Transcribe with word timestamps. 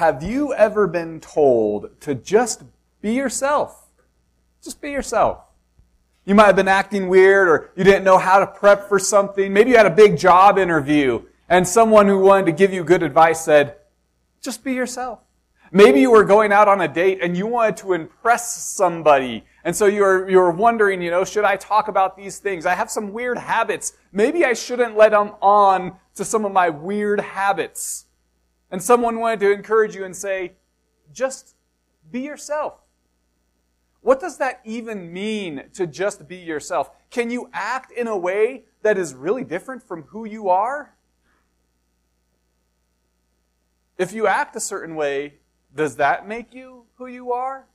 have 0.00 0.22
you 0.22 0.54
ever 0.54 0.86
been 0.86 1.20
told 1.20 2.00
to 2.00 2.14
just 2.14 2.62
be 3.02 3.12
yourself? 3.12 3.86
Just 4.64 4.80
be 4.80 4.90
yourself. 4.90 5.40
You 6.24 6.34
might 6.34 6.46
have 6.46 6.56
been 6.56 6.68
acting 6.68 7.10
weird 7.10 7.48
or 7.48 7.70
you 7.76 7.84
didn't 7.84 8.04
know 8.04 8.16
how 8.16 8.38
to 8.38 8.46
prep 8.46 8.88
for 8.88 8.98
something. 8.98 9.52
Maybe 9.52 9.72
you 9.72 9.76
had 9.76 9.84
a 9.84 9.94
big 9.94 10.16
job 10.16 10.56
interview 10.56 11.24
and 11.50 11.68
someone 11.68 12.08
who 12.08 12.18
wanted 12.18 12.46
to 12.46 12.52
give 12.52 12.72
you 12.72 12.82
good 12.82 13.02
advice 13.02 13.44
said, 13.44 13.76
just 14.40 14.64
be 14.64 14.72
yourself. 14.72 15.18
Maybe 15.70 16.00
you 16.00 16.10
were 16.10 16.24
going 16.24 16.50
out 16.50 16.66
on 16.66 16.80
a 16.80 16.88
date 16.88 17.18
and 17.20 17.36
you 17.36 17.46
wanted 17.46 17.76
to 17.78 17.92
impress 17.92 18.56
somebody. 18.56 19.44
And 19.64 19.76
so 19.76 19.84
you're, 19.84 20.30
you're 20.30 20.50
wondering, 20.50 21.02
you 21.02 21.10
know, 21.10 21.26
should 21.26 21.44
I 21.44 21.56
talk 21.56 21.88
about 21.88 22.16
these 22.16 22.38
things? 22.38 22.64
I 22.64 22.74
have 22.74 22.90
some 22.90 23.12
weird 23.12 23.36
habits. 23.36 23.92
Maybe 24.12 24.46
I 24.46 24.54
shouldn't 24.54 24.96
let 24.96 25.10
them 25.10 25.32
on 25.42 25.96
to 26.14 26.24
some 26.24 26.46
of 26.46 26.52
my 26.52 26.70
weird 26.70 27.20
habits. 27.20 28.06
And 28.70 28.82
someone 28.82 29.18
wanted 29.18 29.40
to 29.40 29.52
encourage 29.52 29.94
you 29.94 30.04
and 30.04 30.14
say, 30.14 30.52
just 31.12 31.56
be 32.10 32.20
yourself. 32.20 32.74
What 34.00 34.20
does 34.20 34.38
that 34.38 34.60
even 34.64 35.12
mean 35.12 35.64
to 35.74 35.86
just 35.86 36.26
be 36.26 36.36
yourself? 36.36 36.90
Can 37.10 37.30
you 37.30 37.50
act 37.52 37.92
in 37.92 38.06
a 38.06 38.16
way 38.16 38.64
that 38.82 38.96
is 38.96 39.14
really 39.14 39.44
different 39.44 39.82
from 39.82 40.04
who 40.04 40.24
you 40.24 40.48
are? 40.48 40.94
If 43.98 44.12
you 44.12 44.26
act 44.26 44.56
a 44.56 44.60
certain 44.60 44.94
way, 44.94 45.34
does 45.74 45.96
that 45.96 46.26
make 46.26 46.54
you 46.54 46.86
who 46.94 47.06
you 47.06 47.32
are? 47.32 47.66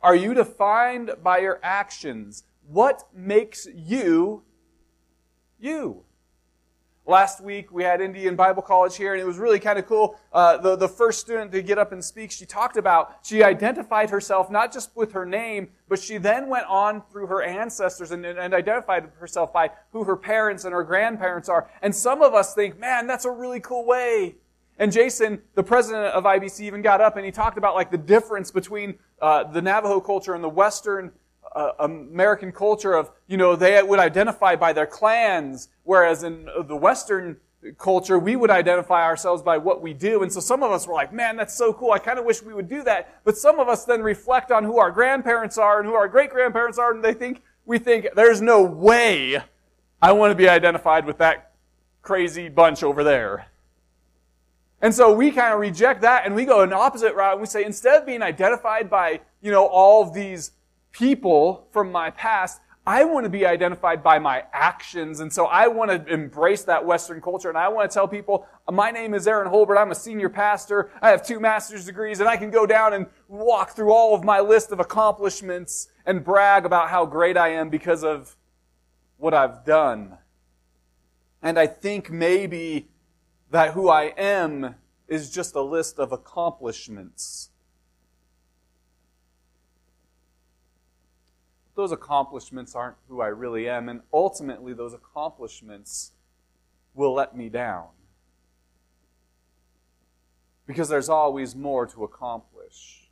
Are 0.00 0.14
you 0.14 0.34
defined 0.34 1.10
by 1.22 1.38
your 1.38 1.58
actions? 1.62 2.44
What 2.68 3.08
makes 3.12 3.66
you 3.74 4.44
you? 5.58 6.04
Last 7.08 7.40
week 7.40 7.72
we 7.72 7.84
had 7.84 8.02
Indian 8.02 8.36
Bible 8.36 8.60
College 8.60 8.94
here, 8.94 9.14
and 9.14 9.22
it 9.22 9.24
was 9.24 9.38
really 9.38 9.58
kind 9.58 9.78
of 9.78 9.86
cool. 9.86 10.20
Uh, 10.30 10.58
the, 10.58 10.76
the 10.76 10.86
first 10.86 11.20
student 11.20 11.50
to 11.52 11.62
get 11.62 11.78
up 11.78 11.90
and 11.90 12.04
speak, 12.04 12.30
she 12.30 12.44
talked 12.44 12.76
about, 12.76 13.20
she 13.22 13.42
identified 13.42 14.10
herself 14.10 14.50
not 14.50 14.74
just 14.74 14.94
with 14.94 15.12
her 15.12 15.24
name, 15.24 15.70
but 15.88 15.98
she 15.98 16.18
then 16.18 16.50
went 16.50 16.66
on 16.66 17.02
through 17.10 17.28
her 17.28 17.42
ancestors 17.42 18.10
and, 18.10 18.26
and 18.26 18.52
identified 18.52 19.08
herself 19.18 19.54
by 19.54 19.70
who 19.90 20.04
her 20.04 20.18
parents 20.18 20.66
and 20.66 20.74
her 20.74 20.84
grandparents 20.84 21.48
are. 21.48 21.70
And 21.80 21.96
some 21.96 22.20
of 22.20 22.34
us 22.34 22.52
think, 22.52 22.78
man, 22.78 23.06
that's 23.06 23.24
a 23.24 23.30
really 23.30 23.60
cool 23.60 23.86
way. 23.86 24.34
And 24.78 24.92
Jason, 24.92 25.40
the 25.54 25.62
president 25.62 26.08
of 26.08 26.24
IBC, 26.24 26.60
even 26.60 26.82
got 26.82 27.00
up 27.00 27.16
and 27.16 27.24
he 27.24 27.32
talked 27.32 27.56
about 27.56 27.74
like 27.74 27.90
the 27.90 27.96
difference 27.96 28.50
between 28.50 28.98
uh, 29.22 29.44
the 29.44 29.62
Navajo 29.62 30.00
culture 30.00 30.34
and 30.34 30.44
the 30.44 30.48
Western 30.50 31.12
uh, 31.54 31.72
American 31.80 32.52
culture 32.52 32.94
of, 32.94 33.10
you 33.26 33.36
know, 33.36 33.56
they 33.56 33.82
would 33.82 33.98
identify 33.98 34.56
by 34.56 34.72
their 34.72 34.86
clans, 34.86 35.68
whereas 35.84 36.22
in 36.22 36.48
the 36.66 36.76
Western 36.76 37.36
culture, 37.76 38.18
we 38.18 38.36
would 38.36 38.50
identify 38.50 39.02
ourselves 39.02 39.42
by 39.42 39.58
what 39.58 39.82
we 39.82 39.92
do. 39.92 40.22
And 40.22 40.32
so 40.32 40.40
some 40.40 40.62
of 40.62 40.70
us 40.70 40.86
were 40.86 40.94
like, 40.94 41.12
man, 41.12 41.36
that's 41.36 41.54
so 41.54 41.72
cool. 41.72 41.90
I 41.90 41.98
kind 41.98 42.18
of 42.18 42.24
wish 42.24 42.42
we 42.42 42.54
would 42.54 42.68
do 42.68 42.82
that. 42.84 43.20
But 43.24 43.36
some 43.36 43.58
of 43.58 43.68
us 43.68 43.84
then 43.84 44.02
reflect 44.02 44.52
on 44.52 44.64
who 44.64 44.78
our 44.78 44.90
grandparents 44.90 45.58
are 45.58 45.80
and 45.80 45.88
who 45.88 45.94
our 45.94 46.08
great 46.08 46.30
grandparents 46.30 46.78
are, 46.78 46.92
and 46.94 47.02
they 47.02 47.14
think, 47.14 47.42
we 47.66 47.78
think, 47.78 48.06
there's 48.14 48.40
no 48.40 48.62
way 48.62 49.42
I 50.00 50.12
want 50.12 50.30
to 50.30 50.36
be 50.36 50.48
identified 50.48 51.04
with 51.04 51.18
that 51.18 51.52
crazy 52.02 52.48
bunch 52.48 52.82
over 52.82 53.02
there. 53.02 53.46
And 54.80 54.94
so 54.94 55.12
we 55.12 55.32
kind 55.32 55.52
of 55.52 55.58
reject 55.58 56.02
that 56.02 56.24
and 56.24 56.36
we 56.36 56.44
go 56.44 56.60
an 56.60 56.72
opposite 56.72 57.14
route 57.14 57.32
and 57.32 57.40
we 57.40 57.46
say, 57.46 57.64
instead 57.64 58.00
of 58.00 58.06
being 58.06 58.22
identified 58.22 58.88
by, 58.88 59.20
you 59.40 59.50
know, 59.50 59.66
all 59.66 60.02
of 60.02 60.14
these 60.14 60.52
people 60.98 61.68
from 61.70 61.92
my 61.92 62.10
past, 62.10 62.60
I 62.86 63.04
want 63.04 63.24
to 63.24 63.30
be 63.30 63.44
identified 63.44 64.02
by 64.02 64.18
my 64.18 64.44
actions. 64.52 65.20
And 65.20 65.30
so 65.32 65.44
I 65.44 65.68
want 65.68 65.90
to 65.90 66.12
embrace 66.12 66.62
that 66.64 66.84
Western 66.84 67.20
culture. 67.20 67.50
And 67.50 67.58
I 67.58 67.68
want 67.68 67.90
to 67.90 67.94
tell 67.94 68.08
people, 68.08 68.46
my 68.70 68.90
name 68.90 69.12
is 69.12 69.28
Aaron 69.28 69.50
Holbert. 69.50 69.78
I'm 69.78 69.90
a 69.90 69.94
senior 69.94 70.30
pastor. 70.30 70.90
I 71.02 71.10
have 71.10 71.24
two 71.24 71.38
master's 71.38 71.84
degrees 71.84 72.20
and 72.20 72.28
I 72.28 72.38
can 72.38 72.50
go 72.50 72.66
down 72.66 72.94
and 72.94 73.06
walk 73.28 73.76
through 73.76 73.92
all 73.92 74.14
of 74.14 74.24
my 74.24 74.40
list 74.40 74.72
of 74.72 74.80
accomplishments 74.80 75.88
and 76.06 76.24
brag 76.24 76.64
about 76.64 76.88
how 76.88 77.04
great 77.04 77.36
I 77.36 77.50
am 77.50 77.68
because 77.68 78.02
of 78.02 78.36
what 79.18 79.34
I've 79.34 79.64
done. 79.66 80.16
And 81.42 81.58
I 81.58 81.66
think 81.66 82.10
maybe 82.10 82.88
that 83.50 83.74
who 83.74 83.90
I 83.90 84.14
am 84.16 84.76
is 85.06 85.30
just 85.30 85.54
a 85.54 85.62
list 85.62 85.98
of 85.98 86.10
accomplishments. 86.10 87.50
Those 91.78 91.92
accomplishments 91.92 92.74
aren't 92.74 92.96
who 93.08 93.20
I 93.20 93.28
really 93.28 93.68
am, 93.68 93.88
and 93.88 94.00
ultimately, 94.12 94.72
those 94.72 94.92
accomplishments 94.92 96.10
will 96.92 97.14
let 97.14 97.36
me 97.36 97.48
down. 97.48 97.86
Because 100.66 100.88
there's 100.88 101.08
always 101.08 101.54
more 101.54 101.86
to 101.86 102.02
accomplish. 102.02 103.10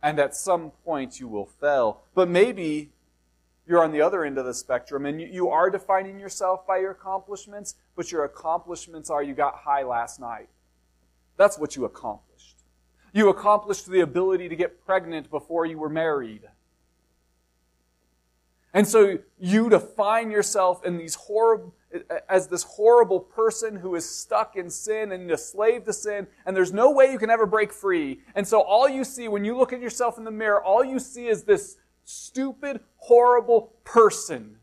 And 0.00 0.20
at 0.20 0.36
some 0.36 0.70
point, 0.84 1.18
you 1.18 1.26
will 1.26 1.46
fail. 1.46 2.02
But 2.14 2.28
maybe 2.28 2.92
you're 3.66 3.82
on 3.82 3.90
the 3.90 4.00
other 4.00 4.24
end 4.24 4.38
of 4.38 4.46
the 4.46 4.54
spectrum 4.54 5.04
and 5.04 5.20
you, 5.20 5.48
are 5.48 5.68
defining 5.68 6.20
yourself 6.20 6.64
by 6.64 6.78
your 6.78 6.92
accomplishments, 6.92 7.74
but 7.96 8.12
your 8.12 8.22
accomplishments 8.22 9.10
are 9.10 9.24
you 9.24 9.34
got 9.34 9.56
high 9.56 9.82
last 9.82 10.20
night. 10.20 10.48
That's 11.36 11.58
what 11.58 11.74
you 11.74 11.84
accomplished. 11.84 12.58
You 13.12 13.28
accomplished 13.28 13.90
the 13.90 14.00
ability 14.00 14.48
to 14.48 14.54
get 14.54 14.86
pregnant 14.86 15.30
before 15.30 15.66
you 15.66 15.78
were 15.78 15.88
married. 15.88 16.42
And 18.74 18.88
so 18.88 19.18
you 19.38 19.68
define 19.68 20.30
yourself 20.30 20.84
in 20.84 20.96
these 20.96 21.18
as 22.28 22.48
this 22.48 22.62
horrible 22.62 23.20
person 23.20 23.76
who 23.76 23.94
is 23.94 24.08
stuck 24.08 24.56
in 24.56 24.70
sin 24.70 25.12
and 25.12 25.30
a 25.30 25.36
slave 25.36 25.84
to 25.84 25.92
sin, 25.92 26.26
and 26.46 26.56
there's 26.56 26.72
no 26.72 26.90
way 26.90 27.12
you 27.12 27.18
can 27.18 27.28
ever 27.28 27.44
break 27.44 27.70
free. 27.70 28.20
And 28.34 28.48
so 28.48 28.62
all 28.62 28.88
you 28.88 29.04
see 29.04 29.28
when 29.28 29.44
you 29.44 29.56
look 29.56 29.74
at 29.74 29.80
yourself 29.80 30.16
in 30.16 30.24
the 30.24 30.30
mirror, 30.30 30.62
all 30.62 30.82
you 30.82 30.98
see 30.98 31.26
is 31.26 31.44
this 31.44 31.76
stupid, 32.04 32.80
horrible 32.96 33.74
person 33.84 34.56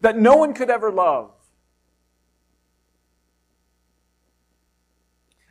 that 0.00 0.18
no 0.18 0.36
one 0.36 0.52
could 0.52 0.68
ever 0.68 0.90
love. 0.90 1.30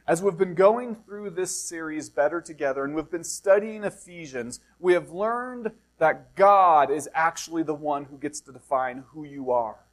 As 0.05 0.21
we've 0.21 0.37
been 0.37 0.55
going 0.55 0.95
through 0.95 1.29
this 1.29 1.57
series, 1.57 2.09
Better 2.09 2.41
Together, 2.41 2.83
and 2.83 2.93
we've 2.93 3.09
been 3.09 3.23
studying 3.23 3.85
Ephesians, 3.85 4.59
we 4.77 4.91
have 4.91 5.11
learned 5.11 5.71
that 6.01 6.35
God 6.35 6.89
is 6.89 7.07
actually 7.13 7.61
the 7.61 7.75
one 7.75 8.05
who 8.05 8.17
gets 8.17 8.41
to 8.41 8.51
define 8.51 9.03
who 9.09 9.23
you 9.23 9.51
are. 9.51 9.85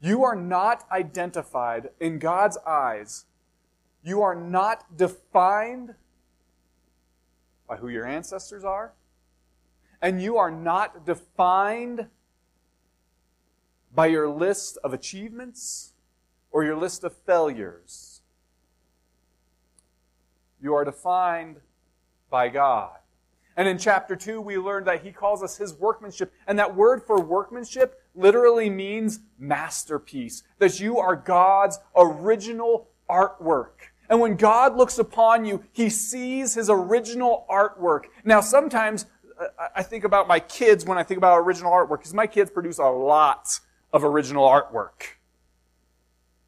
You 0.00 0.24
are 0.24 0.34
not 0.34 0.86
identified 0.90 1.90
in 2.00 2.18
God's 2.18 2.56
eyes. 2.66 3.26
You 4.02 4.22
are 4.22 4.34
not 4.34 4.96
defined 4.96 5.94
by 7.68 7.76
who 7.76 7.88
your 7.88 8.06
ancestors 8.06 8.64
are. 8.64 8.94
And 10.00 10.22
you 10.22 10.38
are 10.38 10.50
not 10.50 11.04
defined 11.04 12.06
by 13.94 14.06
your 14.06 14.26
list 14.26 14.78
of 14.82 14.94
achievements 14.94 15.92
or 16.50 16.64
your 16.64 16.76
list 16.76 17.04
of 17.04 17.14
failures. 17.14 18.22
You 20.62 20.74
are 20.74 20.86
defined 20.86 21.56
by 22.30 22.48
God. 22.48 22.96
And 23.58 23.66
in 23.66 23.76
chapter 23.76 24.14
2, 24.14 24.40
we 24.40 24.56
learned 24.56 24.86
that 24.86 25.02
he 25.02 25.10
calls 25.10 25.42
us 25.42 25.56
his 25.56 25.74
workmanship. 25.74 26.32
And 26.46 26.56
that 26.60 26.76
word 26.76 27.02
for 27.02 27.20
workmanship 27.20 28.00
literally 28.14 28.70
means 28.70 29.18
masterpiece. 29.36 30.44
That 30.60 30.78
you 30.78 30.98
are 30.98 31.16
God's 31.16 31.80
original 31.96 32.88
artwork. 33.10 33.90
And 34.08 34.20
when 34.20 34.36
God 34.36 34.76
looks 34.76 34.96
upon 35.00 35.44
you, 35.44 35.64
he 35.72 35.90
sees 35.90 36.54
his 36.54 36.70
original 36.70 37.46
artwork. 37.50 38.04
Now, 38.24 38.40
sometimes 38.40 39.06
uh, 39.40 39.46
I 39.74 39.82
think 39.82 40.04
about 40.04 40.28
my 40.28 40.38
kids 40.38 40.84
when 40.84 40.96
I 40.96 41.02
think 41.02 41.18
about 41.18 41.38
original 41.38 41.72
artwork, 41.72 41.98
because 41.98 42.14
my 42.14 42.28
kids 42.28 42.52
produce 42.52 42.78
a 42.78 42.84
lot 42.84 43.58
of 43.92 44.04
original 44.04 44.48
artwork. 44.48 45.16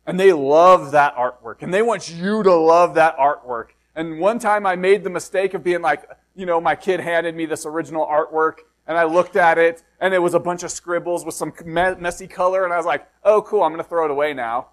And 0.07 0.19
they 0.19 0.33
love 0.33 0.93
that 0.93 1.17
artwork. 1.17 1.63
And 1.63 1.75
they 1.75 1.83
want 1.83 2.09
you 2.09 2.45
to 2.45 2.55
love 2.55 2.95
that 2.95 3.19
artwork. 3.19 3.71
And 3.97 4.21
one 4.21 4.39
time 4.39 4.65
I 4.65 4.77
made 4.77 5.03
the 5.03 5.11
mistake 5.11 5.55
of 5.55 5.65
being 5.65 5.83
like, 5.83 6.05
you 6.41 6.47
know, 6.47 6.59
my 6.59 6.75
kid 6.75 7.01
handed 7.01 7.37
me 7.37 7.45
this 7.45 7.67
original 7.67 8.07
artwork 8.07 8.61
and 8.87 8.97
I 8.97 9.05
looked 9.05 9.37
at 9.37 9.59
it 9.59 9.83
and 10.01 10.15
it 10.15 10.19
was 10.19 10.33
a 10.33 10.41
bunch 10.41 10.63
of 10.63 10.71
scribbles 10.71 11.23
with 11.23 11.35
some 11.35 11.53
messy 11.65 12.27
color 12.27 12.65
and 12.65 12.73
I 12.73 12.79
was 12.79 12.87
like, 12.87 13.07
oh 13.23 13.43
cool, 13.43 13.63
I'm 13.63 13.73
going 13.73 13.85
to 13.85 13.89
throw 13.89 14.07
it 14.07 14.11
away 14.11 14.33
now. 14.33 14.69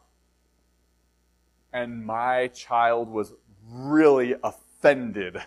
And 1.74 2.06
my 2.06 2.48
child 2.48 3.10
was 3.10 3.34
really 3.70 4.36
offended. 4.42 5.38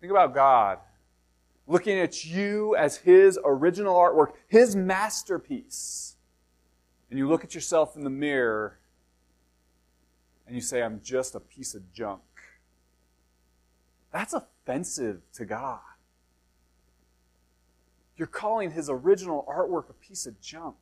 Think 0.00 0.10
about 0.10 0.34
God 0.34 0.78
looking 1.68 2.00
at 2.00 2.24
you 2.24 2.74
as 2.74 2.96
His 2.96 3.38
original 3.44 3.94
artwork, 3.94 4.32
His 4.48 4.74
masterpiece. 4.74 6.16
And 7.08 7.18
you 7.20 7.28
look 7.28 7.44
at 7.44 7.54
yourself 7.54 7.94
in 7.94 8.02
the 8.02 8.10
mirror 8.10 8.79
and 10.50 10.56
you 10.56 10.60
say, 10.60 10.82
I'm 10.82 11.00
just 11.00 11.36
a 11.36 11.40
piece 11.40 11.76
of 11.76 11.92
junk. 11.92 12.22
That's 14.12 14.32
offensive 14.32 15.20
to 15.34 15.44
God. 15.44 15.78
You're 18.16 18.26
calling 18.26 18.72
his 18.72 18.90
original 18.90 19.46
artwork 19.48 19.88
a 19.90 19.92
piece 19.92 20.26
of 20.26 20.40
junk. 20.40 20.74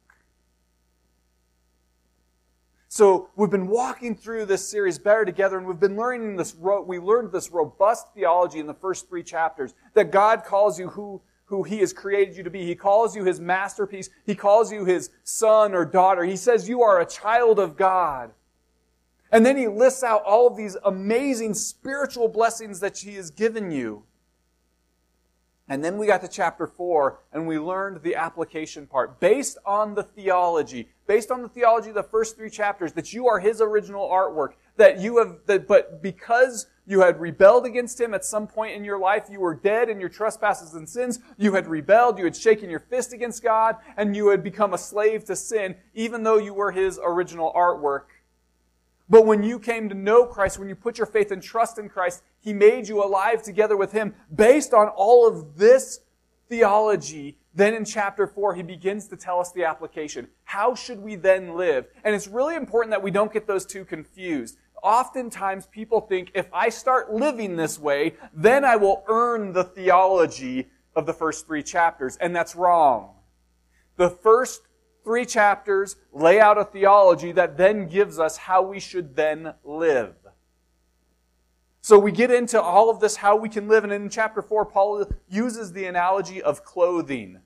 So 2.88 3.28
we've 3.36 3.50
been 3.50 3.66
walking 3.66 4.16
through 4.16 4.46
this 4.46 4.66
series 4.66 4.98
better 4.98 5.26
together 5.26 5.58
and 5.58 5.66
we've 5.66 5.78
been 5.78 5.96
learning 5.96 6.36
this, 6.36 6.54
we 6.54 6.98
learned 6.98 7.30
this 7.30 7.50
robust 7.50 8.06
theology 8.14 8.60
in 8.60 8.66
the 8.66 8.72
first 8.72 9.06
three 9.06 9.22
chapters 9.22 9.74
that 9.92 10.10
God 10.10 10.44
calls 10.44 10.78
you 10.78 10.88
who, 10.88 11.20
who 11.44 11.62
He 11.62 11.80
has 11.80 11.92
created 11.92 12.38
you 12.38 12.42
to 12.42 12.48
be. 12.48 12.64
He 12.64 12.74
calls 12.74 13.14
you 13.14 13.22
His 13.22 13.38
masterpiece. 13.38 14.08
He 14.24 14.34
calls 14.34 14.72
you 14.72 14.86
His 14.86 15.10
son 15.24 15.74
or 15.74 15.84
daughter. 15.84 16.24
He 16.24 16.36
says 16.36 16.70
you 16.70 16.80
are 16.80 17.02
a 17.02 17.06
child 17.06 17.58
of 17.58 17.76
God. 17.76 18.30
And 19.30 19.44
then 19.44 19.56
He 19.56 19.68
lists 19.68 20.02
out 20.02 20.22
all 20.24 20.46
of 20.46 20.56
these 20.56 20.76
amazing 20.84 21.54
spiritual 21.54 22.28
blessings 22.28 22.80
that 22.80 22.98
He 22.98 23.14
has 23.14 23.30
given 23.30 23.70
you. 23.70 24.04
And 25.70 25.84
then 25.84 25.98
we 25.98 26.06
got 26.06 26.22
to 26.22 26.28
chapter 26.28 26.66
4 26.66 27.20
and 27.32 27.46
we 27.46 27.58
learned 27.58 28.02
the 28.02 28.14
application 28.14 28.86
part 28.86 29.20
based 29.20 29.58
on 29.66 29.94
the 29.94 30.02
theology, 30.02 30.88
based 31.06 31.30
on 31.30 31.42
the 31.42 31.48
theology 31.48 31.90
of 31.90 31.94
the 31.94 32.02
first 32.02 32.36
three 32.36 32.48
chapters 32.48 32.94
that 32.94 33.12
you 33.12 33.28
are 33.28 33.38
his 33.38 33.60
original 33.60 34.08
artwork, 34.08 34.54
that 34.78 34.98
you 34.98 35.18
have, 35.18 35.40
that, 35.44 35.68
but 35.68 36.02
because 36.02 36.66
you 36.86 37.00
had 37.00 37.20
rebelled 37.20 37.66
against 37.66 38.00
him 38.00 38.14
at 38.14 38.24
some 38.24 38.46
point 38.46 38.74
in 38.74 38.82
your 38.82 38.98
life, 38.98 39.26
you 39.30 39.40
were 39.40 39.54
dead 39.54 39.90
in 39.90 40.00
your 40.00 40.08
trespasses 40.08 40.72
and 40.72 40.88
sins, 40.88 41.18
you 41.36 41.52
had 41.52 41.66
rebelled, 41.66 42.18
you 42.18 42.24
had 42.24 42.34
shaken 42.34 42.70
your 42.70 42.80
fist 42.80 43.12
against 43.12 43.42
God, 43.42 43.76
and 43.98 44.16
you 44.16 44.30
had 44.30 44.42
become 44.42 44.72
a 44.72 44.78
slave 44.78 45.24
to 45.24 45.36
sin, 45.36 45.76
even 45.92 46.22
though 46.22 46.38
you 46.38 46.54
were 46.54 46.72
his 46.72 46.98
original 47.04 47.52
artwork. 47.54 48.04
But 49.10 49.24
when 49.24 49.42
you 49.42 49.58
came 49.58 49.88
to 49.88 49.94
know 49.94 50.26
Christ, 50.26 50.58
when 50.58 50.68
you 50.68 50.74
put 50.74 50.98
your 50.98 51.06
faith 51.06 51.30
and 51.30 51.42
trust 51.42 51.78
in 51.78 51.88
Christ, 51.88 52.22
He 52.40 52.52
made 52.52 52.88
you 52.88 53.02
alive 53.02 53.42
together 53.42 53.76
with 53.76 53.92
Him. 53.92 54.14
Based 54.34 54.74
on 54.74 54.88
all 54.88 55.26
of 55.26 55.56
this 55.56 56.00
theology, 56.48 57.38
then 57.54 57.74
in 57.74 57.84
chapter 57.84 58.26
4, 58.26 58.54
He 58.54 58.62
begins 58.62 59.08
to 59.08 59.16
tell 59.16 59.40
us 59.40 59.50
the 59.52 59.64
application. 59.64 60.28
How 60.44 60.74
should 60.74 61.00
we 61.00 61.16
then 61.16 61.56
live? 61.56 61.86
And 62.04 62.14
it's 62.14 62.28
really 62.28 62.54
important 62.54 62.90
that 62.90 63.02
we 63.02 63.10
don't 63.10 63.32
get 63.32 63.46
those 63.46 63.64
two 63.64 63.84
confused. 63.84 64.58
Oftentimes 64.82 65.66
people 65.66 66.02
think 66.02 66.30
if 66.34 66.48
I 66.52 66.68
start 66.68 67.12
living 67.12 67.56
this 67.56 67.78
way, 67.78 68.14
then 68.32 68.64
I 68.64 68.76
will 68.76 69.04
earn 69.08 69.52
the 69.52 69.64
theology 69.64 70.68
of 70.94 71.06
the 71.06 71.12
first 71.12 71.46
three 71.46 71.62
chapters. 71.62 72.16
And 72.18 72.36
that's 72.36 72.54
wrong. 72.54 73.14
The 73.96 74.10
first 74.10 74.67
three 75.08 75.24
chapters 75.24 75.96
lay 76.12 76.38
out 76.38 76.58
a 76.58 76.64
theology 76.66 77.32
that 77.32 77.56
then 77.56 77.88
gives 77.88 78.18
us 78.18 78.36
how 78.36 78.60
we 78.60 78.78
should 78.78 79.16
then 79.16 79.54
live. 79.64 80.14
So 81.80 81.98
we 81.98 82.12
get 82.12 82.30
into 82.30 82.60
all 82.60 82.90
of 82.90 83.00
this, 83.00 83.16
how 83.16 83.34
we 83.34 83.48
can 83.48 83.68
live. 83.68 83.84
And 83.84 83.92
in 83.94 84.10
chapter 84.10 84.42
4, 84.42 84.66
Paul 84.66 85.10
uses 85.26 85.72
the 85.72 85.86
analogy 85.86 86.42
of 86.42 86.62
clothing. 86.62 87.40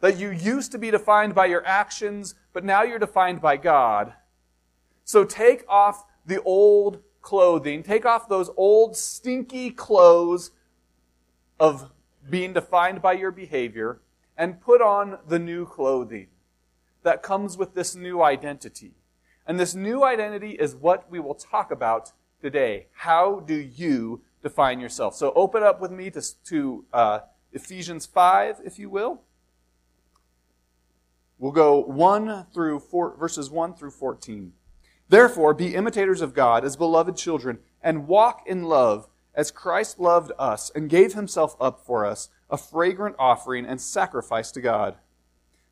That 0.00 0.18
you 0.18 0.30
used 0.30 0.72
to 0.72 0.78
be 0.78 0.90
defined 0.90 1.36
by 1.36 1.46
your 1.46 1.64
actions, 1.64 2.34
but 2.52 2.64
now 2.64 2.82
you're 2.82 2.98
defined 2.98 3.40
by 3.40 3.58
God. 3.58 4.14
So 5.04 5.24
take 5.24 5.64
off 5.68 6.04
the 6.26 6.42
old 6.42 7.00
clothing, 7.22 7.84
take 7.84 8.06
off 8.06 8.28
those 8.28 8.50
old 8.56 8.96
stinky 8.96 9.70
clothes 9.70 10.50
of 11.60 11.92
being 12.28 12.54
defined 12.54 13.00
by 13.00 13.12
your 13.12 13.30
behavior, 13.30 14.00
and 14.36 14.60
put 14.60 14.82
on 14.82 15.20
the 15.28 15.38
new 15.38 15.64
clothing 15.64 16.26
that 17.08 17.22
comes 17.22 17.56
with 17.56 17.72
this 17.72 17.96
new 17.96 18.20
identity. 18.20 18.92
And 19.46 19.58
this 19.58 19.74
new 19.74 20.04
identity 20.04 20.50
is 20.50 20.76
what 20.76 21.10
we 21.10 21.18
will 21.18 21.34
talk 21.34 21.70
about 21.70 22.12
today. 22.42 22.88
How 22.92 23.40
do 23.40 23.54
you 23.54 24.20
define 24.42 24.78
yourself? 24.78 25.14
So 25.14 25.32
open 25.34 25.62
up 25.62 25.80
with 25.80 25.90
me 25.90 26.10
to, 26.10 26.22
to 26.44 26.84
uh, 26.92 27.20
Ephesians 27.54 28.04
5, 28.04 28.60
if 28.62 28.78
you 28.78 28.90
will. 28.90 29.22
We'll 31.38 31.50
go 31.50 31.80
1 31.80 32.48
through 32.52 32.80
4, 32.80 33.16
verses 33.16 33.48
1 33.48 33.72
through 33.72 33.92
14. 33.92 34.52
Therefore, 35.08 35.54
be 35.54 35.74
imitators 35.74 36.20
of 36.20 36.34
God 36.34 36.62
as 36.66 36.76
beloved 36.76 37.16
children, 37.16 37.60
and 37.82 38.06
walk 38.06 38.42
in 38.46 38.64
love 38.64 39.08
as 39.34 39.50
Christ 39.50 39.98
loved 39.98 40.30
us 40.38 40.70
and 40.74 40.90
gave 40.90 41.14
himself 41.14 41.56
up 41.58 41.80
for 41.86 42.04
us, 42.04 42.28
a 42.50 42.58
fragrant 42.58 43.16
offering 43.18 43.64
and 43.64 43.80
sacrifice 43.80 44.50
to 44.52 44.60
God. 44.60 44.96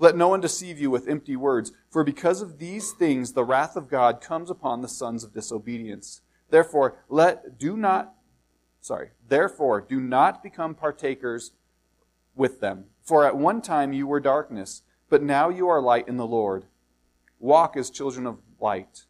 Let 0.00 0.16
no 0.16 0.28
one 0.28 0.40
deceive 0.40 0.80
you 0.80 0.90
with 0.90 1.06
empty 1.06 1.36
words, 1.36 1.72
for 1.90 2.02
because 2.02 2.40
of 2.40 2.58
these 2.58 2.90
things 2.92 3.32
the 3.32 3.44
wrath 3.44 3.76
of 3.76 3.86
God 3.86 4.22
comes 4.22 4.50
upon 4.50 4.80
the 4.80 4.88
sons 4.88 5.22
of 5.22 5.34
disobedience. 5.34 6.22
Therefore, 6.48 6.96
let 7.10 7.58
do 7.58 7.76
not 7.76 8.14
sorry, 8.80 9.10
therefore 9.28 9.82
do 9.82 10.00
not 10.00 10.42
become 10.42 10.74
partakers 10.74 11.52
with 12.34 12.60
them. 12.60 12.86
For 13.02 13.26
at 13.26 13.36
one 13.36 13.60
time 13.60 13.92
you 13.92 14.06
were 14.06 14.20
darkness, 14.20 14.82
but 15.10 15.22
now 15.22 15.50
you 15.50 15.68
are 15.68 15.82
light 15.82 16.08
in 16.08 16.16
the 16.16 16.26
Lord. 16.26 16.64
Walk 17.38 17.76
as 17.76 17.90
children 17.90 18.26
of 18.26 18.38
light. 18.58 19.04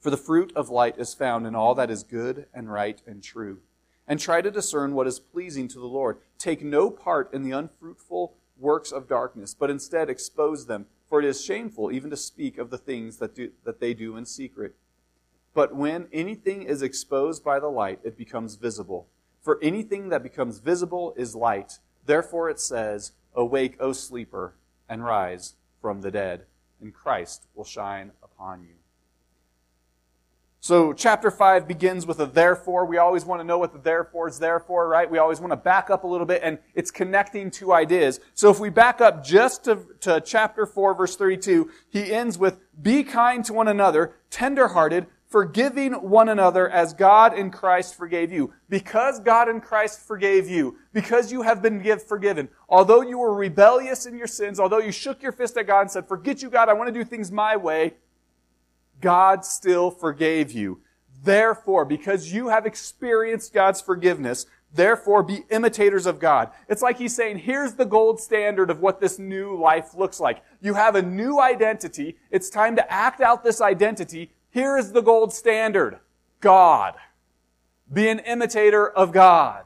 For 0.00 0.08
the 0.08 0.16
fruit 0.16 0.50
of 0.56 0.70
light 0.70 0.98
is 0.98 1.12
found 1.12 1.46
in 1.46 1.54
all 1.54 1.74
that 1.74 1.90
is 1.90 2.02
good 2.02 2.46
and 2.54 2.72
right 2.72 3.02
and 3.06 3.22
true. 3.22 3.60
And 4.08 4.18
try 4.18 4.40
to 4.40 4.50
discern 4.50 4.94
what 4.94 5.06
is 5.06 5.18
pleasing 5.18 5.68
to 5.68 5.78
the 5.78 5.86
Lord. 5.86 6.18
Take 6.38 6.62
no 6.62 6.90
part 6.90 7.32
in 7.34 7.42
the 7.42 7.52
unfruitful 7.52 8.36
works 8.58 8.92
of 8.92 9.08
darkness, 9.08 9.54
but 9.54 9.70
instead 9.70 10.08
expose 10.08 10.66
them, 10.66 10.86
for 11.08 11.20
it 11.20 11.26
is 11.26 11.44
shameful 11.44 11.92
even 11.92 12.10
to 12.10 12.16
speak 12.16 12.58
of 12.58 12.70
the 12.70 12.78
things 12.78 13.18
that, 13.18 13.34
do, 13.34 13.50
that 13.64 13.80
they 13.80 13.94
do 13.94 14.16
in 14.16 14.26
secret. 14.26 14.74
But 15.54 15.74
when 15.74 16.08
anything 16.12 16.62
is 16.62 16.82
exposed 16.82 17.44
by 17.44 17.60
the 17.60 17.68
light, 17.68 18.00
it 18.02 18.18
becomes 18.18 18.56
visible. 18.56 19.08
For 19.40 19.58
anything 19.62 20.08
that 20.08 20.22
becomes 20.22 20.58
visible 20.58 21.14
is 21.16 21.34
light. 21.34 21.78
Therefore 22.06 22.50
it 22.50 22.60
says, 22.60 23.12
Awake, 23.34 23.76
O 23.80 23.92
sleeper, 23.92 24.54
and 24.88 25.04
rise 25.04 25.54
from 25.80 26.00
the 26.00 26.10
dead, 26.10 26.46
and 26.80 26.94
Christ 26.94 27.46
will 27.54 27.64
shine 27.64 28.12
upon 28.22 28.62
you. 28.62 28.74
So 30.64 30.94
chapter 30.94 31.30
5 31.30 31.68
begins 31.68 32.06
with 32.06 32.20
a 32.20 32.24
therefore. 32.24 32.86
We 32.86 32.96
always 32.96 33.26
want 33.26 33.38
to 33.40 33.44
know 33.44 33.58
what 33.58 33.74
the 33.74 33.78
therefore 33.78 34.28
is 34.28 34.38
there 34.38 34.58
for, 34.58 34.88
right? 34.88 35.10
We 35.10 35.18
always 35.18 35.38
want 35.38 35.50
to 35.52 35.58
back 35.58 35.90
up 35.90 36.04
a 36.04 36.06
little 36.06 36.24
bit 36.24 36.40
and 36.42 36.58
it's 36.74 36.90
connecting 36.90 37.50
two 37.50 37.74
ideas. 37.74 38.18
So 38.32 38.50
if 38.50 38.60
we 38.60 38.70
back 38.70 39.02
up 39.02 39.22
just 39.22 39.64
to, 39.64 39.80
to 40.00 40.22
chapter 40.22 40.64
4 40.64 40.94
verse 40.94 41.16
32, 41.16 41.70
he 41.90 42.10
ends 42.10 42.38
with, 42.38 42.60
be 42.80 43.04
kind 43.04 43.44
to 43.44 43.52
one 43.52 43.68
another, 43.68 44.14
tenderhearted, 44.30 45.06
forgiving 45.26 45.92
one 45.92 46.30
another 46.30 46.66
as 46.70 46.94
God 46.94 47.36
in 47.36 47.50
Christ 47.50 47.94
forgave 47.94 48.32
you. 48.32 48.54
Because 48.70 49.20
God 49.20 49.50
in 49.50 49.60
Christ 49.60 50.00
forgave 50.00 50.48
you, 50.48 50.78
because 50.94 51.30
you 51.30 51.42
have 51.42 51.60
been 51.60 51.82
give, 51.82 52.02
forgiven, 52.02 52.48
although 52.70 53.02
you 53.02 53.18
were 53.18 53.34
rebellious 53.34 54.06
in 54.06 54.16
your 54.16 54.26
sins, 54.26 54.58
although 54.58 54.78
you 54.78 54.92
shook 54.92 55.22
your 55.22 55.32
fist 55.32 55.58
at 55.58 55.66
God 55.66 55.82
and 55.82 55.90
said, 55.90 56.08
forget 56.08 56.40
you 56.40 56.48
God, 56.48 56.70
I 56.70 56.72
want 56.72 56.88
to 56.88 56.92
do 56.94 57.04
things 57.04 57.30
my 57.30 57.54
way, 57.54 57.94
God 59.00 59.44
still 59.44 59.90
forgave 59.90 60.52
you. 60.52 60.80
Therefore, 61.22 61.84
because 61.84 62.32
you 62.32 62.48
have 62.48 62.66
experienced 62.66 63.52
God's 63.54 63.80
forgiveness, 63.80 64.46
therefore 64.74 65.22
be 65.22 65.44
imitators 65.50 66.06
of 66.06 66.18
God. 66.18 66.50
It's 66.68 66.82
like 66.82 66.98
he's 66.98 67.14
saying, 67.14 67.38
here's 67.38 67.74
the 67.74 67.86
gold 67.86 68.20
standard 68.20 68.70
of 68.70 68.80
what 68.80 69.00
this 69.00 69.18
new 69.18 69.56
life 69.56 69.94
looks 69.94 70.20
like. 70.20 70.42
You 70.60 70.74
have 70.74 70.96
a 70.96 71.02
new 71.02 71.40
identity. 71.40 72.16
It's 72.30 72.50
time 72.50 72.76
to 72.76 72.92
act 72.92 73.20
out 73.20 73.42
this 73.42 73.60
identity. 73.60 74.32
Here 74.50 74.76
is 74.76 74.92
the 74.92 75.00
gold 75.00 75.32
standard. 75.32 75.98
God. 76.40 76.94
Be 77.92 78.08
an 78.08 78.18
imitator 78.18 78.88
of 78.88 79.12
God. 79.12 79.64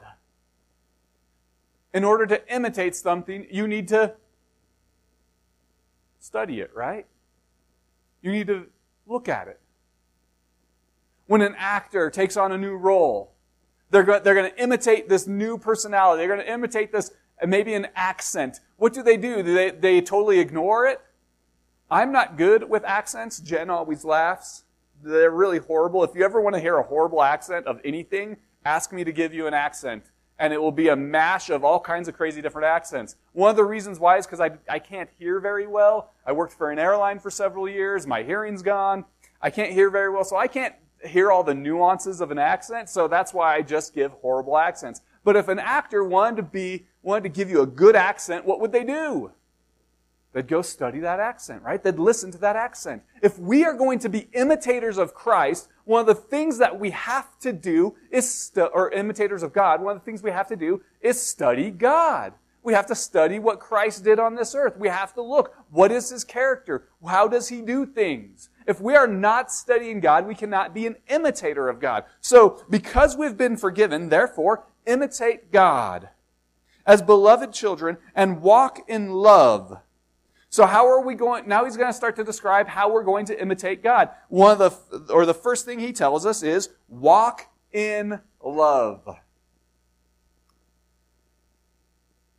In 1.92 2.04
order 2.04 2.26
to 2.26 2.54
imitate 2.54 2.94
something, 2.94 3.46
you 3.50 3.66
need 3.66 3.88
to 3.88 4.14
study 6.20 6.60
it, 6.60 6.70
right? 6.74 7.06
You 8.22 8.30
need 8.30 8.46
to 8.48 8.66
Look 9.08 9.28
at 9.28 9.48
it. 9.48 9.58
When 11.26 11.40
an 11.40 11.54
actor 11.58 12.10
takes 12.10 12.36
on 12.36 12.52
a 12.52 12.58
new 12.58 12.76
role, 12.76 13.32
they're 13.90 14.02
going, 14.02 14.22
they're 14.22 14.34
going 14.34 14.50
to 14.50 14.62
imitate 14.62 15.08
this 15.08 15.26
new 15.26 15.56
personality. 15.56 16.20
They're 16.20 16.34
going 16.34 16.46
to 16.46 16.52
imitate 16.52 16.92
this, 16.92 17.10
maybe 17.44 17.72
an 17.74 17.88
accent. 17.96 18.60
What 18.76 18.92
do 18.92 19.02
they 19.02 19.16
do? 19.16 19.42
Do 19.42 19.54
they, 19.54 19.70
they 19.70 20.00
totally 20.02 20.40
ignore 20.40 20.86
it? 20.86 21.00
I'm 21.90 22.12
not 22.12 22.36
good 22.36 22.68
with 22.68 22.84
accents. 22.84 23.40
Jen 23.40 23.70
always 23.70 24.04
laughs. 24.04 24.64
They're 25.02 25.30
really 25.30 25.58
horrible. 25.58 26.04
If 26.04 26.14
you 26.14 26.22
ever 26.24 26.40
want 26.40 26.54
to 26.56 26.60
hear 26.60 26.76
a 26.76 26.82
horrible 26.82 27.22
accent 27.22 27.66
of 27.66 27.80
anything, 27.84 28.36
ask 28.64 28.92
me 28.92 29.04
to 29.04 29.12
give 29.12 29.32
you 29.32 29.46
an 29.46 29.54
accent. 29.54 30.04
And 30.38 30.52
it 30.52 30.60
will 30.62 30.72
be 30.72 30.88
a 30.88 30.96
mash 30.96 31.50
of 31.50 31.64
all 31.64 31.80
kinds 31.80 32.08
of 32.08 32.14
crazy 32.14 32.40
different 32.40 32.66
accents. 32.66 33.16
One 33.32 33.50
of 33.50 33.56
the 33.56 33.64
reasons 33.64 33.98
why 33.98 34.18
is 34.18 34.26
because 34.26 34.40
I, 34.40 34.52
I 34.68 34.78
can't 34.78 35.10
hear 35.18 35.40
very 35.40 35.66
well. 35.66 36.12
I 36.24 36.32
worked 36.32 36.52
for 36.52 36.70
an 36.70 36.78
airline 36.78 37.18
for 37.18 37.30
several 37.30 37.68
years. 37.68 38.06
My 38.06 38.22
hearing's 38.22 38.62
gone. 38.62 39.04
I 39.40 39.50
can't 39.50 39.72
hear 39.72 39.90
very 39.90 40.10
well, 40.10 40.24
so 40.24 40.36
I 40.36 40.46
can't 40.46 40.74
hear 41.04 41.30
all 41.30 41.44
the 41.44 41.54
nuances 41.54 42.20
of 42.20 42.30
an 42.30 42.38
accent, 42.38 42.88
so 42.88 43.06
that's 43.06 43.32
why 43.32 43.54
I 43.54 43.62
just 43.62 43.94
give 43.94 44.12
horrible 44.12 44.56
accents. 44.56 45.00
But 45.24 45.36
if 45.36 45.48
an 45.48 45.58
actor 45.58 46.04
wanted 46.04 46.36
to 46.36 46.42
be, 46.42 46.86
wanted 47.02 47.22
to 47.24 47.28
give 47.28 47.50
you 47.50 47.62
a 47.62 47.66
good 47.66 47.94
accent, 47.94 48.44
what 48.44 48.60
would 48.60 48.72
they 48.72 48.84
do? 48.84 49.32
They'd 50.38 50.46
go 50.46 50.62
study 50.62 51.00
that 51.00 51.18
accent, 51.18 51.64
right? 51.64 51.82
They'd 51.82 51.98
listen 51.98 52.30
to 52.30 52.38
that 52.38 52.54
accent. 52.54 53.02
If 53.22 53.40
we 53.40 53.64
are 53.64 53.74
going 53.74 53.98
to 53.98 54.08
be 54.08 54.28
imitators 54.34 54.96
of 54.96 55.12
Christ, 55.12 55.66
one 55.84 56.02
of 56.02 56.06
the 56.06 56.14
things 56.14 56.58
that 56.58 56.78
we 56.78 56.90
have 56.90 57.36
to 57.40 57.52
do 57.52 57.96
is, 58.12 58.32
stu- 58.32 58.66
or 58.66 58.92
imitators 58.92 59.42
of 59.42 59.52
God, 59.52 59.82
one 59.82 59.96
of 59.96 60.00
the 60.00 60.04
things 60.04 60.22
we 60.22 60.30
have 60.30 60.46
to 60.46 60.54
do 60.54 60.80
is 61.00 61.20
study 61.20 61.72
God. 61.72 62.34
We 62.62 62.72
have 62.72 62.86
to 62.86 62.94
study 62.94 63.40
what 63.40 63.58
Christ 63.58 64.04
did 64.04 64.20
on 64.20 64.36
this 64.36 64.54
earth. 64.54 64.76
We 64.76 64.86
have 64.86 65.12
to 65.14 65.22
look. 65.22 65.56
What 65.72 65.90
is 65.90 66.10
his 66.10 66.22
character? 66.22 66.86
How 67.04 67.26
does 67.26 67.48
he 67.48 67.60
do 67.60 67.84
things? 67.84 68.48
If 68.64 68.80
we 68.80 68.94
are 68.94 69.08
not 69.08 69.50
studying 69.50 69.98
God, 69.98 70.24
we 70.24 70.36
cannot 70.36 70.72
be 70.72 70.86
an 70.86 70.98
imitator 71.08 71.68
of 71.68 71.80
God. 71.80 72.04
So, 72.20 72.62
because 72.70 73.16
we've 73.16 73.36
been 73.36 73.56
forgiven, 73.56 74.08
therefore, 74.08 74.66
imitate 74.86 75.50
God 75.50 76.10
as 76.86 77.02
beloved 77.02 77.52
children 77.52 77.96
and 78.14 78.40
walk 78.40 78.88
in 78.88 79.10
love 79.14 79.78
so 80.58 80.66
how 80.66 80.88
are 80.88 81.00
we 81.00 81.14
going? 81.14 81.46
Now 81.46 81.64
he's 81.64 81.76
going 81.76 81.88
to 81.88 81.96
start 81.96 82.16
to 82.16 82.24
describe 82.24 82.66
how 82.66 82.90
we're 82.90 83.04
going 83.04 83.26
to 83.26 83.40
imitate 83.40 83.80
God. 83.80 84.10
One 84.28 84.60
of 84.60 84.80
the, 84.90 85.12
or 85.14 85.24
the 85.24 85.32
first 85.32 85.64
thing 85.64 85.78
he 85.78 85.92
tells 85.92 86.26
us 86.26 86.42
is 86.42 86.70
walk 86.88 87.46
in 87.72 88.18
love. 88.42 89.08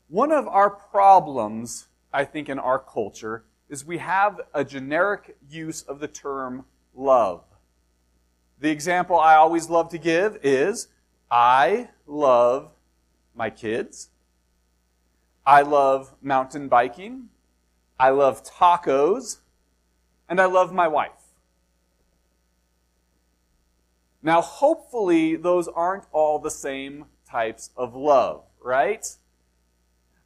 One 0.10 0.34
of 0.34 0.50
our 0.50 0.70
problems, 0.70 1.88
I 2.12 2.26
think, 2.26 2.50
in 2.50 2.60
our 2.60 2.78
culture 2.78 3.46
is 3.70 3.86
we 3.86 4.00
have 4.00 4.42
a 4.54 4.66
generic 4.66 5.38
use 5.50 5.84
of 5.84 6.02
the 6.02 6.10
term 6.10 6.66
love. 6.94 7.46
The 8.60 8.70
example 8.70 9.18
I 9.18 9.36
always 9.36 9.70
love 9.70 9.88
to 9.92 9.98
give 9.98 10.40
is 10.44 10.90
I 11.32 11.88
love 12.06 12.72
my 13.34 13.50
kids. 13.50 14.10
I 15.46 15.62
love 15.62 16.14
mountain 16.22 16.68
biking. 16.68 17.30
I 18.00 18.10
love 18.12 18.44
tacos, 18.44 19.40
and 20.30 20.40
I 20.40 20.46
love 20.46 20.74
my 20.74 20.88
wife. 20.88 21.12
Now, 24.22 24.42
hopefully, 24.42 25.36
those 25.36 25.68
aren't 25.68 26.06
all 26.12 26.40
the 26.40 26.52
same 26.52 27.06
types 27.30 27.72
of 27.76 27.96
love, 27.96 28.44
right? 28.62 29.06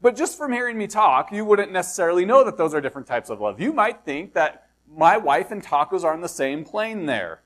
But 0.01 0.15
just 0.15 0.37
from 0.37 0.51
hearing 0.51 0.77
me 0.77 0.87
talk, 0.87 1.31
you 1.31 1.45
wouldn't 1.45 1.71
necessarily 1.71 2.25
know 2.25 2.43
that 2.43 2.57
those 2.57 2.73
are 2.73 2.81
different 2.81 3.07
types 3.07 3.29
of 3.29 3.39
love. 3.39 3.61
You 3.61 3.71
might 3.71 4.03
think 4.03 4.33
that 4.33 4.67
my 4.87 5.17
wife 5.17 5.51
and 5.51 5.63
tacos 5.63 6.03
are 6.03 6.13
on 6.13 6.21
the 6.21 6.27
same 6.27 6.65
plane 6.65 7.05
there. 7.05 7.42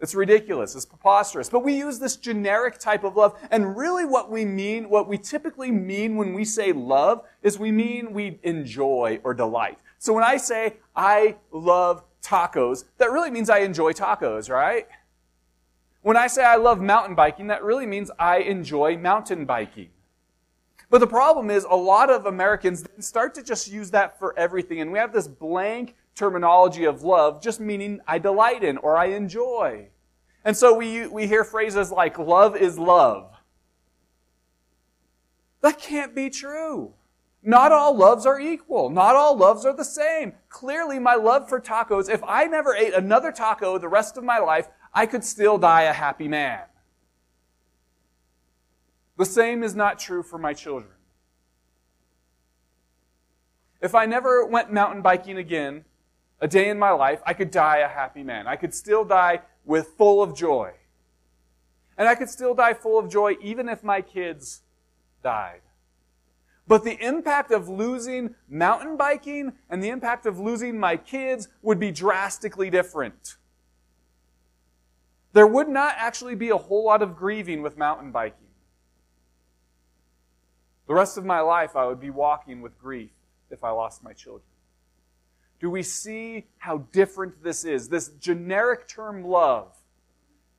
It's 0.00 0.14
ridiculous. 0.14 0.74
It's 0.74 0.84
preposterous. 0.84 1.48
But 1.48 1.64
we 1.64 1.76
use 1.76 1.98
this 1.98 2.16
generic 2.16 2.78
type 2.78 3.04
of 3.04 3.16
love. 3.16 3.38
And 3.50 3.76
really 3.76 4.04
what 4.04 4.30
we 4.30 4.44
mean, 4.44 4.88
what 4.90 5.08
we 5.08 5.16
typically 5.16 5.70
mean 5.70 6.16
when 6.16 6.34
we 6.34 6.44
say 6.44 6.72
love, 6.72 7.22
is 7.42 7.58
we 7.58 7.72
mean 7.72 8.12
we 8.12 8.38
enjoy 8.42 9.20
or 9.24 9.34
delight. 9.34 9.78
So 9.98 10.12
when 10.12 10.24
I 10.24 10.36
say, 10.36 10.76
I 10.94 11.36
love 11.50 12.02
tacos, 12.22 12.84
that 12.98 13.10
really 13.10 13.30
means 13.30 13.48
I 13.48 13.60
enjoy 13.60 13.92
tacos, 13.92 14.50
right? 14.50 14.86
When 16.02 16.18
I 16.18 16.26
say 16.26 16.44
I 16.44 16.56
love 16.56 16.82
mountain 16.82 17.14
biking, 17.14 17.46
that 17.46 17.64
really 17.64 17.86
means 17.86 18.10
I 18.18 18.38
enjoy 18.38 18.98
mountain 18.98 19.46
biking. 19.46 19.88
But 20.90 20.98
the 20.98 21.06
problem 21.06 21.50
is 21.50 21.64
a 21.64 21.74
lot 21.74 22.10
of 22.10 22.26
Americans 22.26 22.84
start 22.98 23.34
to 23.36 23.42
just 23.42 23.72
use 23.72 23.90
that 23.92 24.18
for 24.18 24.38
everything. 24.38 24.80
And 24.80 24.92
we 24.92 24.98
have 24.98 25.12
this 25.12 25.26
blank 25.26 25.96
terminology 26.14 26.84
of 26.84 27.02
love 27.02 27.42
just 27.42 27.60
meaning 27.60 28.00
I 28.06 28.18
delight 28.18 28.62
in 28.62 28.78
or 28.78 28.96
I 28.96 29.06
enjoy. 29.06 29.88
And 30.44 30.56
so 30.56 30.74
we, 30.74 31.06
we 31.06 31.26
hear 31.26 31.44
phrases 31.44 31.90
like 31.90 32.18
love 32.18 32.56
is 32.56 32.78
love. 32.78 33.32
That 35.62 35.78
can't 35.78 36.14
be 36.14 36.28
true. 36.28 36.92
Not 37.42 37.72
all 37.72 37.96
loves 37.96 38.26
are 38.26 38.40
equal. 38.40 38.90
Not 38.90 39.16
all 39.16 39.36
loves 39.36 39.64
are 39.64 39.76
the 39.76 39.84
same. 39.84 40.32
Clearly, 40.48 40.98
my 40.98 41.14
love 41.14 41.48
for 41.48 41.60
tacos, 41.60 42.08
if 42.08 42.22
I 42.24 42.46
never 42.46 42.74
ate 42.74 42.94
another 42.94 43.32
taco 43.32 43.78
the 43.78 43.88
rest 43.88 44.16
of 44.16 44.24
my 44.24 44.38
life, 44.38 44.68
I 44.92 45.06
could 45.06 45.24
still 45.24 45.58
die 45.58 45.82
a 45.82 45.92
happy 45.92 46.28
man. 46.28 46.60
The 49.16 49.26
same 49.26 49.62
is 49.62 49.74
not 49.74 49.98
true 49.98 50.22
for 50.22 50.38
my 50.38 50.54
children. 50.54 50.92
If 53.80 53.94
I 53.94 54.06
never 54.06 54.46
went 54.46 54.72
mountain 54.72 55.02
biking 55.02 55.36
again, 55.36 55.84
a 56.44 56.46
day 56.46 56.68
in 56.68 56.78
my 56.78 56.90
life, 56.90 57.22
I 57.24 57.32
could 57.32 57.50
die 57.50 57.78
a 57.78 57.88
happy 57.88 58.22
man. 58.22 58.46
I 58.46 58.56
could 58.56 58.74
still 58.74 59.02
die 59.02 59.40
with 59.64 59.86
full 59.96 60.22
of 60.22 60.36
joy. 60.36 60.72
And 61.96 62.06
I 62.06 62.14
could 62.14 62.28
still 62.28 62.54
die 62.54 62.74
full 62.74 62.98
of 62.98 63.10
joy 63.10 63.36
even 63.40 63.66
if 63.66 63.82
my 63.82 64.02
kids 64.02 64.60
died. 65.22 65.62
But 66.68 66.84
the 66.84 67.02
impact 67.02 67.50
of 67.50 67.70
losing 67.70 68.34
mountain 68.46 68.98
biking 68.98 69.54
and 69.70 69.82
the 69.82 69.88
impact 69.88 70.26
of 70.26 70.38
losing 70.38 70.78
my 70.78 70.98
kids 70.98 71.48
would 71.62 71.80
be 71.80 71.90
drastically 71.90 72.68
different. 72.68 73.36
There 75.32 75.46
would 75.46 75.70
not 75.70 75.94
actually 75.96 76.34
be 76.34 76.50
a 76.50 76.58
whole 76.58 76.84
lot 76.84 77.00
of 77.00 77.16
grieving 77.16 77.62
with 77.62 77.78
mountain 77.78 78.12
biking. 78.12 78.48
The 80.88 80.94
rest 80.94 81.16
of 81.16 81.24
my 81.24 81.40
life, 81.40 81.74
I 81.74 81.86
would 81.86 82.00
be 82.00 82.10
walking 82.10 82.60
with 82.60 82.78
grief 82.78 83.12
if 83.50 83.64
I 83.64 83.70
lost 83.70 84.04
my 84.04 84.12
children 84.12 84.53
do 85.60 85.70
we 85.70 85.82
see 85.82 86.46
how 86.58 86.78
different 86.92 87.42
this 87.42 87.64
is. 87.64 87.88
This 87.88 88.08
generic 88.20 88.88
term 88.88 89.24
love 89.24 89.74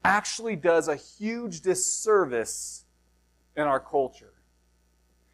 actually 0.03 0.55
does 0.55 0.87
a 0.87 0.95
huge 0.95 1.61
disservice 1.61 2.85
in 3.55 3.63
our 3.63 3.79
culture. 3.79 4.33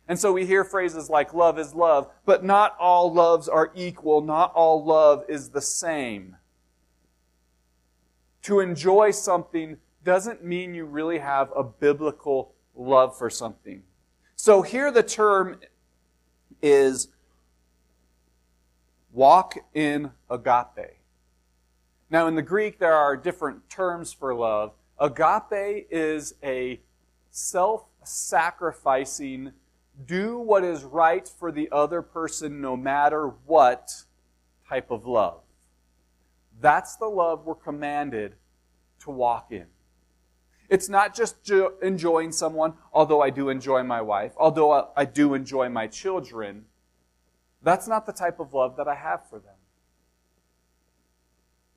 And 0.07 0.19
so 0.19 0.33
we 0.33 0.45
hear 0.45 0.63
phrases 0.63 1.09
like 1.09 1.33
love 1.33 1.57
is 1.57 1.73
love, 1.73 2.09
but 2.25 2.43
not 2.43 2.75
all 2.79 3.13
loves 3.13 3.47
are 3.47 3.71
equal. 3.75 4.21
Not 4.21 4.51
all 4.53 4.83
love 4.83 5.23
is 5.29 5.49
the 5.49 5.61
same. 5.61 6.35
To 8.43 8.59
enjoy 8.59 9.11
something 9.11 9.77
doesn't 10.03 10.43
mean 10.43 10.73
you 10.73 10.85
really 10.85 11.19
have 11.19 11.51
a 11.55 11.63
biblical 11.63 12.53
love 12.75 13.17
for 13.17 13.29
something. 13.29 13.83
So 14.35 14.61
here 14.63 14.91
the 14.91 15.03
term 15.03 15.59
is 16.61 17.09
walk 19.11 19.57
in 19.73 20.11
agape. 20.29 20.97
Now, 22.09 22.27
in 22.27 22.35
the 22.35 22.41
Greek, 22.41 22.79
there 22.79 22.93
are 22.93 23.15
different 23.15 23.69
terms 23.69 24.11
for 24.11 24.33
love. 24.33 24.73
Agape 24.99 25.87
is 25.89 26.35
a 26.43 26.81
self 27.29 27.85
sacrificing, 28.03 29.53
do 30.05 30.37
what 30.37 30.63
is 30.63 30.83
right 30.83 31.27
for 31.27 31.51
the 31.51 31.69
other 31.71 32.01
person 32.01 32.61
no 32.61 32.75
matter 32.75 33.27
what 33.45 34.03
type 34.67 34.91
of 34.91 35.05
love. 35.05 35.41
That's 36.59 36.95
the 36.95 37.07
love 37.07 37.45
we're 37.45 37.55
commanded 37.55 38.35
to 38.99 39.11
walk 39.11 39.51
in. 39.51 39.65
It's 40.69 40.87
not 40.87 41.13
just 41.13 41.49
enjoying 41.81 42.31
someone, 42.31 42.73
although 42.93 43.21
I 43.21 43.29
do 43.29 43.49
enjoy 43.49 43.83
my 43.83 44.01
wife, 44.01 44.33
although 44.37 44.91
I 44.95 45.03
do 45.05 45.33
enjoy 45.33 45.67
my 45.67 45.87
children. 45.87 46.65
That's 47.63 47.87
not 47.87 48.05
the 48.05 48.13
type 48.13 48.39
of 48.39 48.53
love 48.53 48.77
that 48.77 48.87
I 48.87 48.95
have 48.95 49.29
for 49.29 49.39
them. 49.39 49.55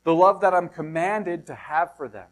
The 0.05 0.15
love 0.15 0.41
that 0.41 0.55
I'm 0.55 0.69
commanded 0.69 1.47
to 1.47 1.55
have 1.55 1.97
for 1.97 2.09
them 2.09 2.29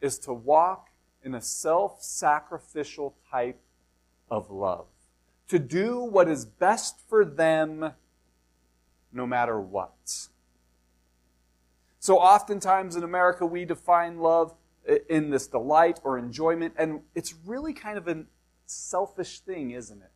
is 0.00 0.18
to 0.20 0.32
walk 0.32 0.88
in 1.22 1.34
a 1.34 1.40
self 1.40 2.02
sacrificial 2.02 3.14
type 3.30 3.60
of 4.30 4.50
love. 4.50 4.86
To 5.48 5.58
do 5.58 6.00
what 6.00 6.28
is 6.28 6.44
best 6.44 7.00
for 7.08 7.24
them 7.24 7.92
no 9.12 9.26
matter 9.26 9.60
what. 9.60 10.28
So 11.98 12.18
oftentimes 12.18 12.96
in 12.96 13.04
America, 13.04 13.46
we 13.46 13.64
define 13.64 14.18
love 14.18 14.54
in 15.08 15.30
this 15.30 15.46
delight 15.46 16.00
or 16.02 16.18
enjoyment, 16.18 16.74
and 16.76 17.02
it's 17.14 17.34
really 17.46 17.72
kind 17.72 17.96
of 17.96 18.08
a 18.08 18.24
selfish 18.66 19.40
thing, 19.40 19.70
isn't 19.70 20.02
it? 20.02 20.11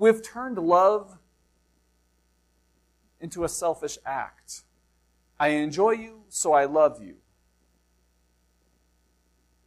We've 0.00 0.22
turned 0.22 0.56
love 0.56 1.18
into 3.20 3.44
a 3.44 3.50
selfish 3.50 3.98
act. 4.06 4.62
I 5.38 5.48
enjoy 5.48 5.90
you, 5.90 6.22
so 6.30 6.54
I 6.54 6.64
love 6.64 7.02
you. 7.04 7.16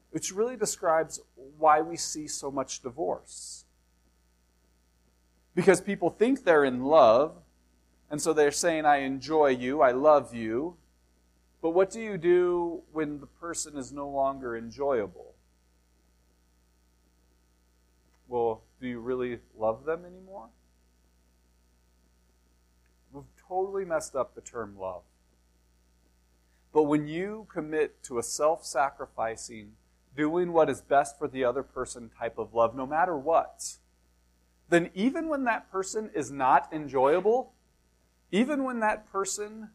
Which 0.09 0.33
really 0.33 0.57
describes 0.57 1.19
why 1.59 1.81
we 1.81 1.97
see 1.97 2.27
so 2.27 2.49
much 2.49 2.81
divorce. 2.81 3.65
Because 5.53 5.79
people 5.79 6.09
think 6.09 6.43
they're 6.43 6.65
in 6.65 6.83
love, 6.83 7.35
and 8.09 8.19
so 8.19 8.33
they're 8.33 8.49
saying, 8.49 8.87
I 8.87 9.01
enjoy 9.01 9.49
you, 9.49 9.81
I 9.81 9.91
love 9.91 10.33
you. 10.33 10.77
But 11.61 11.69
what 11.69 11.91
do 11.91 12.01
you 12.01 12.17
do 12.17 12.81
when 12.91 13.19
the 13.19 13.27
person 13.27 13.77
is 13.77 13.93
no 13.93 14.09
longer 14.09 14.57
enjoyable? 14.57 15.35
Well, 18.27 18.63
do 18.83 18.89
you 18.89 18.99
really 18.99 19.39
love 19.57 19.85
them 19.85 20.03
anymore? 20.05 20.49
We've 23.13 23.23
totally 23.47 23.85
messed 23.85 24.13
up 24.13 24.35
the 24.35 24.41
term 24.41 24.77
love. 24.77 25.03
But 26.73 26.83
when 26.83 27.07
you 27.07 27.47
commit 27.49 28.03
to 28.03 28.19
a 28.19 28.23
self 28.23 28.65
sacrificing, 28.65 29.71
doing 30.17 30.51
what 30.51 30.69
is 30.69 30.81
best 30.81 31.17
for 31.17 31.29
the 31.29 31.45
other 31.45 31.63
person 31.63 32.11
type 32.19 32.37
of 32.37 32.53
love, 32.53 32.75
no 32.75 32.85
matter 32.85 33.15
what, 33.15 33.77
then 34.67 34.89
even 34.93 35.29
when 35.29 35.45
that 35.45 35.71
person 35.71 36.09
is 36.13 36.29
not 36.29 36.67
enjoyable, 36.73 37.53
even 38.33 38.65
when 38.65 38.81
that 38.81 39.09
person 39.09 39.69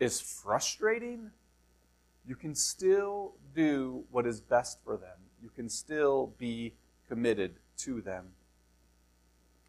is 0.00 0.22
frustrating, 0.22 1.32
you 2.26 2.34
can 2.34 2.54
still 2.54 3.34
do 3.54 4.04
what 4.10 4.26
is 4.26 4.40
best 4.40 4.78
for 4.82 4.96
them. 4.96 5.18
You 5.42 5.50
can 5.50 5.68
still 5.68 6.32
be 6.38 6.72
committed 7.08 7.56
to 7.78 8.00
them. 8.00 8.28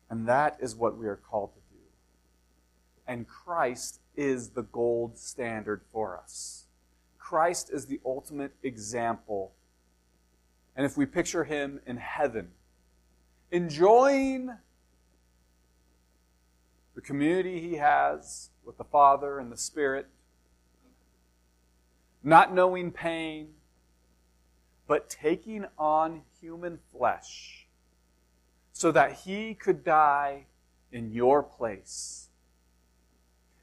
And 0.10 0.28
that 0.28 0.58
is 0.60 0.76
what 0.76 0.98
we 0.98 1.08
are 1.08 1.16
called 1.16 1.54
to 1.54 1.60
do. 1.60 1.82
And 3.08 3.28
Christ 3.28 4.00
is 4.16 4.50
the 4.50 4.64
gold 4.64 5.18
standard 5.18 5.82
for 5.92 6.18
us. 6.18 6.66
Christ 7.18 7.70
is 7.72 7.88
the 7.88 8.00
ultimate 8.06 8.54
example. 8.62 9.54
And 10.76 10.86
if 10.86 10.96
we 10.96 11.06
picture 11.06 11.44
him 11.44 11.80
in 11.86 11.98
heaven, 11.98 12.50
enjoying 13.52 14.52
the 16.94 17.02
community 17.02 17.60
he 17.60 17.76
has 17.76 18.50
with 18.64 18.78
the 18.78 18.84
Father 18.84 19.40
and 19.40 19.52
the 19.52 19.58
Spirit, 19.58 20.08
not 22.24 22.54
knowing 22.54 22.92
pain, 22.92 23.50
but 24.88 25.10
taking 25.10 25.66
on 25.78 26.22
human 26.40 26.80
flesh 26.92 27.65
so 28.76 28.92
that 28.92 29.14
he 29.14 29.54
could 29.54 29.86
die 29.86 30.46
in 30.92 31.14
your 31.14 31.42
place, 31.42 32.28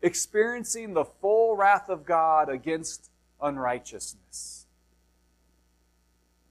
experiencing 0.00 0.94
the 0.94 1.04
full 1.04 1.54
wrath 1.54 1.90
of 1.90 2.06
God 2.06 2.48
against 2.48 3.10
unrighteousness 3.40 4.64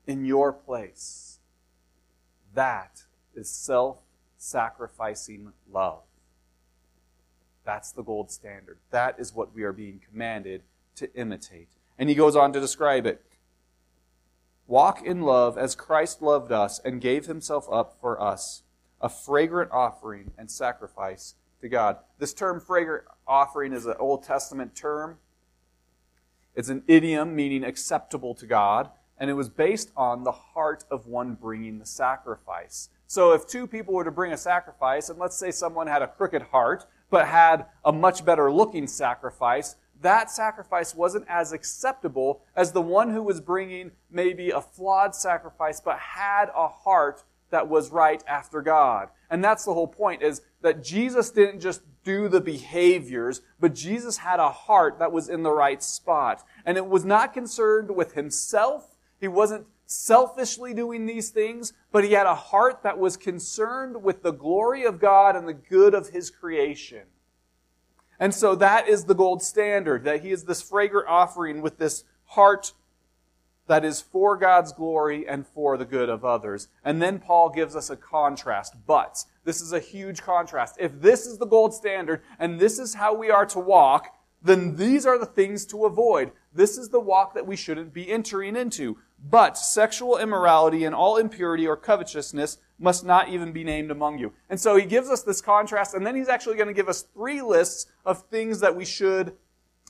in 0.05 0.25
your 0.25 0.53
place. 0.53 1.39
That 2.53 3.05
is 3.33 3.49
self 3.49 3.97
sacrificing 4.37 5.53
love. 5.73 6.03
That's 7.65 7.91
the 7.91 8.03
gold 8.03 8.29
standard. 8.29 8.77
That 8.91 9.15
is 9.17 9.33
what 9.33 9.55
we 9.55 9.63
are 9.63 9.73
being 9.73 10.01
commanded 10.07 10.61
to 10.97 11.11
imitate. 11.15 11.69
And 11.97 12.09
he 12.09 12.15
goes 12.15 12.35
on 12.35 12.53
to 12.53 12.59
describe 12.59 13.07
it. 13.07 13.25
Walk 14.71 15.05
in 15.05 15.23
love 15.23 15.57
as 15.57 15.75
Christ 15.75 16.21
loved 16.21 16.49
us 16.49 16.79
and 16.79 17.01
gave 17.01 17.25
himself 17.25 17.67
up 17.69 17.97
for 17.99 18.21
us, 18.21 18.63
a 19.01 19.09
fragrant 19.09 19.69
offering 19.69 20.31
and 20.37 20.49
sacrifice 20.49 21.35
to 21.59 21.67
God. 21.67 21.97
This 22.19 22.33
term 22.33 22.61
fragrant 22.61 23.03
offering 23.27 23.73
is 23.73 23.85
an 23.85 23.95
Old 23.99 24.23
Testament 24.23 24.73
term. 24.73 25.17
It's 26.55 26.69
an 26.69 26.83
idiom 26.87 27.35
meaning 27.35 27.65
acceptable 27.65 28.33
to 28.35 28.45
God, 28.45 28.89
and 29.17 29.29
it 29.29 29.33
was 29.33 29.49
based 29.49 29.91
on 29.97 30.23
the 30.23 30.31
heart 30.31 30.85
of 30.89 31.05
one 31.05 31.33
bringing 31.33 31.77
the 31.77 31.85
sacrifice. 31.85 32.87
So 33.07 33.33
if 33.33 33.45
two 33.45 33.67
people 33.67 33.93
were 33.93 34.05
to 34.05 34.09
bring 34.09 34.31
a 34.31 34.37
sacrifice, 34.37 35.09
and 35.09 35.19
let's 35.19 35.35
say 35.35 35.51
someone 35.51 35.87
had 35.87 36.01
a 36.01 36.07
crooked 36.07 36.43
heart, 36.43 36.85
but 37.09 37.27
had 37.27 37.65
a 37.83 37.91
much 37.91 38.23
better 38.23 38.49
looking 38.49 38.87
sacrifice, 38.87 39.75
that 40.01 40.31
sacrifice 40.31 40.95
wasn't 40.95 41.25
as 41.27 41.51
acceptable 41.51 42.41
as 42.55 42.71
the 42.71 42.81
one 42.81 43.11
who 43.11 43.23
was 43.23 43.41
bringing 43.41 43.91
maybe 44.09 44.49
a 44.49 44.61
flawed 44.61 45.15
sacrifice, 45.15 45.79
but 45.79 45.99
had 45.99 46.49
a 46.55 46.67
heart 46.67 47.23
that 47.51 47.67
was 47.67 47.91
right 47.91 48.23
after 48.27 48.61
God. 48.61 49.09
And 49.29 49.43
that's 49.43 49.65
the 49.65 49.73
whole 49.73 49.87
point 49.87 50.21
is 50.21 50.41
that 50.61 50.83
Jesus 50.83 51.29
didn't 51.29 51.59
just 51.59 51.81
do 52.03 52.27
the 52.27 52.41
behaviors, 52.41 53.41
but 53.59 53.75
Jesus 53.75 54.17
had 54.17 54.39
a 54.39 54.49
heart 54.49 54.97
that 54.99 55.11
was 55.11 55.29
in 55.29 55.43
the 55.43 55.51
right 55.51 55.83
spot. 55.83 56.43
And 56.65 56.77
it 56.77 56.87
was 56.87 57.05
not 57.05 57.33
concerned 57.33 57.95
with 57.95 58.13
himself. 58.13 58.97
He 59.19 59.27
wasn't 59.27 59.67
selfishly 59.85 60.73
doing 60.73 61.05
these 61.05 61.29
things, 61.29 61.73
but 61.91 62.03
he 62.03 62.13
had 62.13 62.25
a 62.25 62.33
heart 62.33 62.81
that 62.83 62.97
was 62.97 63.17
concerned 63.17 64.01
with 64.01 64.23
the 64.23 64.31
glory 64.31 64.83
of 64.83 64.99
God 64.99 65.35
and 65.35 65.47
the 65.47 65.53
good 65.53 65.93
of 65.93 66.09
his 66.09 66.29
creation. 66.29 67.03
And 68.21 68.35
so 68.35 68.53
that 68.55 68.87
is 68.87 69.05
the 69.05 69.15
gold 69.15 69.41
standard, 69.41 70.03
that 70.03 70.21
he 70.21 70.31
is 70.31 70.43
this 70.43 70.61
fragrant 70.61 71.07
offering 71.09 71.63
with 71.63 71.79
this 71.79 72.03
heart 72.25 72.73
that 73.65 73.83
is 73.83 73.99
for 73.99 74.37
God's 74.37 74.71
glory 74.71 75.27
and 75.27 75.47
for 75.47 75.75
the 75.75 75.85
good 75.85 76.07
of 76.07 76.23
others. 76.23 76.67
And 76.83 77.01
then 77.01 77.17
Paul 77.17 77.49
gives 77.49 77.75
us 77.75 77.89
a 77.89 77.97
contrast. 77.97 78.75
But 78.85 79.25
this 79.43 79.59
is 79.59 79.73
a 79.73 79.79
huge 79.79 80.21
contrast. 80.21 80.75
If 80.79 81.01
this 81.01 81.25
is 81.25 81.39
the 81.39 81.47
gold 81.47 81.73
standard 81.73 82.21
and 82.37 82.59
this 82.59 82.77
is 82.77 82.93
how 82.93 83.15
we 83.15 83.31
are 83.31 83.45
to 83.47 83.59
walk, 83.59 84.15
then 84.43 84.75
these 84.75 85.07
are 85.07 85.17
the 85.17 85.25
things 85.25 85.65
to 85.67 85.85
avoid. 85.85 86.31
This 86.53 86.77
is 86.77 86.89
the 86.89 86.99
walk 86.99 87.33
that 87.33 87.47
we 87.47 87.55
shouldn't 87.55 87.91
be 87.91 88.11
entering 88.11 88.55
into. 88.55 88.97
But 89.23 89.57
sexual 89.57 90.19
immorality 90.19 90.85
and 90.85 90.93
all 90.93 91.17
impurity 91.17 91.65
or 91.65 91.75
covetousness 91.75 92.59
must 92.81 93.05
not 93.05 93.29
even 93.29 93.51
be 93.51 93.63
named 93.63 93.91
among 93.91 94.17
you. 94.17 94.33
And 94.49 94.59
so 94.59 94.75
he 94.75 94.85
gives 94.85 95.09
us 95.09 95.21
this 95.21 95.39
contrast, 95.39 95.93
and 95.93 96.05
then 96.05 96.15
he's 96.15 96.27
actually 96.27 96.55
going 96.55 96.67
to 96.67 96.73
give 96.73 96.89
us 96.89 97.03
three 97.13 97.41
lists 97.41 97.85
of 98.05 98.23
things 98.23 98.59
that 98.61 98.75
we 98.75 98.85
should 98.85 99.37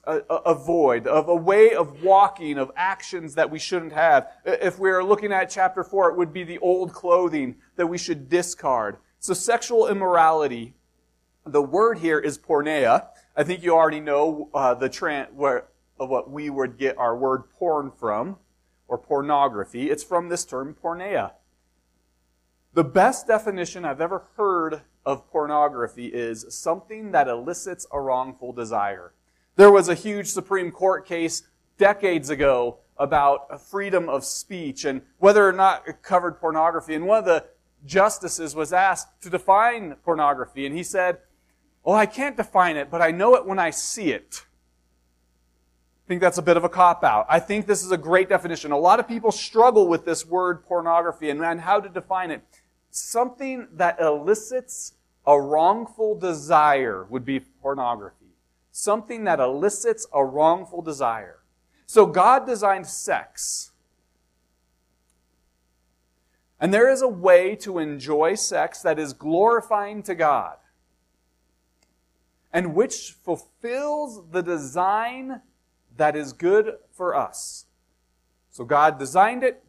uh, 0.06 0.20
uh, 0.30 0.42
avoid, 0.46 1.08
of 1.08 1.30
a 1.30 1.36
way 1.36 1.74
of 1.74 2.04
walking, 2.04 2.58
of 2.58 2.72
actions 2.76 3.36
that 3.36 3.50
we 3.50 3.60
shouldn't 3.60 3.94
have. 3.94 4.30
If 4.46 4.78
we 4.78 4.90
are 4.90 5.04
looking 5.04 5.32
at 5.32 5.50
chapter 5.50 5.84
4, 5.84 6.10
it 6.10 6.18
would 6.18 6.34
be 6.34 6.44
the 6.44 6.58
old 6.60 6.92
clothing 6.92 7.56
that 7.78 7.88
we 7.88 7.98
should 7.98 8.28
discard. 8.28 8.98
So 9.20 9.34
sexual 9.34 9.88
immorality, 9.88 10.74
the 11.46 11.62
word 11.62 12.00
here 12.00 12.20
is 12.20 12.38
porneia. 12.38 13.08
I 13.38 13.44
think 13.44 13.64
you 13.64 13.74
already 13.74 14.00
know 14.00 14.50
uh, 14.54 14.74
the 14.74 14.90
trend 14.90 15.30
where, 15.34 15.68
of 16.00 16.10
what 16.10 16.30
we 16.30 16.50
would 16.50 16.78
get 16.78 16.98
our 16.98 17.16
word 17.16 17.44
porn 17.58 17.92
from, 17.92 18.38
or 18.88 18.98
pornography. 18.98 19.90
It's 19.90 20.04
from 20.04 20.28
this 20.28 20.44
term 20.44 20.76
porneia. 20.84 21.32
The 22.74 22.84
best 22.86 23.28
definition 23.28 23.84
I've 23.84 24.00
ever 24.00 24.24
heard 24.38 24.84
of 25.06 25.30
pornography 25.30 26.06
is 26.06 26.46
something 26.50 27.12
that 27.12 27.28
elicits 27.28 27.86
a 27.92 28.00
wrongful 28.00 28.54
desire. 28.54 29.12
There 29.58 29.72
was 29.72 29.90
a 29.90 29.94
huge 29.94 30.28
Supreme 30.28 30.72
Court 30.72 31.06
case 31.06 31.44
decades 31.78 32.30
ago 32.30 32.78
about 32.98 33.62
freedom 33.62 34.08
of 34.08 34.24
speech 34.24 34.86
and 34.86 35.02
whether 35.18 35.46
or 35.46 35.52
not 35.52 35.86
it 35.86 36.02
covered 36.02 36.40
pornography. 36.40 36.96
And 36.96 37.06
one 37.06 37.18
of 37.18 37.26
the 37.26 37.44
justices 37.86 38.56
was 38.56 38.72
asked 38.72 39.22
to 39.24 39.30
define 39.30 39.96
pornography, 40.06 40.66
and 40.66 40.74
he 40.74 40.84
said, 40.84 41.18
Well, 41.84 41.98
I 41.98 42.06
can't 42.06 42.38
define 42.38 42.78
it, 42.78 42.90
but 42.90 43.02
I 43.02 43.12
know 43.12 43.36
it 43.36 43.46
when 43.46 43.60
I 43.60 43.72
see 43.72 44.14
it. 44.14 44.46
I 46.06 46.08
think 46.08 46.22
that's 46.22 46.38
a 46.38 46.42
bit 46.42 46.56
of 46.56 46.64
a 46.64 46.70
cop 46.70 47.04
out. 47.04 47.26
I 47.28 47.40
think 47.40 47.68
this 47.68 47.84
is 47.84 47.92
a 47.92 47.98
great 47.98 48.30
definition. 48.30 48.72
A 48.72 48.78
lot 48.78 49.02
of 49.02 49.10
people 49.10 49.32
struggle 49.32 49.90
with 49.90 50.06
this 50.06 50.26
word 50.26 50.64
pornography 50.66 51.30
and, 51.30 51.42
and 51.42 51.60
how 51.60 51.82
to 51.82 51.90
define 51.90 52.32
it 52.32 52.42
something 52.92 53.68
that 53.74 54.00
elicits 54.00 54.94
a 55.26 55.40
wrongful 55.40 56.16
desire 56.16 57.06
would 57.10 57.26
be 57.26 57.40
pornography. 57.40 58.16
Something 58.72 59.24
that 59.26 59.40
elicits 59.40 60.08
a 60.14 60.24
wrongful 60.24 60.82
desire. 60.82 61.40
So 61.86 62.06
God 62.06 62.46
designed 62.46 62.88
sex. 62.88 63.72
And 66.60 66.74
there 66.74 66.90
is 66.90 67.02
a 67.02 67.08
way 67.08 67.56
to 67.58 67.80
enjoy 67.80 68.36
sex 68.36 68.82
that 68.82 69.00
is 69.00 69.14
glorifying 69.14 70.04
to 70.04 70.16
God 70.16 70.58
and 72.54 72.76
which 72.76 73.16
fulfills 73.24 74.22
the 74.32 74.42
design 74.42 75.42
that 75.98 76.16
is 76.16 76.34
good 76.34 76.76
for 76.92 77.16
us. 77.16 77.66
So 78.50 78.66
God 78.66 79.00
designed 79.00 79.44
it, 79.44 79.64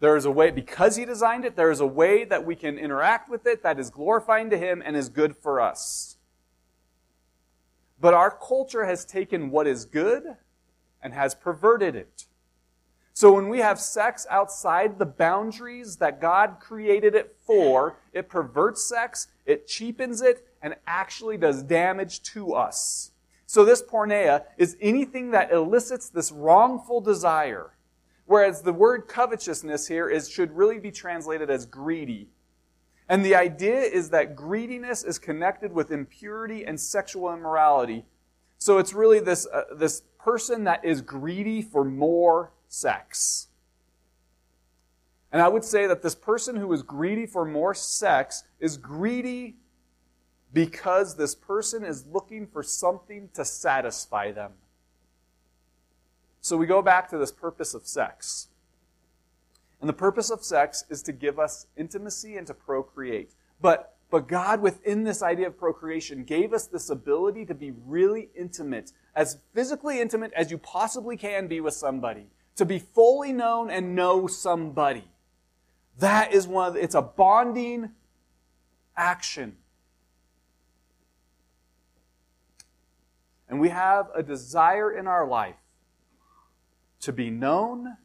there 0.00 0.16
is 0.16 0.24
a 0.24 0.30
way, 0.30 0.50
because 0.50 0.96
He 0.96 1.04
designed 1.04 1.44
it, 1.44 1.56
there 1.56 1.70
is 1.70 1.80
a 1.80 1.86
way 1.86 2.24
that 2.24 2.44
we 2.44 2.56
can 2.56 2.78
interact 2.78 3.30
with 3.30 3.46
it 3.46 3.62
that 3.62 3.78
is 3.78 3.90
glorifying 3.90 4.50
to 4.50 4.58
Him 4.58 4.82
and 4.84 4.96
is 4.96 5.08
good 5.08 5.36
for 5.36 5.60
us. 5.60 6.16
But 8.00 8.14
our 8.14 8.30
culture 8.30 8.86
has 8.86 9.04
taken 9.04 9.50
what 9.50 9.66
is 9.66 9.84
good 9.84 10.24
and 11.02 11.12
has 11.12 11.34
perverted 11.34 11.94
it. 11.94 12.24
So 13.12 13.32
when 13.32 13.50
we 13.50 13.58
have 13.58 13.78
sex 13.78 14.26
outside 14.30 14.98
the 14.98 15.04
boundaries 15.04 15.96
that 15.96 16.20
God 16.20 16.56
created 16.60 17.14
it 17.14 17.36
for, 17.44 17.96
it 18.14 18.30
perverts 18.30 18.82
sex, 18.82 19.28
it 19.44 19.66
cheapens 19.66 20.22
it, 20.22 20.46
and 20.62 20.76
actually 20.86 21.36
does 21.36 21.62
damage 21.62 22.22
to 22.22 22.54
us. 22.54 23.10
So 23.44 23.64
this 23.64 23.82
porneia 23.82 24.44
is 24.56 24.76
anything 24.80 25.32
that 25.32 25.52
elicits 25.52 26.08
this 26.08 26.32
wrongful 26.32 27.02
desire 27.02 27.72
Whereas 28.30 28.62
the 28.62 28.72
word 28.72 29.08
covetousness 29.08 29.88
here 29.88 30.08
is, 30.08 30.30
should 30.30 30.56
really 30.56 30.78
be 30.78 30.92
translated 30.92 31.50
as 31.50 31.66
greedy. 31.66 32.28
And 33.08 33.24
the 33.24 33.34
idea 33.34 33.80
is 33.80 34.10
that 34.10 34.36
greediness 34.36 35.02
is 35.02 35.18
connected 35.18 35.72
with 35.72 35.90
impurity 35.90 36.64
and 36.64 36.78
sexual 36.78 37.34
immorality. 37.34 38.04
So 38.56 38.78
it's 38.78 38.94
really 38.94 39.18
this, 39.18 39.48
uh, 39.52 39.74
this 39.74 40.02
person 40.16 40.62
that 40.62 40.84
is 40.84 41.02
greedy 41.02 41.60
for 41.60 41.84
more 41.84 42.52
sex. 42.68 43.48
And 45.32 45.42
I 45.42 45.48
would 45.48 45.64
say 45.64 45.88
that 45.88 46.00
this 46.00 46.14
person 46.14 46.54
who 46.54 46.72
is 46.72 46.84
greedy 46.84 47.26
for 47.26 47.44
more 47.44 47.74
sex 47.74 48.44
is 48.60 48.76
greedy 48.76 49.56
because 50.52 51.16
this 51.16 51.34
person 51.34 51.84
is 51.84 52.06
looking 52.06 52.46
for 52.46 52.62
something 52.62 53.28
to 53.34 53.44
satisfy 53.44 54.30
them. 54.30 54.52
So 56.40 56.56
we 56.56 56.66
go 56.66 56.82
back 56.82 57.08
to 57.10 57.18
this 57.18 57.32
purpose 57.32 57.74
of 57.74 57.86
sex. 57.86 58.48
And 59.80 59.88
the 59.88 59.94
purpose 59.94 60.30
of 60.30 60.42
sex 60.42 60.84
is 60.88 61.02
to 61.02 61.12
give 61.12 61.38
us 61.38 61.66
intimacy 61.76 62.36
and 62.36 62.46
to 62.46 62.54
procreate. 62.54 63.32
But, 63.60 63.96
but 64.10 64.28
God, 64.28 64.60
within 64.60 65.04
this 65.04 65.22
idea 65.22 65.46
of 65.46 65.58
procreation, 65.58 66.24
gave 66.24 66.52
us 66.52 66.66
this 66.66 66.90
ability 66.90 67.46
to 67.46 67.54
be 67.54 67.72
really 67.86 68.30
intimate, 68.34 68.92
as 69.14 69.38
physically 69.54 70.00
intimate 70.00 70.32
as 70.34 70.50
you 70.50 70.58
possibly 70.58 71.16
can 71.16 71.46
be 71.46 71.60
with 71.60 71.74
somebody, 71.74 72.26
to 72.56 72.64
be 72.64 72.78
fully 72.78 73.32
known 73.32 73.70
and 73.70 73.94
know 73.94 74.26
somebody. 74.26 75.04
That 75.98 76.32
is 76.32 76.46
one 76.46 76.68
of 76.68 76.74
the, 76.74 76.82
it's 76.82 76.94
a 76.94 77.02
bonding 77.02 77.90
action. 78.96 79.56
And 83.48 83.60
we 83.60 83.70
have 83.70 84.08
a 84.14 84.22
desire 84.22 84.92
in 84.92 85.06
our 85.06 85.26
life 85.26 85.56
to 87.00 87.12
be 87.12 87.30
known 87.30 87.96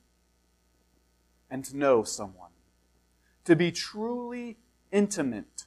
and 1.50 1.64
to 1.66 1.78
know 1.78 2.04
someone, 2.04 2.52
to 3.44 3.56
be 3.56 3.72
truly 3.72 4.58
intimate 4.92 5.66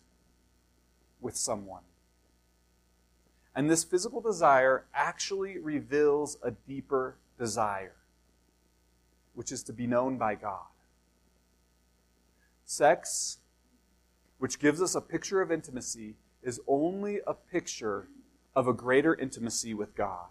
with 1.21 1.37
someone. 1.37 1.83
And 3.55 3.69
this 3.69 3.85
physical 3.85 4.21
desire 4.21 4.85
actually 4.95 5.59
reveals 5.59 6.39
a 6.43 6.53
deeper 6.53 7.17
desire, 7.39 7.97
which 9.35 9.53
is 9.53 9.63
to 9.65 9.73
be 9.73 9.87
known 9.87 10.17
by 10.17 10.35
God. 10.35 10.67
Sex, 12.65 13.39
which 14.39 14.59
gives 14.59 14.81
us 14.81 14.95
a 14.95 15.01
picture 15.01 15.41
of 15.41 15.51
intimacy, 15.51 16.15
is 16.43 16.61
only 16.69 17.21
a 17.27 17.35
picture 17.35 18.09
of 18.55 18.69
a 18.69 18.73
greater 18.73 19.15
intimacy 19.15 19.75
with 19.75 19.95
God. 19.97 20.29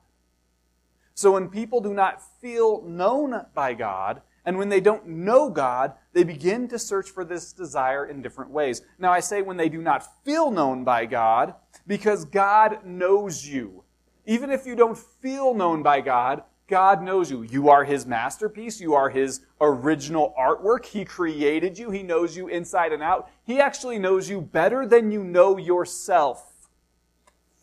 So 1.17 1.31
when 1.31 1.49
people 1.49 1.81
do 1.81 1.95
not 1.95 2.21
feel 2.39 2.83
known 2.83 3.47
by 3.55 3.73
God, 3.73 4.21
and 4.45 4.55
when 4.55 4.69
they 4.69 4.79
don't 4.79 5.07
know 5.07 5.49
God, 5.49 5.93
they 6.13 6.23
begin 6.23 6.67
to 6.67 6.77
search 6.77 7.09
for 7.09 7.25
this 7.25 7.51
desire 7.53 8.05
in 8.05 8.21
different 8.21 8.51
ways. 8.51 8.83
Now, 8.99 9.11
I 9.11 9.19
say 9.19 9.41
when 9.41 9.57
they 9.57 9.67
do 9.67 9.81
not 9.81 10.05
feel 10.23 10.51
known 10.51 10.83
by 10.83 11.07
God, 11.07 11.55
because 11.87 12.23
God 12.23 12.85
knows 12.85 13.47
you. 13.47 13.83
Even 14.27 14.51
if 14.51 14.67
you 14.67 14.75
don't 14.75 14.95
feel 14.95 15.55
known 15.55 15.81
by 15.81 16.01
God, 16.01 16.43
God 16.67 17.01
knows 17.01 17.31
you. 17.31 17.41
You 17.41 17.69
are 17.69 17.83
His 17.83 18.05
masterpiece. 18.05 18.79
You 18.79 18.93
are 18.93 19.09
His 19.09 19.41
original 19.59 20.35
artwork. 20.39 20.85
He 20.85 21.03
created 21.03 21.79
you. 21.79 21.89
He 21.89 22.03
knows 22.03 22.37
you 22.37 22.47
inside 22.47 22.93
and 22.93 23.01
out. 23.01 23.27
He 23.43 23.59
actually 23.59 23.97
knows 23.97 24.29
you 24.29 24.39
better 24.39 24.85
than 24.85 25.09
you 25.09 25.23
know 25.23 25.57
yourself. 25.57 26.67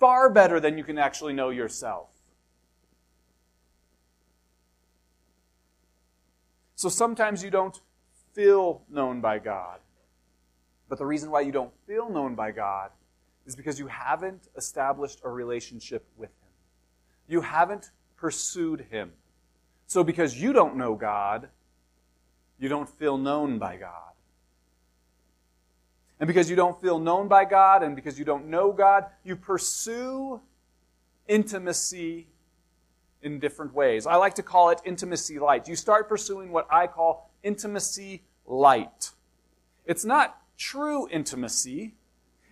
Far 0.01 0.29
better 0.29 0.59
than 0.59 0.77
you 0.77 0.83
can 0.83 0.99
actually 0.99 1.35
know 1.35 1.51
yourself. 1.51 2.09
So 6.85 6.91
sometimes 6.91 7.43
you 7.43 7.49
don't 7.49 7.81
feel 8.35 8.83
known 8.91 9.23
by 9.23 9.39
God. 9.39 9.79
But 10.87 10.99
the 10.99 11.07
reason 11.07 11.31
why 11.31 11.41
you 11.41 11.51
don't 11.51 11.73
feel 11.87 12.11
known 12.11 12.35
by 12.35 12.51
God 12.51 12.91
is 13.47 13.57
because 13.57 13.79
you 13.79 13.87
haven't 13.87 14.49
established 14.55 15.23
a 15.25 15.31
relationship 15.31 16.05
with 16.19 16.29
Him. 16.29 16.51
You 17.27 17.41
haven't 17.41 17.91
pursued 18.17 18.85
Him. 18.91 19.13
So 19.87 20.05
because 20.05 20.39
you 20.39 20.53
don't 20.53 20.77
know 20.77 20.95
God, 20.95 21.49
you 22.59 22.69
don't 22.69 22.91
feel 22.99 23.17
known 23.17 23.59
by 23.59 23.77
God. 23.77 24.13
And 26.21 26.27
because 26.27 26.51
you 26.51 26.57
don't 26.57 26.79
feel 26.83 26.99
known 26.99 27.29
by 27.29 27.47
God 27.47 27.83
and 27.83 27.97
because 27.97 28.19
you 28.19 28.27
don't 28.27 28.49
know 28.49 28.73
God, 28.73 29.07
you 29.25 29.37
pursue 29.37 30.39
intimacy 31.29 32.27
in 33.25 33.41
different 33.41 33.75
ways. 33.75 34.07
I 34.07 34.17
like 34.17 34.35
to 34.35 34.43
call 34.43 34.71
it 34.71 34.81
intimacy 34.85 35.39
light. 35.39 35.67
You 35.67 35.77
start 35.77 36.09
pursuing 36.09 36.53
what 36.53 36.67
I 36.71 36.87
call 36.87 37.31
intimacy 37.43 38.23
light. 38.47 39.11
It's 39.87 40.05
not 40.05 40.41
true 40.57 41.09
intimacy. 41.11 41.95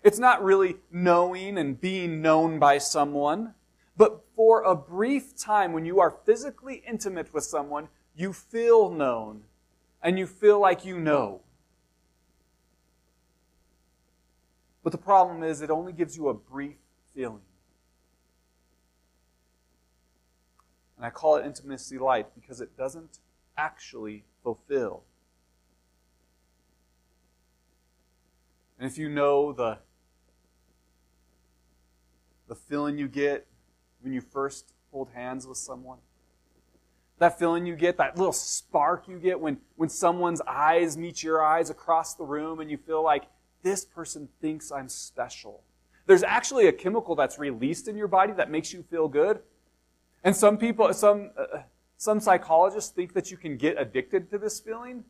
It's 0.03 0.19
not 0.19 0.43
really 0.43 0.77
knowing 0.91 1.59
and 1.59 1.81
being 1.81 2.21
known 2.21 2.59
by 2.59 2.79
someone. 2.79 3.55
But 3.97 4.25
for 4.35 4.63
a 4.63 4.75
brief 4.75 5.37
time, 5.37 5.73
when 5.73 5.85
you 5.85 6.01
are 6.01 6.17
physically 6.25 6.83
intimate 6.89 7.33
with 7.33 7.45
someone, 7.45 7.89
you 8.17 8.33
feel 8.33 8.91
known 8.91 9.45
and 10.03 10.19
you 10.19 10.27
feel 10.27 10.59
like 10.59 10.85
you 10.85 10.99
know. 10.99 11.43
But 14.83 14.91
the 14.91 14.99
problem 14.99 15.45
is, 15.45 15.61
it 15.61 15.71
only 15.71 15.93
gives 15.93 16.17
you 16.17 16.29
a 16.29 16.35
brief 16.35 16.77
feeling. 17.15 17.43
And 21.03 21.09
I 21.09 21.11
call 21.11 21.35
it 21.35 21.45
intimacy 21.45 21.99
light 21.99 22.29
because 22.33 22.61
it 22.61 22.77
doesn't 22.77 23.19
actually 23.59 24.23
fulfill. 24.45 25.03
And 28.79 28.89
if 28.89 28.97
you 28.97 29.09
know 29.09 29.53
the, 29.53 29.79
the 32.47 32.55
feeling 32.55 32.99
you 32.99 33.09
get 33.09 33.49
when 34.01 34.13
you 34.13 34.21
first 34.21 34.75
hold 34.93 35.09
hands 35.13 35.45
with 35.45 35.59
someone, 35.59 35.99
that 37.19 37.37
feeling 37.37 37.67
you 37.67 37.75
get, 37.75 37.97
that 37.97 38.17
little 38.17 38.33
spark 38.33 39.09
you 39.09 39.19
get 39.19 39.41
when, 39.41 39.59
when 39.75 39.89
someone's 39.89 40.41
eyes 40.47 40.97
meet 40.97 41.21
your 41.21 41.45
eyes 41.45 41.69
across 41.69 42.15
the 42.15 42.25
room 42.25 42.61
and 42.61 42.71
you 42.71 42.77
feel 42.77 43.03
like 43.03 43.25
this 43.65 43.85
person 43.85 44.29
thinks 44.41 44.71
I'm 44.71 44.89
special. 44.89 45.65
There's 46.07 46.23
actually 46.23 46.69
a 46.69 46.73
chemical 46.73 47.17
that's 47.17 47.41
released 47.41 47.89
in 47.89 47.97
your 47.97 48.07
body 48.07 48.35
that 48.35 48.53
makes 48.53 48.73
you 48.73 48.85
feel 48.85 49.09
good. 49.09 49.41
And 50.25 50.37
some 50.37 50.57
people, 50.57 50.93
some, 50.95 51.31
uh, 51.37 51.59
some 51.97 52.21
psychologists 52.21 52.91
think 52.91 53.15
that 53.15 53.31
you 53.31 53.37
can 53.37 53.57
get 53.57 53.81
addicted 53.81 54.31
to 54.31 54.39
this 54.39 54.61
feeling 54.61 55.05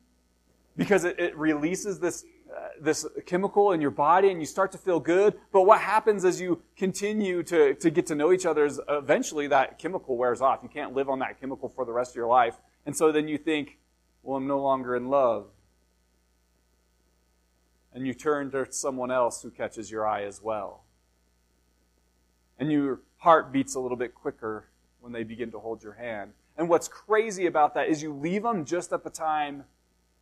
because 0.75 1.03
it, 1.03 1.19
it 1.19 1.37
releases 1.37 1.99
this, 1.99 2.25
uh, 2.55 2.69
this 2.81 3.05
chemical 3.25 3.71
in 3.71 3.81
your 3.81 3.91
body 3.91 4.29
and 4.29 4.39
you 4.39 4.45
start 4.45 4.71
to 4.71 4.77
feel 4.77 4.99
good. 4.99 5.35
But 5.51 5.63
what 5.63 5.81
happens 5.81 6.25
as 6.25 6.41
you 6.41 6.61
continue 6.75 7.43
to, 7.43 7.75
to 7.75 7.89
get 7.91 8.07
to 8.07 8.15
know 8.15 8.31
each 8.31 8.45
other 8.45 8.65
is 8.65 8.81
eventually 8.89 9.47
that 9.47 9.77
chemical 9.77 10.17
wears 10.17 10.41
off. 10.41 10.59
You 10.63 10.69
can't 10.69 10.93
live 10.93 11.09
on 11.09 11.19
that 11.19 11.39
chemical 11.39 11.69
for 11.69 11.85
the 11.85 11.93
rest 11.93 12.11
of 12.11 12.15
your 12.15 12.27
life. 12.27 12.57
And 12.85 12.95
so 12.95 13.11
then 13.11 13.27
you 13.27 13.37
think, 13.37 13.77
well, 14.23 14.37
I'm 14.37 14.47
no 14.47 14.61
longer 14.61 14.95
in 14.95 15.09
love. 15.09 15.47
And 17.93 18.07
you 18.07 18.15
turn 18.15 18.49
to 18.51 18.71
someone 18.71 19.11
else 19.11 19.43
who 19.43 19.51
catches 19.51 19.91
your 19.91 20.07
eye 20.07 20.23
as 20.23 20.41
well. 20.41 20.85
And 22.57 22.71
your 22.71 23.01
heart 23.17 23.51
beats 23.51 23.75
a 23.75 23.79
little 23.79 23.97
bit 23.97 24.15
quicker 24.15 24.69
when 25.03 25.11
they 25.11 25.23
begin 25.23 25.51
to 25.51 25.59
hold 25.59 25.83
your 25.83 25.91
hand. 25.91 26.31
And 26.57 26.69
what's 26.69 26.87
crazy 26.87 27.45
about 27.45 27.73
that 27.73 27.89
is 27.89 28.01
you 28.01 28.13
leave 28.13 28.41
them 28.41 28.63
just 28.63 28.93
at 28.93 29.03
the 29.03 29.09
time 29.09 29.65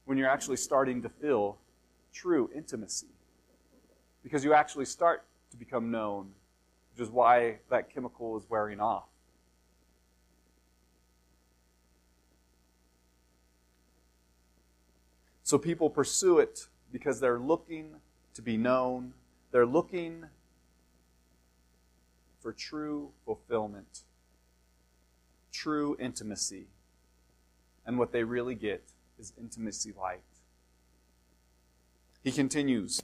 when 0.06 0.18
you're 0.18 0.28
actually 0.28 0.58
starting 0.58 1.04
to 1.04 1.10
feel 1.10 1.60
true 2.12 2.50
intimacy. 2.56 3.06
Because 4.24 4.44
you 4.44 4.56
actually 4.56 4.86
start 4.86 5.24
to 5.52 5.58
become 5.58 5.92
known, 5.92 6.32
which 6.92 7.06
is 7.06 7.12
why 7.12 7.60
that 7.70 7.94
chemical 7.94 8.36
is 8.40 8.50
wearing 8.50 8.80
off. 8.80 9.04
So 15.44 15.60
people 15.60 15.92
pursue 15.92 16.40
it 16.40 16.70
because 16.92 17.20
they're 17.20 17.40
looking 17.40 17.98
to 18.34 18.42
be 18.42 18.58
known. 18.58 19.14
They're 19.52 19.66
looking 19.68 20.26
for 22.40 22.52
true 22.52 23.12
fulfillment 23.26 24.06
true 25.62 25.96
intimacy. 26.00 26.66
And 27.86 28.00
what 28.00 28.12
they 28.12 28.24
really 28.24 28.56
get 28.56 28.84
is 29.20 29.34
intimacy 29.40 29.94
light. 30.00 30.22
He 32.24 32.32
continues 32.32 33.02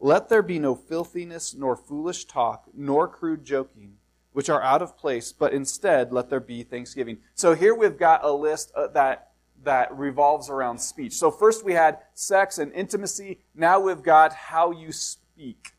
Let 0.00 0.28
there 0.28 0.42
be 0.42 0.58
no 0.58 0.74
filthiness, 0.74 1.54
nor 1.54 1.76
foolish 1.76 2.24
talk, 2.24 2.68
nor 2.74 3.08
crude 3.08 3.44
joking, 3.44 3.94
which 4.32 4.48
are 4.48 4.62
out 4.62 4.82
of 4.82 4.96
place, 4.96 5.32
but 5.32 5.52
instead 5.52 6.12
let 6.12 6.30
there 6.30 6.40
be 6.40 6.62
thanksgiving. 6.62 7.18
So 7.34 7.54
here 7.54 7.74
we've 7.74 7.98
got 7.98 8.24
a 8.24 8.32
list 8.32 8.70
uh, 8.76 8.88
that, 8.88 9.32
that 9.64 9.96
revolves 9.96 10.48
around 10.48 10.78
speech. 10.78 11.14
So 11.14 11.30
first 11.30 11.64
we 11.64 11.72
had 11.72 11.98
sex 12.14 12.58
and 12.58 12.72
intimacy. 12.72 13.40
Now 13.54 13.80
we've 13.80 14.02
got 14.02 14.32
how 14.32 14.70
you 14.70 14.92
speak. 14.92 15.72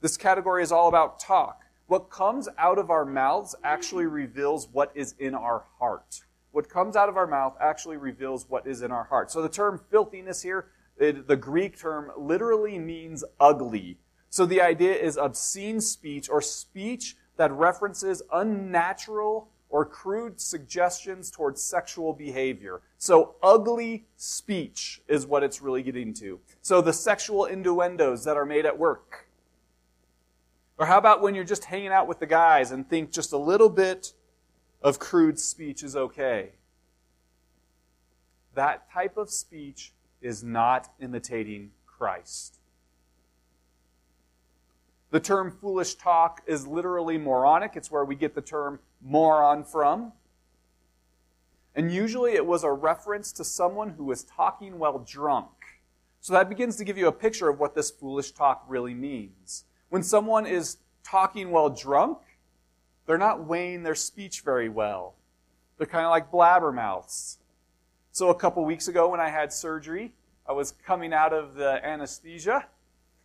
This 0.00 0.16
category 0.16 0.62
is 0.62 0.72
all 0.72 0.88
about 0.88 1.20
talk. 1.20 1.62
What 1.90 2.08
comes 2.08 2.48
out 2.56 2.78
of 2.78 2.88
our 2.88 3.04
mouths 3.04 3.56
actually 3.64 4.06
reveals 4.06 4.68
what 4.68 4.92
is 4.94 5.16
in 5.18 5.34
our 5.34 5.64
heart. 5.80 6.20
What 6.52 6.68
comes 6.68 6.94
out 6.94 7.08
of 7.08 7.16
our 7.16 7.26
mouth 7.26 7.56
actually 7.60 7.96
reveals 7.96 8.48
what 8.48 8.64
is 8.64 8.82
in 8.82 8.92
our 8.92 9.02
heart. 9.02 9.32
So 9.32 9.42
the 9.42 9.48
term 9.48 9.80
filthiness 9.90 10.40
here, 10.40 10.68
it, 10.98 11.26
the 11.26 11.34
Greek 11.34 11.76
term 11.76 12.12
literally 12.16 12.78
means 12.78 13.24
ugly. 13.40 13.98
So 14.28 14.46
the 14.46 14.60
idea 14.60 14.94
is 14.94 15.16
obscene 15.16 15.80
speech 15.80 16.30
or 16.30 16.40
speech 16.40 17.16
that 17.38 17.50
references 17.50 18.22
unnatural 18.32 19.48
or 19.68 19.84
crude 19.84 20.40
suggestions 20.40 21.28
towards 21.28 21.60
sexual 21.60 22.12
behavior. 22.12 22.82
So 22.98 23.34
ugly 23.42 24.06
speech 24.16 25.02
is 25.08 25.26
what 25.26 25.42
it's 25.42 25.60
really 25.60 25.82
getting 25.82 26.14
to. 26.14 26.38
So 26.62 26.82
the 26.82 26.92
sexual 26.92 27.46
innuendos 27.46 28.22
that 28.26 28.36
are 28.36 28.46
made 28.46 28.64
at 28.64 28.78
work, 28.78 29.26
Or 30.80 30.86
how 30.86 30.96
about 30.96 31.20
when 31.20 31.34
you're 31.34 31.44
just 31.44 31.66
hanging 31.66 31.92
out 31.92 32.08
with 32.08 32.20
the 32.20 32.26
guys 32.26 32.70
and 32.70 32.88
think 32.88 33.12
just 33.12 33.34
a 33.34 33.36
little 33.36 33.68
bit 33.68 34.14
of 34.80 34.98
crude 34.98 35.38
speech 35.38 35.82
is 35.82 35.94
okay? 35.94 36.52
That 38.54 38.90
type 38.90 39.18
of 39.18 39.28
speech 39.28 39.92
is 40.22 40.42
not 40.42 40.90
imitating 40.98 41.72
Christ. 41.84 42.60
The 45.10 45.20
term 45.20 45.50
foolish 45.50 45.96
talk 45.96 46.40
is 46.46 46.66
literally 46.66 47.18
moronic. 47.18 47.72
It's 47.76 47.90
where 47.90 48.06
we 48.06 48.14
get 48.14 48.34
the 48.34 48.40
term 48.40 48.80
moron 49.02 49.64
from. 49.64 50.12
And 51.74 51.92
usually 51.92 52.32
it 52.32 52.46
was 52.46 52.64
a 52.64 52.72
reference 52.72 53.32
to 53.32 53.44
someone 53.44 53.90
who 53.90 54.04
was 54.04 54.24
talking 54.24 54.78
while 54.78 54.98
drunk. 55.00 55.50
So 56.22 56.32
that 56.32 56.48
begins 56.48 56.76
to 56.76 56.84
give 56.84 56.96
you 56.96 57.06
a 57.06 57.12
picture 57.12 57.50
of 57.50 57.60
what 57.60 57.74
this 57.74 57.90
foolish 57.90 58.30
talk 58.30 58.64
really 58.66 58.94
means. 58.94 59.64
When 59.90 60.02
someone 60.02 60.46
is 60.46 60.78
talking 61.04 61.50
while 61.50 61.68
drunk, 61.68 62.18
they're 63.06 63.18
not 63.18 63.44
weighing 63.44 63.82
their 63.82 63.94
speech 63.94 64.40
very 64.40 64.68
well. 64.68 65.14
They're 65.76 65.86
kind 65.86 66.04
of 66.04 66.10
like 66.10 66.30
blabbermouths. 66.30 67.36
So 68.12 68.30
a 68.30 68.34
couple 68.34 68.64
weeks 68.64 68.88
ago 68.88 69.08
when 69.08 69.20
I 69.20 69.28
had 69.28 69.52
surgery, 69.52 70.12
I 70.48 70.52
was 70.52 70.74
coming 70.84 71.12
out 71.12 71.32
of 71.32 71.54
the 71.54 71.84
anesthesia, 71.84 72.66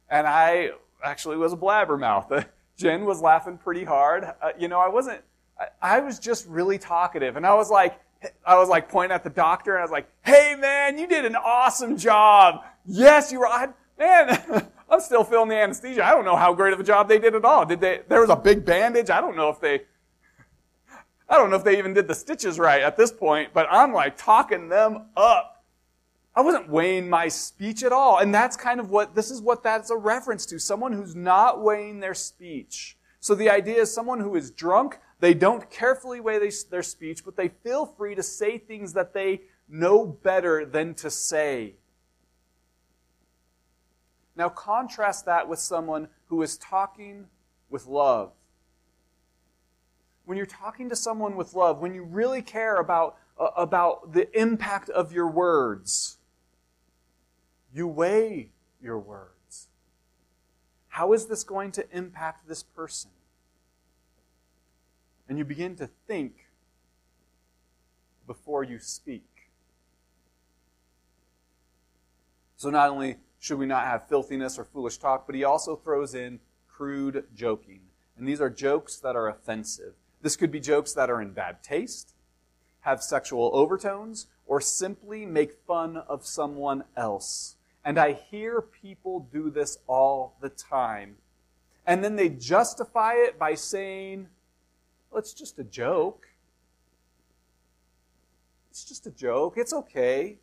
and 0.10 0.28
I 0.28 0.72
actually 1.04 1.38
was 1.38 1.54
a 1.54 1.58
blabbermouth. 1.58 2.46
Jen 2.78 3.06
was 3.06 3.22
laughing 3.22 3.58
pretty 3.58 3.84
hard. 3.84 4.24
Uh, 4.24 4.50
you 4.58 4.68
know, 4.68 4.80
I 4.80 4.90
wasn't. 4.90 5.22
I, 5.60 5.68
I 5.82 6.00
was 6.00 6.20
just 6.20 6.48
really 6.48 6.78
talkative, 6.78 7.36
and 7.36 7.46
I 7.46 7.54
was 7.54 7.70
like, 7.70 8.00
I 8.46 8.58
was 8.58 8.70
like 8.70 8.90
pointing 8.90 9.14
at 9.14 9.24
the 9.24 9.30
doctor, 9.30 9.74
and 9.74 9.80
I 9.80 9.84
was 9.84 9.92
like, 9.92 10.10
"Hey, 10.24 10.56
man, 10.60 10.98
you 10.98 11.08
did 11.08 11.26
an 11.26 11.36
awesome 11.36 11.98
job. 11.98 12.64
Yes, 12.86 13.32
you 13.32 13.40
were. 13.40 13.48
I, 13.48 13.70
man, 13.98 14.68
I'm 14.96 15.02
still 15.02 15.26
feeling 15.26 15.50
the 15.50 15.58
anesthesia. 15.58 16.06
I 16.06 16.12
don't 16.12 16.24
know 16.24 16.38
how 16.38 16.54
great 16.54 16.72
of 16.72 16.80
a 16.80 16.84
job 16.84 17.10
they 17.10 17.20
did 17.20 17.36
at 17.36 17.44
all. 17.44 17.66
Did 17.66 17.82
they? 17.82 18.00
There 18.08 18.22
was 18.22 18.30
a 18.30 18.36
big 18.38 18.64
bandage. 18.64 19.10
I 19.10 19.20
don't 19.20 19.36
know 19.36 19.50
if 19.50 19.60
they. 19.60 19.82
I 21.28 21.38
don't 21.38 21.50
know 21.50 21.58
if 21.58 21.66
they 21.66 21.78
even 21.78 21.94
did 21.94 22.08
the 22.08 22.16
stitches 22.16 22.58
right 22.58 22.82
at 22.82 22.96
this 22.96 23.12
point, 23.12 23.50
but 23.54 23.68
I'm 23.70 23.92
like 23.92 24.16
talking 24.16 24.70
them 24.70 25.08
up. 25.18 25.66
I 26.34 26.40
wasn't 26.40 26.70
weighing 26.70 27.10
my 27.10 27.28
speech 27.28 27.84
at 27.84 27.92
all. 27.92 28.20
And 28.20 28.34
that's 28.34 28.56
kind 28.56 28.80
of 28.80 28.90
what, 28.90 29.16
this 29.16 29.32
is 29.32 29.42
what 29.42 29.64
that's 29.64 29.90
a 29.90 29.98
reference 29.98 30.46
to. 30.46 30.60
Someone 30.60 30.94
who's 30.94 31.16
not 31.16 31.62
weighing 31.62 32.00
their 32.00 32.14
speech. 32.14 32.98
So 33.20 33.36
the 33.36 33.50
idea 33.50 33.82
is 33.82 33.94
someone 33.94 34.22
who 34.22 34.36
is 34.36 34.52
drunk, 34.52 35.00
they 35.20 35.34
don't 35.34 35.70
carefully 35.70 36.22
weigh 36.22 36.40
their 36.70 36.84
speech, 36.84 37.26
but 37.26 37.36
they 37.36 37.50
feel 37.50 37.86
free 37.86 38.16
to 38.16 38.24
say 38.24 38.60
things 38.60 38.94
that 38.94 39.14
they 39.14 39.42
know 39.68 40.06
better 40.06 40.66
than 40.66 40.94
to 40.96 41.10
say. 41.10 41.76
Now 44.36 44.50
contrast 44.50 45.26
that 45.26 45.48
with 45.48 45.60
someone 45.60 46.10
who 46.28 46.42
is 46.42 46.58
talking 46.58 47.28
with 47.70 47.86
love. 47.88 48.32
When 50.26 50.38
you're 50.38 50.46
talking 50.46 50.90
to 50.90 50.96
someone 50.96 51.36
with 51.36 51.54
love, 51.54 51.80
when 51.80 51.94
you 51.94 52.04
really 52.04 52.42
care 52.42 52.78
about, 52.78 53.18
uh, 53.40 53.50
about 53.56 54.14
the 54.14 54.28
impact 54.40 54.90
of 54.90 55.14
your 55.14 55.28
words, 55.28 56.18
you 57.74 57.88
weigh 57.88 58.50
your 58.82 59.00
words. 59.00 59.68
How 60.88 61.14
is 61.14 61.28
this 61.28 61.44
going 61.44 61.72
to 61.74 61.86
impact 61.92 62.48
this 62.48 62.64
person? 62.64 63.12
And 65.28 65.38
you 65.38 65.46
begin 65.46 65.76
to 65.78 65.90
think 66.08 66.48
before 68.26 68.64
you 68.64 68.80
speak. 68.80 69.24
So 72.58 72.70
not 72.70 72.90
only 72.90 73.18
should 73.46 73.60
we 73.60 73.68
not 73.68 73.86
have 73.86 74.08
filthiness 74.08 74.58
or 74.58 74.64
foolish 74.64 74.98
talk, 74.98 75.28
but 75.28 75.36
he 75.36 75.44
also 75.44 75.76
throws 75.76 76.16
in 76.16 76.40
crude 76.68 77.26
joking. 77.36 77.80
And 78.18 78.28
these 78.28 78.42
are 78.42 78.50
jokes 78.50 78.98
that 78.98 79.16
are 79.16 79.30
offensive. 79.30 79.94
This 80.24 80.36
could 80.36 80.50
be 80.52 80.60
jokes 80.60 80.94
that 80.94 81.12
are 81.12 81.22
in 81.22 81.32
bad 81.32 81.62
taste, 81.62 82.16
have 82.80 83.04
sexual 83.04 83.52
overtones, 83.54 84.26
or 84.48 84.60
simply 84.60 85.28
make 85.28 85.54
fun 85.68 85.96
of 85.96 86.26
someone 86.26 86.86
else. 86.98 87.56
And 87.84 88.00
I 88.00 88.14
hear 88.14 88.62
people 88.62 89.30
do 89.32 89.52
this 89.52 89.78
all 89.86 90.38
the 90.42 90.50
time. 90.50 91.18
And 91.86 92.04
then 92.04 92.16
they 92.16 92.30
justify 92.30 93.14
it 93.14 93.38
by 93.38 93.54
saying, 93.54 94.28
well, 95.12 95.20
it's 95.20 95.36
just 95.36 95.60
a 95.60 95.64
joke. 95.64 96.30
It's 98.72 98.84
just 98.84 99.06
a 99.06 99.12
joke. 99.12 99.54
It's 99.56 99.72
okay. 99.72 100.40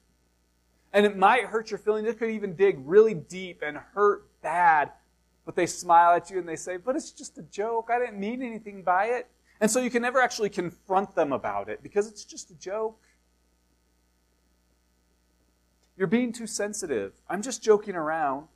And 0.93 1.07
it 1.07 1.17
might 1.17 1.45
hurt 1.45 1.71
your 1.71 1.79
feelings. 1.79 2.09
It 2.09 2.19
could 2.19 2.31
even 2.31 2.55
dig 2.55 2.79
really 2.85 3.15
deep 3.15 3.63
and 3.65 3.79
hurt 3.95 4.25
bad. 4.43 4.93
But 5.45 5.57
they 5.57 5.67
smile 5.67 6.15
at 6.15 6.31
you 6.31 6.39
and 6.39 6.49
they 6.49 6.57
say, 6.57 6.77
but 6.77 6.97
it's 6.97 7.11
just 7.11 7.39
a 7.39 7.43
joke. 7.43 7.89
I 7.91 7.99
didn't 7.99 8.21
mean 8.21 8.43
anything 8.43 8.83
by 8.83 9.07
it. 9.07 9.29
And 9.61 9.71
so 9.71 9.81
you 9.81 9.91
can 9.91 10.03
never 10.03 10.21
actually 10.21 10.51
confront 10.51 11.15
them 11.15 11.33
about 11.33 11.69
it 11.69 11.83
because 11.83 12.09
it's 12.09 12.25
just 12.25 12.51
a 12.51 12.55
joke. 12.55 13.01
You're 15.97 16.09
being 16.09 16.33
too 16.33 16.47
sensitive. 16.47 17.13
I'm 17.29 17.43
just 17.43 17.63
joking 17.63 17.95
around. 17.95 18.49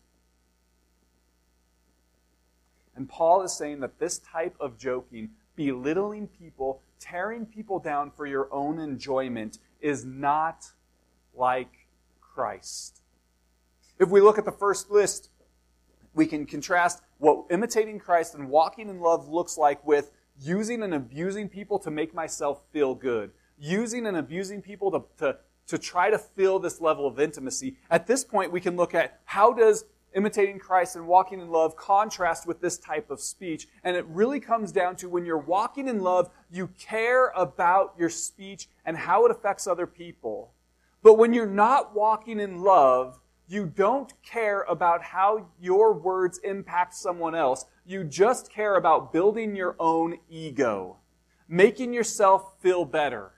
And 2.96 3.08
Paul 3.08 3.42
is 3.42 3.52
saying 3.52 3.80
that 3.80 3.98
this 3.98 4.18
type 4.18 4.56
of 4.58 4.78
joking, 4.78 5.30
belittling 5.54 6.28
people, 6.28 6.80
tearing 6.98 7.46
people 7.46 7.78
down 7.78 8.10
for 8.10 8.26
your 8.26 8.52
own 8.52 8.78
enjoyment, 8.78 9.58
is 9.80 10.04
not 10.04 10.72
like 11.34 11.85
Christ. 12.36 13.00
If 13.98 14.10
we 14.10 14.20
look 14.20 14.36
at 14.36 14.44
the 14.44 14.52
first 14.52 14.90
list, 14.90 15.30
we 16.12 16.26
can 16.26 16.44
contrast 16.44 17.02
what 17.16 17.46
imitating 17.50 17.98
Christ 17.98 18.34
and 18.34 18.50
walking 18.50 18.90
in 18.90 19.00
love 19.00 19.26
looks 19.26 19.56
like 19.56 19.84
with 19.86 20.10
using 20.38 20.82
and 20.82 20.92
abusing 20.92 21.48
people 21.48 21.78
to 21.78 21.90
make 21.90 22.12
myself 22.12 22.60
feel 22.74 22.94
good, 22.94 23.30
using 23.58 24.06
and 24.06 24.18
abusing 24.18 24.60
people 24.60 24.90
to, 24.90 25.02
to 25.16 25.38
to 25.68 25.78
try 25.78 26.10
to 26.10 26.18
fill 26.18 26.58
this 26.58 26.80
level 26.80 27.06
of 27.06 27.18
intimacy. 27.18 27.76
At 27.90 28.06
this 28.06 28.22
point, 28.22 28.52
we 28.52 28.60
can 28.60 28.76
look 28.76 28.94
at 28.94 29.18
how 29.24 29.52
does 29.52 29.84
imitating 30.14 30.58
Christ 30.58 30.94
and 30.94 31.06
walking 31.06 31.40
in 31.40 31.50
love 31.50 31.74
contrast 31.74 32.46
with 32.46 32.60
this 32.60 32.78
type 32.78 33.10
of 33.10 33.20
speech. 33.20 33.66
And 33.82 33.96
it 33.96 34.06
really 34.06 34.40
comes 34.40 34.72
down 34.72 34.94
to 34.96 35.08
when 35.08 35.26
you're 35.26 35.38
walking 35.38 35.88
in 35.88 36.00
love, 36.00 36.30
you 36.50 36.68
care 36.78 37.32
about 37.36 37.94
your 37.98 38.10
speech 38.10 38.68
and 38.84 38.96
how 38.96 39.24
it 39.26 39.30
affects 39.30 39.66
other 39.66 39.86
people. 39.86 40.52
But 41.02 41.14
when 41.14 41.32
you're 41.32 41.46
not 41.46 41.94
walking 41.94 42.40
in 42.40 42.62
love, 42.62 43.18
you 43.48 43.66
don't 43.66 44.12
care 44.22 44.62
about 44.62 45.02
how 45.02 45.46
your 45.60 45.92
words 45.92 46.38
impact 46.42 46.94
someone 46.94 47.34
else. 47.34 47.64
You 47.84 48.02
just 48.02 48.50
care 48.50 48.76
about 48.76 49.12
building 49.12 49.54
your 49.54 49.76
own 49.78 50.18
ego, 50.28 50.96
making 51.48 51.92
yourself 51.92 52.60
feel 52.60 52.84
better. 52.84 53.32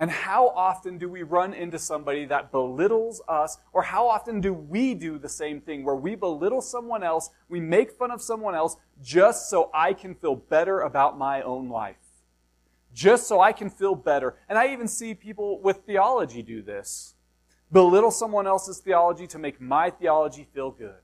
And 0.00 0.10
how 0.10 0.48
often 0.50 0.96
do 0.96 1.08
we 1.08 1.24
run 1.24 1.52
into 1.52 1.78
somebody 1.78 2.24
that 2.26 2.52
belittles 2.52 3.20
us? 3.28 3.58
Or 3.72 3.82
how 3.82 4.08
often 4.08 4.40
do 4.40 4.54
we 4.54 4.94
do 4.94 5.18
the 5.18 5.28
same 5.28 5.60
thing 5.60 5.84
where 5.84 5.96
we 5.96 6.14
belittle 6.14 6.60
someone 6.60 7.02
else, 7.02 7.30
we 7.48 7.58
make 7.60 7.90
fun 7.90 8.12
of 8.12 8.22
someone 8.22 8.54
else 8.54 8.76
just 9.02 9.50
so 9.50 9.70
I 9.74 9.92
can 9.92 10.14
feel 10.14 10.36
better 10.36 10.80
about 10.80 11.18
my 11.18 11.42
own 11.42 11.68
life? 11.68 11.96
Just 12.94 13.28
so 13.28 13.40
I 13.40 13.52
can 13.52 13.70
feel 13.70 13.94
better. 13.94 14.36
And 14.48 14.58
I 14.58 14.72
even 14.72 14.88
see 14.88 15.14
people 15.14 15.60
with 15.60 15.78
theology 15.86 16.42
do 16.42 16.62
this. 16.62 17.14
Belittle 17.70 18.10
someone 18.10 18.46
else's 18.46 18.78
theology 18.78 19.26
to 19.28 19.38
make 19.38 19.60
my 19.60 19.90
theology 19.90 20.46
feel 20.54 20.70
good. 20.70 20.96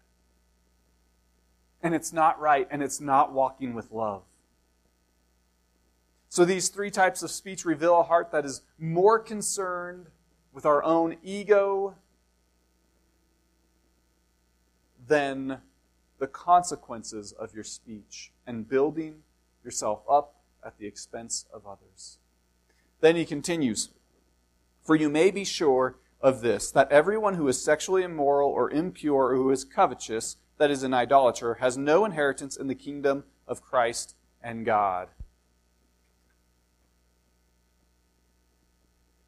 And 1.82 1.94
it's 1.94 2.12
not 2.12 2.40
right, 2.40 2.66
and 2.70 2.82
it's 2.82 3.00
not 3.00 3.32
walking 3.32 3.74
with 3.74 3.92
love. 3.92 4.22
So 6.30 6.44
these 6.44 6.68
three 6.68 6.90
types 6.90 7.22
of 7.22 7.30
speech 7.30 7.64
reveal 7.64 8.00
a 8.00 8.02
heart 8.02 8.32
that 8.32 8.44
is 8.44 8.62
more 8.78 9.18
concerned 9.18 10.06
with 10.52 10.66
our 10.66 10.82
own 10.82 11.16
ego 11.22 11.94
than 15.06 15.58
the 16.18 16.26
consequences 16.26 17.32
of 17.32 17.54
your 17.54 17.64
speech 17.64 18.32
and 18.46 18.68
building 18.68 19.16
yourself 19.62 20.00
up 20.08 20.34
at 20.64 20.79
the 20.79 20.87
expense 20.87 21.46
of 21.53 21.66
others. 21.66 22.18
Then 23.00 23.16
he 23.16 23.24
continues, 23.24 23.90
For 24.83 24.96
you 24.96 25.09
may 25.09 25.31
be 25.31 25.44
sure 25.44 25.96
of 26.20 26.40
this, 26.40 26.70
that 26.70 26.90
everyone 26.90 27.35
who 27.35 27.48
is 27.48 27.62
sexually 27.62 28.03
immoral 28.03 28.50
or 28.50 28.70
impure 28.70 29.27
or 29.27 29.37
who 29.37 29.50
is 29.50 29.64
covetous, 29.64 30.37
that 30.59 30.70
is 30.70 30.83
an 30.83 30.94
idolater, 30.94 31.55
has 31.55 31.77
no 31.77 32.05
inheritance 32.05 32.57
in 32.57 32.66
the 32.66 32.74
kingdom 32.74 33.24
of 33.46 33.62
Christ 33.62 34.14
and 34.42 34.64
God. 34.64 35.09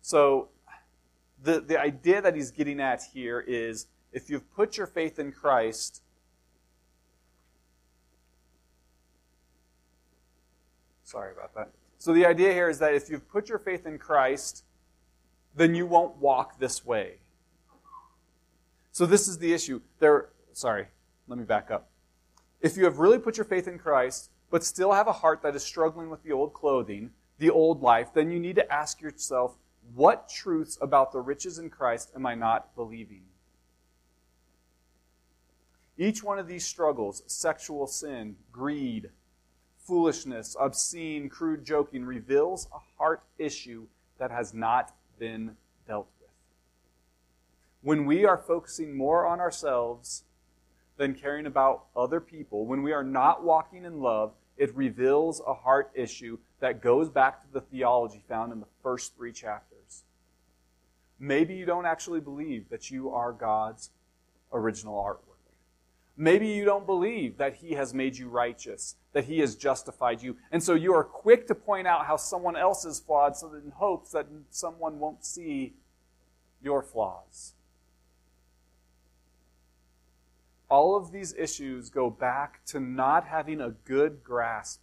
So 0.00 0.48
the, 1.42 1.60
the 1.60 1.80
idea 1.80 2.22
that 2.22 2.34
he's 2.34 2.50
getting 2.50 2.80
at 2.80 3.02
here 3.12 3.40
is 3.40 3.88
if 4.12 4.30
you've 4.30 4.50
put 4.54 4.76
your 4.76 4.86
faith 4.86 5.18
in 5.18 5.32
Christ, 5.32 6.00
sorry 11.06 11.32
about 11.32 11.54
that. 11.54 11.70
So 11.98 12.12
the 12.12 12.26
idea 12.26 12.52
here 12.52 12.68
is 12.68 12.78
that 12.80 12.94
if 12.94 13.08
you've 13.08 13.28
put 13.28 13.48
your 13.48 13.58
faith 13.58 13.86
in 13.86 13.98
Christ, 13.98 14.64
then 15.54 15.74
you 15.74 15.86
won't 15.86 16.16
walk 16.16 16.58
this 16.58 16.84
way. 16.84 17.20
So 18.92 19.06
this 19.06 19.28
is 19.28 19.38
the 19.38 19.52
issue. 19.54 19.80
There 19.98 20.28
sorry, 20.52 20.86
let 21.28 21.38
me 21.38 21.44
back 21.44 21.70
up. 21.70 21.88
If 22.60 22.76
you 22.76 22.84
have 22.84 22.98
really 22.98 23.18
put 23.18 23.36
your 23.36 23.44
faith 23.44 23.68
in 23.68 23.78
Christ, 23.78 24.30
but 24.50 24.64
still 24.64 24.92
have 24.92 25.06
a 25.06 25.12
heart 25.12 25.42
that 25.42 25.54
is 25.54 25.62
struggling 25.62 26.10
with 26.10 26.22
the 26.22 26.32
old 26.32 26.52
clothing, 26.52 27.10
the 27.38 27.50
old 27.50 27.82
life, 27.82 28.12
then 28.14 28.30
you 28.30 28.40
need 28.40 28.56
to 28.56 28.72
ask 28.72 29.00
yourself, 29.00 29.56
what 29.94 30.28
truths 30.28 30.78
about 30.80 31.12
the 31.12 31.20
riches 31.20 31.58
in 31.58 31.70
Christ 31.70 32.10
am 32.16 32.26
I 32.26 32.34
not 32.34 32.74
believing? 32.74 33.22
Each 35.98 36.22
one 36.22 36.38
of 36.38 36.48
these 36.48 36.64
struggles 36.64 37.22
sexual 37.26 37.86
sin, 37.86 38.36
greed, 38.52 39.10
foolishness, 39.86 40.56
obscene, 40.58 41.28
crude 41.28 41.64
joking 41.64 42.04
reveals 42.04 42.68
a 42.74 42.78
heart 42.98 43.22
issue 43.38 43.86
that 44.18 44.30
has 44.30 44.52
not 44.52 44.94
been 45.18 45.56
dealt 45.86 46.08
with. 46.20 46.30
When 47.82 48.06
we 48.06 48.24
are 48.24 48.38
focusing 48.38 48.96
more 48.96 49.26
on 49.26 49.40
ourselves 49.40 50.24
than 50.96 51.14
caring 51.14 51.46
about 51.46 51.84
other 51.96 52.20
people, 52.20 52.66
when 52.66 52.82
we 52.82 52.92
are 52.92 53.04
not 53.04 53.44
walking 53.44 53.84
in 53.84 54.00
love, 54.00 54.32
it 54.56 54.74
reveals 54.74 55.42
a 55.46 55.54
heart 55.54 55.90
issue 55.94 56.38
that 56.60 56.82
goes 56.82 57.10
back 57.10 57.42
to 57.42 57.52
the 57.52 57.60
theology 57.60 58.22
found 58.28 58.52
in 58.52 58.60
the 58.60 58.66
first 58.82 59.14
three 59.14 59.32
chapters. 59.32 60.04
Maybe 61.18 61.54
you 61.54 61.66
don't 61.66 61.86
actually 61.86 62.20
believe 62.20 62.68
that 62.70 62.90
you 62.90 63.10
are 63.10 63.32
God's 63.32 63.90
original 64.52 64.94
artwork. 64.94 65.25
Maybe 66.16 66.48
you 66.48 66.64
don't 66.64 66.86
believe 66.86 67.36
that 67.36 67.56
He 67.56 67.72
has 67.72 67.92
made 67.92 68.16
you 68.16 68.28
righteous, 68.28 68.96
that 69.12 69.24
He 69.24 69.40
has 69.40 69.54
justified 69.54 70.22
you. 70.22 70.36
And 70.50 70.62
so 70.62 70.74
you 70.74 70.94
are 70.94 71.04
quick 71.04 71.46
to 71.48 71.54
point 71.54 71.86
out 71.86 72.06
how 72.06 72.16
someone 72.16 72.56
else 72.56 72.84
is 72.84 73.00
flawed 73.00 73.36
so 73.36 73.48
that 73.48 73.62
in 73.62 73.70
hopes 73.72 74.12
that 74.12 74.26
someone 74.50 74.98
won't 74.98 75.24
see 75.24 75.74
your 76.62 76.82
flaws. 76.82 77.52
All 80.68 80.96
of 80.96 81.12
these 81.12 81.34
issues 81.34 81.90
go 81.90 82.10
back 82.10 82.64
to 82.66 82.80
not 82.80 83.26
having 83.26 83.60
a 83.60 83.70
good 83.70 84.24
grasp 84.24 84.80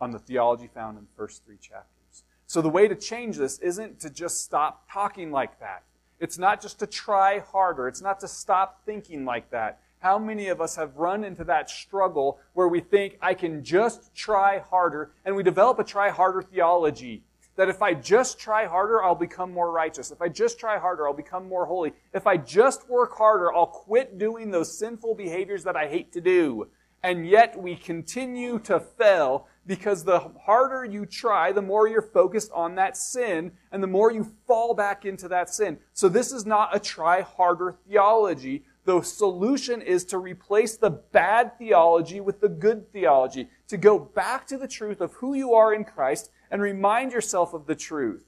on 0.00 0.12
the 0.12 0.18
theology 0.18 0.68
found 0.72 0.98
in 0.98 1.04
the 1.04 1.16
first 1.16 1.44
three 1.44 1.58
chapters. 1.60 2.24
So 2.46 2.62
the 2.62 2.68
way 2.68 2.88
to 2.88 2.94
change 2.94 3.36
this 3.36 3.58
isn't 3.58 4.00
to 4.00 4.10
just 4.10 4.42
stop 4.42 4.88
talking 4.90 5.30
like 5.30 5.60
that. 5.60 5.82
It's 6.20 6.38
not 6.38 6.60
just 6.60 6.78
to 6.80 6.86
try 6.86 7.38
harder. 7.38 7.88
It's 7.88 8.02
not 8.02 8.20
to 8.20 8.28
stop 8.28 8.82
thinking 8.84 9.24
like 9.24 9.50
that. 9.50 9.80
How 10.00 10.18
many 10.18 10.48
of 10.48 10.60
us 10.60 10.76
have 10.76 10.96
run 10.96 11.24
into 11.24 11.44
that 11.44 11.68
struggle 11.68 12.38
where 12.54 12.68
we 12.68 12.80
think, 12.80 13.18
I 13.20 13.34
can 13.34 13.64
just 13.64 14.14
try 14.14 14.58
harder, 14.58 15.12
and 15.24 15.34
we 15.34 15.42
develop 15.42 15.78
a 15.78 15.84
try 15.84 16.10
harder 16.10 16.42
theology. 16.42 17.22
That 17.56 17.68
if 17.68 17.82
I 17.82 17.94
just 17.94 18.38
try 18.38 18.66
harder, 18.66 19.02
I'll 19.02 19.16
become 19.16 19.52
more 19.52 19.72
righteous. 19.72 20.12
If 20.12 20.22
I 20.22 20.28
just 20.28 20.60
try 20.60 20.78
harder, 20.78 21.08
I'll 21.08 21.14
become 21.14 21.48
more 21.48 21.66
holy. 21.66 21.92
If 22.14 22.28
I 22.28 22.36
just 22.36 22.88
work 22.88 23.18
harder, 23.18 23.52
I'll 23.52 23.66
quit 23.66 24.18
doing 24.18 24.52
those 24.52 24.78
sinful 24.78 25.16
behaviors 25.16 25.64
that 25.64 25.76
I 25.76 25.88
hate 25.88 26.12
to 26.12 26.20
do. 26.20 26.68
And 27.02 27.28
yet 27.28 27.60
we 27.60 27.74
continue 27.74 28.60
to 28.60 28.78
fail 28.78 29.48
because 29.68 30.02
the 30.02 30.18
harder 30.46 30.82
you 30.82 31.04
try, 31.04 31.52
the 31.52 31.62
more 31.62 31.86
you're 31.86 32.00
focused 32.00 32.50
on 32.52 32.74
that 32.76 32.96
sin, 32.96 33.52
and 33.70 33.82
the 33.82 33.86
more 33.86 34.10
you 34.10 34.32
fall 34.46 34.72
back 34.74 35.04
into 35.04 35.28
that 35.28 35.50
sin. 35.50 35.78
So 35.92 36.08
this 36.08 36.32
is 36.32 36.46
not 36.46 36.74
a 36.74 36.80
try 36.80 37.20
harder 37.20 37.76
theology. 37.86 38.64
The 38.86 39.02
solution 39.02 39.82
is 39.82 40.06
to 40.06 40.16
replace 40.16 40.78
the 40.78 40.88
bad 40.88 41.58
theology 41.58 42.18
with 42.18 42.40
the 42.40 42.48
good 42.48 42.90
theology, 42.92 43.48
to 43.68 43.76
go 43.76 43.98
back 43.98 44.46
to 44.46 44.56
the 44.56 44.66
truth 44.66 45.02
of 45.02 45.12
who 45.12 45.34
you 45.34 45.52
are 45.52 45.74
in 45.74 45.84
Christ 45.84 46.30
and 46.50 46.62
remind 46.62 47.12
yourself 47.12 47.52
of 47.52 47.66
the 47.66 47.76
truth. 47.76 48.24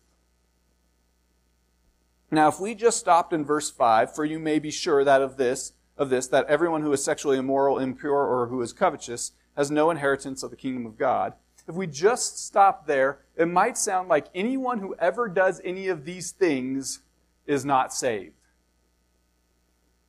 Now, 2.30 2.48
if 2.48 2.60
we 2.60 2.74
just 2.74 2.98
stopped 2.98 3.32
in 3.32 3.46
verse 3.46 3.70
5, 3.70 4.14
for 4.14 4.26
you 4.26 4.38
may 4.38 4.58
be 4.58 4.70
sure 4.70 5.04
that 5.04 5.22
of 5.22 5.38
this, 5.38 5.72
of 5.96 6.10
this, 6.10 6.26
that 6.28 6.46
everyone 6.46 6.82
who 6.82 6.92
is 6.92 7.02
sexually 7.02 7.38
immoral, 7.38 7.78
impure, 7.78 8.26
or 8.26 8.48
who 8.48 8.60
is 8.60 8.74
covetous 8.74 9.32
has 9.60 9.70
no 9.70 9.90
inheritance 9.90 10.42
of 10.42 10.50
the 10.50 10.56
kingdom 10.56 10.86
of 10.86 10.96
God. 10.96 11.34
If 11.68 11.74
we 11.74 11.86
just 11.86 12.46
stop 12.46 12.86
there, 12.86 13.18
it 13.36 13.46
might 13.46 13.76
sound 13.76 14.08
like 14.08 14.28
anyone 14.34 14.78
who 14.78 14.94
ever 14.98 15.28
does 15.28 15.60
any 15.62 15.88
of 15.88 16.06
these 16.06 16.30
things 16.30 17.00
is 17.46 17.62
not 17.62 17.92
saved. 17.92 18.32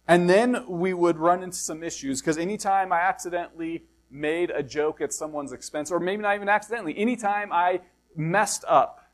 And 0.08 0.30
then 0.30 0.64
we 0.70 0.94
would 0.94 1.18
run 1.18 1.44
into 1.44 1.58
some 1.58 1.84
issues 1.84 2.22
because 2.22 2.38
anytime 2.38 2.94
I 2.94 3.02
accidentally 3.02 3.84
made 4.10 4.52
a 4.52 4.64
joke 4.64 5.02
at 5.02 5.12
someone's 5.12 5.52
expense, 5.52 5.92
or 5.92 6.00
maybe 6.00 6.22
not 6.22 6.36
even 6.36 6.48
accidentally, 6.48 6.98
anytime 6.98 7.52
I 7.52 7.82
messed 8.16 8.64
up 8.70 9.12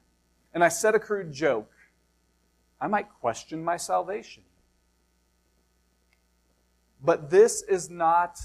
and 0.54 0.64
I 0.64 0.70
said 0.70 0.94
a 0.94 1.00
crude 1.00 1.34
joke, 1.34 1.72
I 2.80 2.86
might 2.86 3.10
question 3.10 3.64
my 3.64 3.78
salvation. 3.78 4.44
But 7.04 7.32
this 7.32 7.64
is 7.64 7.90
not 7.90 8.38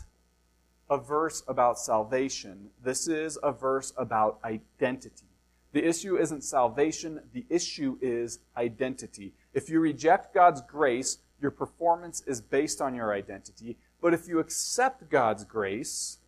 a 0.92 0.98
verse 0.98 1.42
about 1.48 1.78
salvation. 1.78 2.68
This 2.84 3.08
is 3.08 3.38
a 3.42 3.50
verse 3.50 3.94
about 3.96 4.38
identity. 4.44 5.24
The 5.72 5.82
issue 5.82 6.18
isn't 6.18 6.44
salvation, 6.44 7.22
the 7.32 7.46
issue 7.48 7.96
is 8.02 8.40
identity. 8.58 9.32
If 9.54 9.70
you 9.70 9.80
reject 9.80 10.34
God's 10.34 10.60
grace, 10.60 11.16
your 11.40 11.50
performance 11.50 12.22
is 12.26 12.42
based 12.42 12.82
on 12.82 12.94
your 12.94 13.14
identity. 13.14 13.78
But 14.02 14.12
if 14.12 14.28
you 14.28 14.38
accept 14.38 15.08
God's 15.08 15.44
grace, 15.44 16.18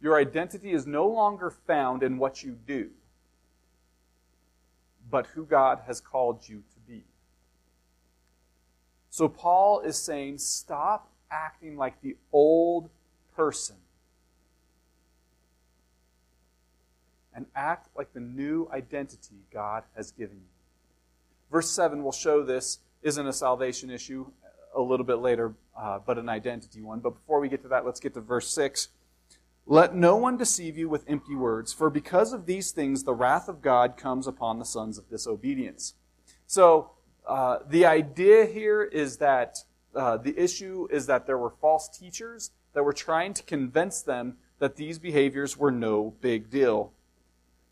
your 0.00 0.18
identity 0.18 0.72
is 0.72 0.86
no 0.86 1.06
longer 1.06 1.50
found 1.50 2.02
in 2.02 2.16
what 2.16 2.42
you 2.42 2.56
do, 2.66 2.88
but 5.10 5.26
who 5.26 5.44
God 5.44 5.80
has 5.86 6.00
called 6.00 6.48
you 6.48 6.62
to 6.72 6.80
be. 6.88 7.04
So 9.10 9.28
Paul 9.28 9.80
is 9.80 9.98
saying, 9.98 10.38
stop 10.38 11.10
acting 11.30 11.76
like 11.76 12.00
the 12.00 12.16
old 12.32 12.88
person 13.36 13.76
and 17.34 17.46
act 17.54 17.88
like 17.96 18.12
the 18.12 18.20
new 18.20 18.68
identity 18.72 19.44
God 19.52 19.84
has 19.96 20.10
given 20.12 20.36
you. 20.36 20.48
Verse 21.50 21.70
7 21.70 22.02
will 22.02 22.12
show 22.12 22.42
this 22.42 22.78
isn't 23.02 23.26
a 23.26 23.32
salvation 23.32 23.90
issue 23.90 24.26
a 24.74 24.80
little 24.80 25.06
bit 25.06 25.16
later, 25.16 25.54
uh, 25.78 25.98
but 26.04 26.18
an 26.18 26.28
identity 26.28 26.80
one. 26.80 27.00
But 27.00 27.10
before 27.10 27.40
we 27.40 27.48
get 27.48 27.62
to 27.62 27.68
that, 27.68 27.84
let's 27.84 28.00
get 28.00 28.14
to 28.14 28.20
verse 28.20 28.48
6. 28.52 28.88
Let 29.66 29.94
no 29.94 30.16
one 30.16 30.36
deceive 30.36 30.76
you 30.76 30.88
with 30.88 31.04
empty 31.08 31.34
words, 31.34 31.72
for 31.72 31.88
because 31.88 32.32
of 32.32 32.44
these 32.44 32.70
things 32.70 33.04
the 33.04 33.14
wrath 33.14 33.48
of 33.48 33.62
God 33.62 33.96
comes 33.96 34.26
upon 34.26 34.58
the 34.58 34.64
sons 34.64 34.98
of 34.98 35.08
disobedience. 35.08 35.94
So, 36.46 36.90
uh, 37.26 37.60
the 37.66 37.86
idea 37.86 38.44
here 38.44 38.82
is 38.82 39.16
that 39.16 39.56
uh, 39.94 40.18
the 40.18 40.38
issue 40.38 40.86
is 40.90 41.06
that 41.06 41.26
there 41.26 41.38
were 41.38 41.54
false 41.60 41.88
teachers 41.88 42.50
that 42.74 42.82
were 42.82 42.92
trying 42.92 43.32
to 43.32 43.42
convince 43.42 44.02
them 44.02 44.36
that 44.58 44.76
these 44.76 44.98
behaviors 44.98 45.56
were 45.56 45.70
no 45.70 46.14
big 46.20 46.50
deal. 46.50 46.92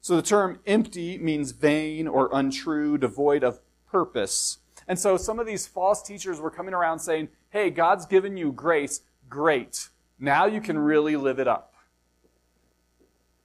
So 0.02 0.16
the 0.16 0.22
term 0.22 0.58
empty 0.66 1.16
means 1.16 1.52
vain 1.52 2.08
or 2.08 2.28
untrue, 2.32 2.98
devoid 2.98 3.44
of 3.44 3.60
purpose. 3.88 4.58
And 4.88 4.98
so 4.98 5.16
some 5.16 5.38
of 5.38 5.46
these 5.46 5.68
false 5.68 6.02
teachers 6.02 6.40
were 6.40 6.50
coming 6.50 6.74
around 6.74 6.98
saying, 6.98 7.28
hey, 7.50 7.70
God's 7.70 8.04
given 8.04 8.36
you 8.36 8.50
grace. 8.50 9.02
Great. 9.30 9.90
Now 10.18 10.46
you 10.46 10.60
can 10.60 10.76
really 10.76 11.14
live 11.14 11.38
it 11.38 11.46
up. 11.46 11.74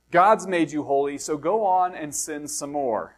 God's 0.10 0.48
made 0.48 0.72
you 0.72 0.84
holy, 0.84 1.20
so 1.20 1.38
go 1.38 1.64
on 1.64 1.94
and 1.94 2.16
sin 2.16 2.48
some 2.48 2.72
more. 2.72 3.18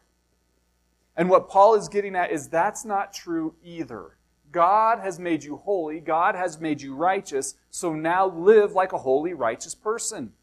And 1.16 1.30
what 1.30 1.48
Paul 1.48 1.76
is 1.76 1.88
getting 1.88 2.16
at 2.16 2.32
is 2.32 2.50
that's 2.50 2.84
not 2.84 3.14
true 3.14 3.56
either. 3.64 4.18
God 4.52 5.00
has 5.00 5.18
made 5.18 5.44
you 5.44 5.58
holy, 5.58 6.00
God 6.02 6.36
has 6.36 6.60
made 6.60 6.82
you 6.82 6.94
righteous, 6.94 7.56
so 7.70 7.94
now 7.94 8.28
live 8.28 8.74
like 8.74 8.92
a 8.92 8.98
holy, 8.98 9.34
righteous 9.34 9.76
person. 9.76 10.34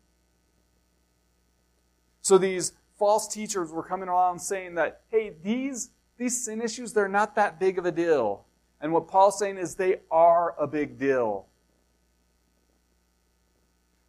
So 2.22 2.38
these 2.38 2.72
false 2.98 3.28
teachers 3.28 3.72
were 3.72 3.82
coming 3.82 4.08
along 4.08 4.38
saying 4.38 4.74
that, 4.76 5.02
hey, 5.08 5.32
these, 5.42 5.90
these 6.18 6.44
sin 6.44 6.60
issues, 6.60 6.92
they're 6.92 7.08
not 7.08 7.34
that 7.36 7.60
big 7.60 7.78
of 7.78 7.86
a 7.86 7.92
deal. 7.92 8.44
And 8.80 8.92
what 8.92 9.08
Paul's 9.08 9.38
saying 9.38 9.58
is 9.58 9.74
they 9.74 10.00
are 10.10 10.54
a 10.58 10.66
big 10.66 10.98
deal. 10.98 11.46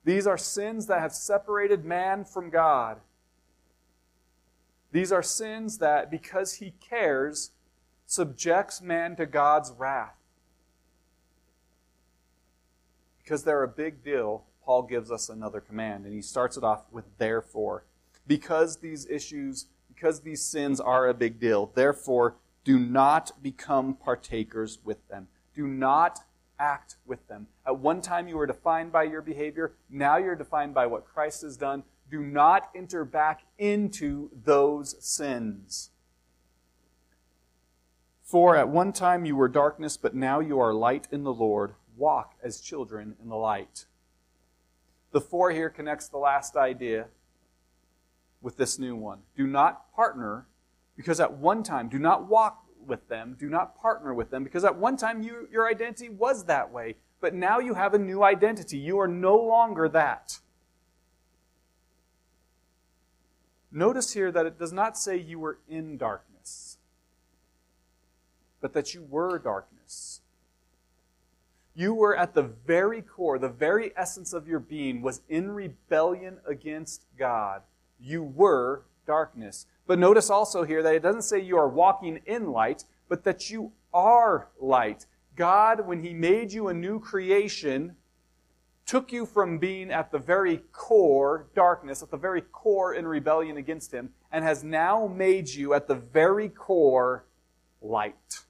These 0.04 0.26
are 0.26 0.38
sins 0.38 0.88
that 0.88 1.02
have 1.02 1.14
separated 1.14 1.84
man 1.84 2.24
from 2.24 2.50
God. 2.50 3.00
These 4.92 5.12
are 5.12 5.24
sins 5.24 5.80
that, 5.80 6.10
because 6.10 6.56
he 6.56 6.72
cares, 6.80 7.52
subjects 8.06 8.82
man 8.82 9.18
to 9.18 9.26
God's 9.26 9.72
wrath. 9.78 10.16
Because 13.22 13.44
they're 13.44 13.64
a 13.64 13.68
big 13.68 14.02
deal, 14.02 14.46
Paul 14.64 14.84
gives 14.84 15.12
us 15.12 15.28
another 15.28 15.60
command, 15.60 16.06
and 16.06 16.14
he 16.14 16.22
starts 16.22 16.56
it 16.56 16.64
off 16.64 16.86
with 16.90 17.06
therefore 17.18 17.84
because 18.28 18.78
these 18.78 19.08
issues, 19.08 19.68
because 19.88 20.22
these 20.22 20.44
sins 20.44 20.80
are 20.80 21.08
a 21.08 21.14
big 21.14 21.40
deal, 21.40 21.72
therefore 21.74 22.36
do 22.64 22.78
not 22.78 23.42
become 23.42 23.94
partakers 23.94 24.80
with 24.84 25.08
them. 25.08 25.28
Do 25.56 25.68
not 25.68 26.20
act 26.60 26.98
with 27.06 27.28
them. 27.28 27.48
At 27.66 27.80
one 27.80 28.02
time 28.02 28.28
you 28.28 28.38
were 28.38 28.46
defined 28.46 28.92
by 28.92 29.04
your 29.04 29.22
behavior, 29.22 29.74
now 29.90 30.18
you're 30.18 30.36
defined 30.36 30.74
by 30.74 30.86
what 30.88 31.06
Christ 31.06 31.44
has 31.44 31.56
done. 31.56 31.84
Do 32.10 32.22
not 32.22 32.70
enter 32.76 33.06
back 33.06 33.44
into 33.58 34.30
those 34.44 34.96
sins. 35.00 35.92
For 38.24 38.58
at 38.58 38.68
one 38.68 38.92
time 38.92 39.26
you 39.26 39.36
were 39.36 39.48
darkness, 39.48 39.96
but 39.96 40.14
now 40.14 40.42
you 40.42 40.60
are 40.60 40.74
light 40.74 41.08
in 41.12 41.24
the 41.24 41.34
Lord. 41.34 41.76
walk 41.96 42.36
as 42.44 42.62
children 42.62 43.16
in 43.22 43.30
the 43.30 43.36
light. 43.36 43.86
The 45.12 45.22
for 45.22 45.50
here 45.50 45.70
connects 45.70 46.08
the 46.08 46.18
last 46.18 46.56
idea 46.56 47.08
with 48.42 48.58
this 48.58 48.78
new 48.80 48.96
one. 48.96 49.20
Do 49.36 49.48
not 49.48 49.94
partner 49.94 50.48
because 50.96 51.20
at 51.20 51.34
one 51.34 51.64
time, 51.64 51.90
do 51.90 52.00
not 52.00 52.28
walk 52.28 52.64
with 52.86 53.08
them, 53.10 53.36
do 53.40 53.50
not 53.50 53.80
partner 53.80 54.14
with 54.14 54.32
them 54.32 54.44
because 54.44 54.64
at 54.64 54.78
one 54.78 54.98
time 54.98 55.22
you, 55.22 55.48
your 55.52 55.68
identity 55.68 56.10
was 56.10 56.46
that 56.46 56.72
way, 56.72 56.96
but 57.20 57.34
now 57.34 57.60
you 57.60 57.74
have 57.74 57.94
a 57.94 58.00
new 58.00 58.24
identity. 58.24 58.78
You 58.78 59.00
are 59.00 59.08
no 59.08 59.38
longer 59.38 59.90
that. 59.90 60.40
Notice 63.72 64.14
here 64.14 64.32
that 64.32 64.46
it 64.46 64.58
does 64.58 64.74
not 64.74 64.98
say 64.98 65.18
you 65.18 65.40
were 65.40 65.60
in 65.68 65.98
darkness, 65.98 66.78
but 68.62 68.74
that 68.74 68.94
you 68.94 69.04
were 69.04 69.38
darkness. 69.38 70.22
You 71.76 71.94
were 71.94 72.18
at 72.18 72.34
the 72.34 72.42
very 72.42 73.04
core, 73.04 73.38
the 73.38 73.50
very 73.50 73.92
essence 73.96 74.34
of 74.34 74.48
your 74.48 74.60
being 74.60 75.04
was 75.04 75.22
in 75.30 75.52
rebellion 75.52 76.38
against 76.48 77.04
God. 77.20 77.62
You 78.00 78.24
were 78.24 78.84
darkness. 79.06 79.66
But 79.88 80.00
notice 80.00 80.30
also 80.30 80.64
here 80.64 80.84
that 80.84 80.96
it 80.96 81.02
doesn't 81.02 81.24
say 81.24 81.40
you 81.40 81.58
are 81.58 81.70
walking 81.70 82.20
in 82.26 82.52
light, 82.52 82.84
but 83.10 83.24
that 83.24 83.50
you 83.50 83.72
are 83.94 84.50
light. 84.60 85.06
God, 85.36 85.88
when 85.88 86.04
He 86.04 86.14
made 86.14 86.52
you 86.52 86.68
a 86.68 86.74
new 86.74 87.00
creation, 87.00 87.96
took 88.86 89.12
you 89.12 89.26
from 89.26 89.58
being 89.58 89.92
at 89.92 90.12
the 90.12 90.20
very 90.20 90.58
core 90.72 91.48
darkness, 91.56 92.04
at 92.04 92.12
the 92.12 92.18
very 92.18 92.42
core 92.42 92.94
in 92.94 93.08
rebellion 93.08 93.58
against 93.58 93.94
Him, 93.94 94.12
and 94.32 94.44
has 94.44 94.64
now 94.64 95.08
made 95.08 95.50
you 95.50 95.74
at 95.74 95.88
the 95.88 95.96
very 95.96 96.50
core 96.50 97.26
light. 97.82 98.44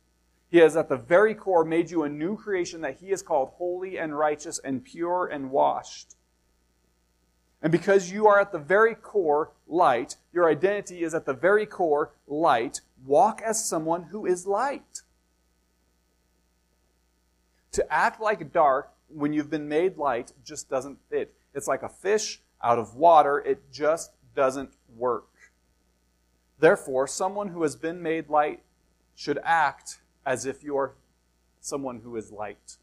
He 0.49 0.59
has 0.59 0.77
at 0.77 0.89
the 0.89 0.97
very 0.97 1.35
core 1.35 1.65
made 1.65 1.91
you 1.91 2.03
a 2.03 2.09
new 2.09 2.37
creation 2.37 2.81
that 2.81 2.97
He 2.97 3.09
has 3.09 3.21
called 3.21 3.49
holy 3.55 3.97
and 3.97 4.17
righteous 4.17 4.59
and 4.59 4.83
pure 4.83 5.27
and 5.27 5.51
washed. 5.51 6.16
And 7.61 7.71
because 7.71 8.11
you 8.11 8.27
are 8.27 8.39
at 8.39 8.51
the 8.51 8.59
very 8.59 8.95
core 8.95 9.51
light, 9.67 10.15
your 10.31 10.49
identity 10.49 11.03
is 11.03 11.13
at 11.13 11.25
the 11.25 11.33
very 11.33 11.65
core 11.65 12.11
light, 12.27 12.81
walk 13.05 13.41
as 13.41 13.67
someone 13.67 14.03
who 14.03 14.25
is 14.25 14.45
light. 14.45 15.01
To 17.71 17.93
act 17.93 18.21
like 18.21 18.53
dark 18.53 18.91
when 19.09 19.33
you've 19.33 19.49
been 19.49 19.67
made 19.67 19.97
light 19.97 20.33
just 20.43 20.69
doesn't 20.69 20.99
fit. 21.09 21.33
It's 21.53 21.67
like 21.67 21.83
a 21.83 21.89
fish 21.89 22.41
out 22.63 22.79
of 22.79 22.95
water, 22.95 23.39
it 23.39 23.71
just 23.71 24.11
doesn't 24.35 24.71
work. 24.95 25.27
Therefore, 26.59 27.07
someone 27.07 27.49
who 27.49 27.61
has 27.63 27.75
been 27.75 28.01
made 28.01 28.29
light 28.29 28.61
should 29.15 29.39
act 29.43 29.99
as 30.25 30.45
if 30.45 30.63
you 30.63 30.77
are 30.77 30.93
someone 31.61 32.01
who 32.03 32.15
is 32.15 32.31
light. 32.31 32.77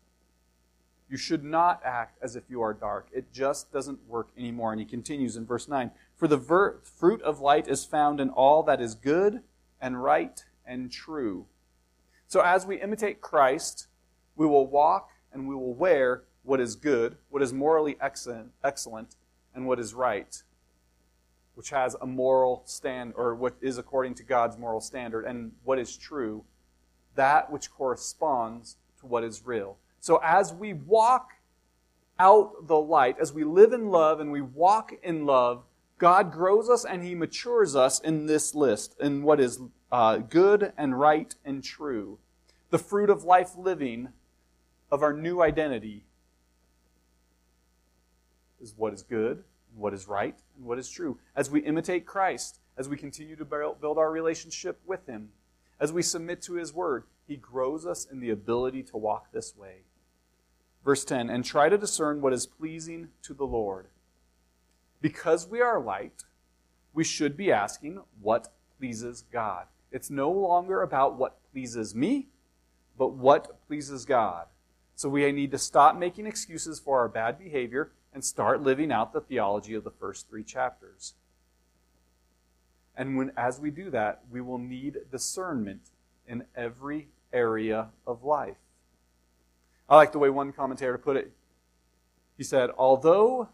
You 1.08 1.16
should 1.16 1.44
not 1.44 1.82
act 1.84 2.18
as 2.22 2.34
if 2.34 2.44
you 2.48 2.62
are 2.62 2.72
dark. 2.72 3.08
It 3.12 3.32
just 3.32 3.72
doesn't 3.72 4.08
work 4.08 4.28
anymore. 4.36 4.72
And 4.72 4.80
he 4.80 4.86
continues 4.86 5.36
in 5.36 5.46
verse 5.46 5.68
9 5.68 5.90
For 6.16 6.26
the 6.26 6.36
ver- 6.36 6.78
fruit 6.82 7.20
of 7.22 7.40
light 7.40 7.68
is 7.68 7.84
found 7.84 8.20
in 8.20 8.30
all 8.30 8.62
that 8.64 8.80
is 8.80 8.94
good 8.94 9.42
and 9.80 10.02
right 10.02 10.44
and 10.66 10.90
true. 10.90 11.46
So 12.26 12.40
as 12.40 12.66
we 12.66 12.80
imitate 12.80 13.20
Christ, 13.20 13.86
we 14.34 14.46
will 14.46 14.66
walk 14.66 15.10
and 15.32 15.46
we 15.46 15.54
will 15.54 15.74
wear 15.74 16.22
what 16.42 16.60
is 16.60 16.74
good, 16.74 17.16
what 17.30 17.42
is 17.42 17.52
morally 17.52 17.96
excellent, 18.00 18.52
excellent 18.62 19.16
and 19.54 19.66
what 19.66 19.78
is 19.78 19.94
right, 19.94 20.42
which 21.54 21.70
has 21.70 21.94
a 22.00 22.06
moral 22.06 22.62
stand, 22.64 23.12
or 23.16 23.34
what 23.34 23.54
is 23.60 23.78
according 23.78 24.14
to 24.14 24.22
God's 24.22 24.58
moral 24.58 24.80
standard, 24.80 25.24
and 25.24 25.52
what 25.64 25.78
is 25.78 25.96
true, 25.96 26.44
that 27.14 27.50
which 27.50 27.70
corresponds 27.70 28.76
to 29.00 29.06
what 29.06 29.22
is 29.22 29.46
real. 29.46 29.76
So 30.04 30.20
as 30.22 30.52
we 30.52 30.74
walk 30.74 31.30
out 32.18 32.66
the 32.66 32.76
light, 32.76 33.16
as 33.18 33.32
we 33.32 33.42
live 33.42 33.72
in 33.72 33.88
love 33.88 34.20
and 34.20 34.30
we 34.30 34.42
walk 34.42 34.92
in 35.02 35.24
love, 35.24 35.64
God 35.96 36.30
grows 36.30 36.68
us 36.68 36.84
and 36.84 37.02
He 37.02 37.14
matures 37.14 37.74
us 37.74 38.00
in 38.00 38.26
this 38.26 38.54
list, 38.54 38.96
in 39.00 39.22
what 39.22 39.40
is 39.40 39.62
uh, 39.90 40.18
good 40.18 40.74
and 40.76 41.00
right 41.00 41.34
and 41.42 41.64
true. 41.64 42.18
The 42.68 42.76
fruit 42.76 43.08
of 43.08 43.24
life 43.24 43.52
living 43.56 44.08
of 44.92 45.02
our 45.02 45.14
new 45.14 45.40
identity 45.40 46.04
is 48.60 48.74
what 48.76 48.92
is 48.92 49.02
good, 49.02 49.42
what 49.74 49.94
is 49.94 50.06
right, 50.06 50.38
and 50.58 50.66
what 50.66 50.78
is 50.78 50.90
true. 50.90 51.18
As 51.34 51.50
we 51.50 51.60
imitate 51.60 52.04
Christ, 52.04 52.60
as 52.76 52.90
we 52.90 52.98
continue 52.98 53.36
to 53.36 53.44
build 53.46 53.96
our 53.96 54.12
relationship 54.12 54.82
with 54.84 55.06
Him, 55.06 55.30
as 55.80 55.94
we 55.94 56.02
submit 56.02 56.42
to 56.42 56.56
His 56.56 56.74
Word, 56.74 57.04
He 57.26 57.36
grows 57.36 57.86
us 57.86 58.04
in 58.04 58.20
the 58.20 58.28
ability 58.28 58.82
to 58.82 58.98
walk 58.98 59.32
this 59.32 59.56
way. 59.56 59.84
Verse 60.84 61.04
10 61.04 61.30
And 61.30 61.44
try 61.44 61.68
to 61.68 61.78
discern 61.78 62.20
what 62.20 62.32
is 62.32 62.46
pleasing 62.46 63.08
to 63.22 63.34
the 63.34 63.46
Lord. 63.46 63.88
Because 65.00 65.48
we 65.48 65.60
are 65.60 65.80
light, 65.80 66.24
we 66.92 67.04
should 67.04 67.36
be 67.36 67.50
asking 67.52 68.00
what 68.20 68.52
pleases 68.78 69.24
God. 69.32 69.66
It's 69.90 70.10
no 70.10 70.30
longer 70.30 70.82
about 70.82 71.16
what 71.16 71.38
pleases 71.52 71.94
me, 71.94 72.28
but 72.98 73.12
what 73.12 73.66
pleases 73.66 74.04
God. 74.04 74.46
So 74.96 75.08
we 75.08 75.30
need 75.32 75.50
to 75.50 75.58
stop 75.58 75.96
making 75.96 76.26
excuses 76.26 76.78
for 76.78 77.00
our 77.00 77.08
bad 77.08 77.38
behavior 77.38 77.90
and 78.12 78.24
start 78.24 78.62
living 78.62 78.92
out 78.92 79.12
the 79.12 79.20
theology 79.20 79.74
of 79.74 79.84
the 79.84 79.90
first 79.90 80.28
three 80.28 80.44
chapters. 80.44 81.14
And 82.96 83.16
when, 83.16 83.32
as 83.36 83.58
we 83.58 83.70
do 83.70 83.90
that, 83.90 84.22
we 84.30 84.40
will 84.40 84.58
need 84.58 84.98
discernment 85.10 85.90
in 86.28 86.44
every 86.56 87.08
area 87.32 87.88
of 88.06 88.22
life. 88.22 88.56
I 89.88 89.96
like 89.96 90.12
the 90.12 90.18
way 90.18 90.30
one 90.30 90.52
commentator 90.52 90.98
put 90.98 91.16
it. 91.16 91.32
He 92.36 92.44
said, 92.44 92.70
Although 92.76 93.48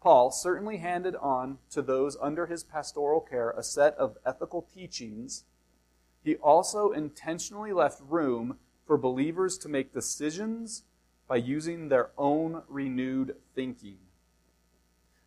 Paul 0.00 0.30
certainly 0.30 0.78
handed 0.78 1.16
on 1.16 1.58
to 1.70 1.82
those 1.82 2.16
under 2.20 2.46
his 2.46 2.62
pastoral 2.62 3.20
care 3.20 3.50
a 3.50 3.62
set 3.62 3.94
of 3.94 4.16
ethical 4.24 4.62
teachings, 4.62 5.44
he 6.22 6.36
also 6.36 6.92
intentionally 6.92 7.72
left 7.72 8.00
room 8.08 8.58
for 8.86 8.96
believers 8.96 9.58
to 9.58 9.68
make 9.68 9.92
decisions 9.92 10.84
by 11.28 11.36
using 11.36 11.88
their 11.88 12.10
own 12.16 12.62
renewed 12.68 13.34
thinking. 13.54 13.98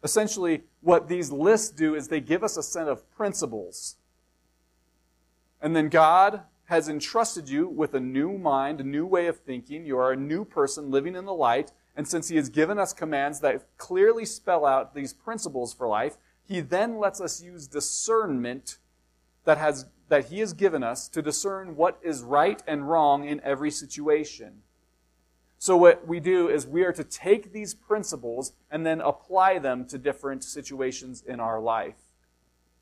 Essentially, 0.01 0.63
what 0.81 1.09
these 1.09 1.31
lists 1.31 1.69
do 1.69 1.93
is 1.93 2.07
they 2.07 2.21
give 2.21 2.43
us 2.43 2.55
a 2.55 2.63
set 2.63 2.87
of 2.87 3.09
principles. 3.11 3.97
And 5.61 5.75
then 5.75 5.89
God 5.89 6.43
has 6.69 6.87
entrusted 6.87 7.49
you 7.49 7.67
with 7.67 7.95
a 7.95 7.99
new 7.99 8.37
mind, 8.37 8.79
a 8.79 8.83
new 8.83 9.03
way 9.03 9.25
of 9.25 9.39
thinking. 9.39 9.87
You 9.87 9.97
are 9.97 10.11
a 10.11 10.15
new 10.15 10.45
person 10.45 10.91
living 10.91 11.15
in 11.15 11.25
the 11.25 11.33
light. 11.33 11.71
And 11.95 12.07
since 12.07 12.29
He 12.29 12.35
has 12.35 12.49
given 12.49 12.77
us 12.77 12.93
commands 12.93 13.39
that 13.39 13.65
clearly 13.77 14.23
spell 14.23 14.67
out 14.67 14.93
these 14.93 15.11
principles 15.11 15.73
for 15.73 15.87
life, 15.87 16.17
He 16.47 16.61
then 16.61 16.99
lets 16.99 17.19
us 17.19 17.41
use 17.41 17.67
discernment 17.67 18.77
that 19.45 19.57
has 19.57 19.87
that 20.09 20.25
He 20.25 20.39
has 20.41 20.53
given 20.53 20.83
us 20.83 21.07
to 21.09 21.23
discern 21.23 21.75
what 21.75 21.97
is 22.03 22.21
right 22.21 22.61
and 22.67 22.87
wrong 22.87 23.27
in 23.27 23.41
every 23.43 23.71
situation. 23.71 24.61
So, 25.57 25.75
what 25.75 26.07
we 26.07 26.19
do 26.19 26.49
is 26.49 26.67
we 26.67 26.83
are 26.83 26.93
to 26.93 27.03
take 27.03 27.51
these 27.51 27.73
principles 27.73 28.53
and 28.69 28.85
then 28.85 29.01
apply 29.01 29.57
them 29.57 29.87
to 29.87 29.97
different 29.97 30.43
situations 30.43 31.23
in 31.25 31.39
our 31.39 31.59
life. 31.59 31.97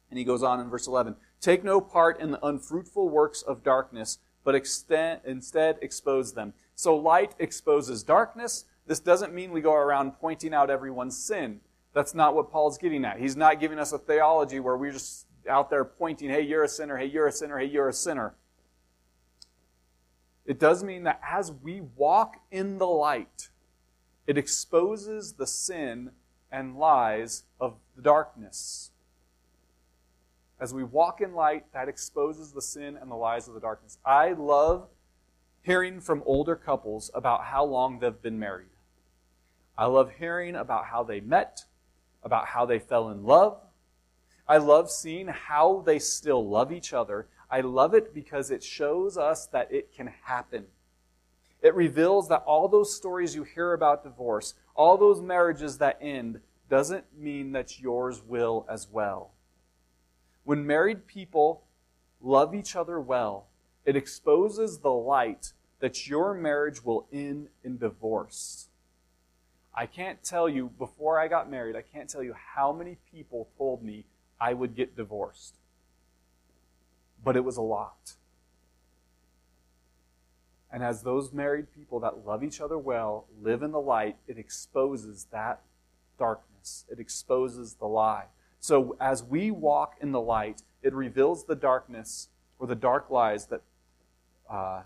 And 0.10 0.20
he 0.20 0.26
goes 0.26 0.44
on 0.44 0.60
in 0.60 0.70
verse 0.70 0.88
11 0.88 1.16
Take 1.40 1.64
no 1.64 1.80
part 1.80 2.20
in 2.20 2.32
the 2.32 2.46
unfruitful 2.46 3.10
works 3.10 3.42
of 3.42 3.64
darkness, 3.64 4.20
but 4.44 4.56
extend, 4.56 5.22
instead 5.26 5.78
expose 5.82 6.34
them. 6.34 6.54
So, 6.76 6.96
light 6.96 7.36
exposes 7.40 8.04
darkness. 8.04 8.66
This 8.86 9.00
doesn't 9.00 9.34
mean 9.34 9.52
we 9.52 9.62
go 9.62 9.74
around 9.74 10.12
pointing 10.20 10.54
out 10.54 10.70
everyone's 10.70 11.18
sin. 11.18 11.60
That's 11.94 12.14
not 12.14 12.36
what 12.36 12.52
Paul's 12.52 12.78
getting 12.78 13.04
at. 13.06 13.20
He's 13.20 13.36
not 13.36 13.60
giving 13.60 13.80
us 13.80 13.92
a 13.92 13.98
theology 13.98 14.60
where 14.60 14.78
we're 14.78 14.92
just 14.92 15.26
out 15.50 15.70
there 15.70 15.84
pointing, 15.86 16.30
hey, 16.30 16.42
you're 16.42 16.64
a 16.64 16.70
sinner, 16.70 16.98
hey, 16.98 17.06
you're 17.06 17.28
a 17.28 17.32
sinner, 17.32 17.58
hey, 17.58 17.66
you're 17.66 17.90
a 17.90 17.94
sinner. 17.94 18.36
It 20.46 20.60
does 20.60 20.84
mean 20.84 21.04
that 21.04 21.20
as 21.28 21.52
we 21.52 21.82
walk 21.82 22.38
in 22.52 22.78
the 22.78 22.88
light, 22.88 23.50
it 24.26 24.38
exposes 24.38 25.34
the 25.34 25.48
sin 25.48 26.12
and 26.52 26.78
lies 26.78 27.44
of 27.60 27.76
the 27.96 28.02
darkness. 28.02 28.92
As 30.60 30.74
we 30.74 30.84
walk 30.84 31.22
in 31.22 31.34
light, 31.34 31.66
that 31.74 31.88
exposes 31.88 32.52
the 32.52 32.62
sin 32.62 32.98
and 32.98 33.12
the 33.12 33.16
lies 33.16 33.48
of 33.48 33.54
the 33.54 33.60
darkness. 33.60 33.98
I 34.04 34.34
love 34.34 34.88
hearing 35.62 36.02
from 36.02 36.24
older 36.26 36.56
couples 36.56 37.12
about 37.14 37.46
how 37.46 37.64
long 37.66 38.00
they've 38.00 38.22
been 38.22 38.40
married. 38.40 38.70
I 39.78 39.86
love 39.86 40.12
hearing 40.18 40.56
about 40.56 40.86
how 40.86 41.04
they 41.04 41.20
met, 41.20 41.66
about 42.24 42.48
how 42.48 42.66
they 42.66 42.80
fell 42.80 43.10
in 43.10 43.24
love, 43.24 43.60
I 44.48 44.58
love 44.58 44.90
seeing 44.90 45.28
how 45.28 45.84
they 45.86 46.00
still 46.00 46.48
love 46.48 46.72
each 46.72 46.94
other. 46.94 47.28
I 47.52 47.62
love 47.62 47.94
it 47.94 48.14
because 48.14 48.50
it 48.50 48.64
shows 48.64 49.18
us 49.18 49.48
that 49.48 49.72
it 49.72 49.94
can 49.94 50.14
happen. 50.24 50.66
It 51.62 51.76
reveals 51.76 52.30
that 52.30 52.44
all 52.46 52.68
those 52.68 52.96
stories 52.96 53.36
you 53.36 53.44
hear 53.44 53.74
about 53.74 54.04
divorce, 54.04 54.54
all 54.76 54.98
those 54.98 55.22
marriages 55.22 55.80
that 55.80 55.98
end, 56.02 56.40
doesn't 56.70 57.06
mean 57.18 57.52
that 57.54 57.80
yours 57.80 58.22
will 58.22 58.66
as 58.70 58.88
well. 58.90 59.32
When 60.48 60.66
married 60.66 61.08
people 61.08 61.66
love 62.22 62.56
each 62.56 62.78
other 62.78 63.02
well, 63.02 63.48
it 63.84 63.98
exposes 63.98 64.78
the 64.78 64.94
light 64.94 65.52
that 65.82 66.08
your 66.08 66.34
marriage 66.34 66.86
will 66.86 67.06
end 67.12 67.50
in 67.66 67.78
divorce. 67.78 68.70
I 69.76 69.88
can't 69.88 70.24
tell 70.24 70.48
you, 70.48 70.72
before 70.80 71.20
I 71.20 71.28
got 71.28 71.52
married, 71.52 71.76
I 71.76 71.82
can't 71.82 72.10
tell 72.10 72.24
you 72.24 72.34
how 72.56 72.72
many 72.72 72.96
people 73.12 73.50
told 73.58 73.84
me 73.84 74.06
I 74.40 74.54
would 74.54 74.74
get 74.74 74.96
divorced. 74.96 75.56
But 77.22 77.36
it 77.36 77.44
was 77.44 77.58
a 77.58 77.62
lot. 77.62 78.14
And 80.72 80.82
as 80.82 81.04
those 81.04 81.34
married 81.34 81.74
people 81.76 82.00
that 82.00 82.26
love 82.26 82.42
each 82.42 82.62
other 82.62 82.78
well 82.78 83.26
live 83.44 83.64
in 83.64 83.74
the 83.74 83.82
light, 83.82 84.16
it 84.30 84.38
exposes 84.38 85.26
that 85.32 85.60
darkness. 86.18 86.86
It 86.90 87.02
exposes 87.02 87.74
the 87.74 87.88
lie. 87.88 88.28
So 88.68 88.98
as 89.00 89.24
we 89.24 89.50
walk 89.50 89.96
in 90.02 90.12
the 90.12 90.20
light, 90.20 90.62
it 90.82 90.94
reveals 90.94 91.46
the 91.46 91.56
darkness 91.56 92.28
or 92.60 92.68
the 92.68 92.76
dark 92.76 93.10
lies 93.10 93.46
that 93.46 93.62
uh, 94.50 94.82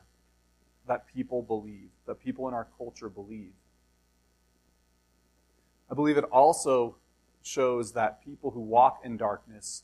that 0.88 1.08
people 1.08 1.42
believe, 1.42 1.90
that 2.06 2.20
people 2.20 2.48
in 2.48 2.54
our 2.54 2.68
culture 2.78 3.10
believe. 3.10 3.54
I 5.90 5.96
believe 5.96 6.16
it 6.16 6.26
also 6.26 6.98
shows 7.42 7.94
that 7.94 8.24
people 8.24 8.52
who 8.52 8.60
walk 8.60 9.02
in 9.04 9.18
darkness, 9.18 9.82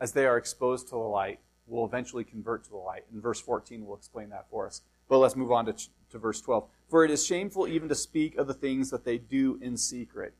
as 0.00 0.10
they 0.10 0.26
are 0.26 0.36
exposed 0.36 0.88
to 0.88 0.96
the 0.96 0.98
light, 0.98 1.38
will 1.68 1.84
eventually 1.84 2.24
convert 2.24 2.64
to 2.64 2.70
the 2.70 2.78
light. 2.78 3.04
And 3.12 3.22
verse 3.22 3.40
14 3.40 3.86
will 3.86 3.94
explain 3.94 4.30
that 4.30 4.46
for 4.50 4.66
us. 4.66 4.82
But 5.08 5.18
let's 5.18 5.36
move 5.36 5.52
on 5.52 5.66
to, 5.66 5.74
to 6.10 6.18
verse 6.18 6.40
12. 6.40 6.66
For 6.88 7.04
it 7.04 7.12
is 7.12 7.24
shameful 7.24 7.68
even 7.68 7.88
to 7.90 7.94
speak 7.94 8.36
of 8.38 8.48
the 8.48 8.54
things 8.54 8.90
that 8.90 9.04
they 9.04 9.18
do 9.18 9.56
in 9.62 9.76
secret. 9.76 10.34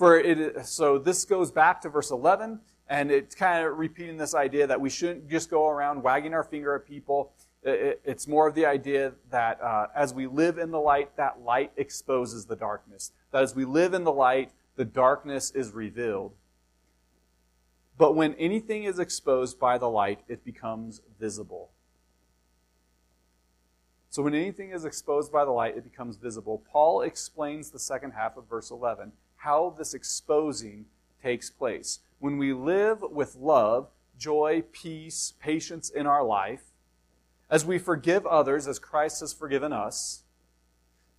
For 0.00 0.18
it, 0.18 0.64
so 0.66 0.96
this 0.96 1.26
goes 1.26 1.52
back 1.52 1.82
to 1.82 1.90
verse 1.90 2.10
11, 2.10 2.58
and 2.88 3.10
it's 3.10 3.34
kind 3.34 3.66
of 3.66 3.76
repeating 3.76 4.16
this 4.16 4.34
idea 4.34 4.66
that 4.66 4.80
we 4.80 4.88
shouldn't 4.88 5.28
just 5.28 5.50
go 5.50 5.68
around 5.68 6.02
wagging 6.02 6.32
our 6.32 6.42
finger 6.42 6.74
at 6.74 6.86
people. 6.86 7.34
It's 7.62 8.26
more 8.26 8.48
of 8.48 8.54
the 8.54 8.64
idea 8.64 9.12
that 9.30 9.60
uh, 9.60 9.88
as 9.94 10.14
we 10.14 10.26
live 10.26 10.56
in 10.56 10.70
the 10.70 10.80
light, 10.80 11.14
that 11.18 11.42
light 11.42 11.72
exposes 11.76 12.46
the 12.46 12.56
darkness. 12.56 13.12
That 13.30 13.42
as 13.42 13.54
we 13.54 13.66
live 13.66 13.92
in 13.92 14.04
the 14.04 14.10
light, 14.10 14.52
the 14.76 14.86
darkness 14.86 15.50
is 15.50 15.72
revealed. 15.72 16.32
But 17.98 18.16
when 18.16 18.32
anything 18.36 18.84
is 18.84 18.98
exposed 18.98 19.60
by 19.60 19.76
the 19.76 19.90
light, 19.90 20.20
it 20.28 20.46
becomes 20.46 21.02
visible. 21.18 21.72
So 24.08 24.22
when 24.22 24.34
anything 24.34 24.70
is 24.70 24.86
exposed 24.86 25.30
by 25.30 25.44
the 25.44 25.50
light, 25.50 25.76
it 25.76 25.84
becomes 25.84 26.16
visible. 26.16 26.64
Paul 26.72 27.02
explains 27.02 27.70
the 27.70 27.78
second 27.78 28.12
half 28.12 28.38
of 28.38 28.48
verse 28.48 28.70
11, 28.70 29.12
how 29.40 29.74
this 29.76 29.94
exposing 29.94 30.86
takes 31.22 31.50
place. 31.50 32.00
When 32.18 32.38
we 32.38 32.52
live 32.52 33.02
with 33.02 33.36
love, 33.36 33.88
joy, 34.18 34.64
peace, 34.72 35.34
patience 35.40 35.90
in 35.90 36.06
our 36.06 36.24
life, 36.24 36.62
as 37.50 37.64
we 37.64 37.78
forgive 37.78 38.26
others 38.26 38.66
as 38.66 38.78
Christ 38.78 39.20
has 39.20 39.32
forgiven 39.32 39.72
us, 39.72 40.22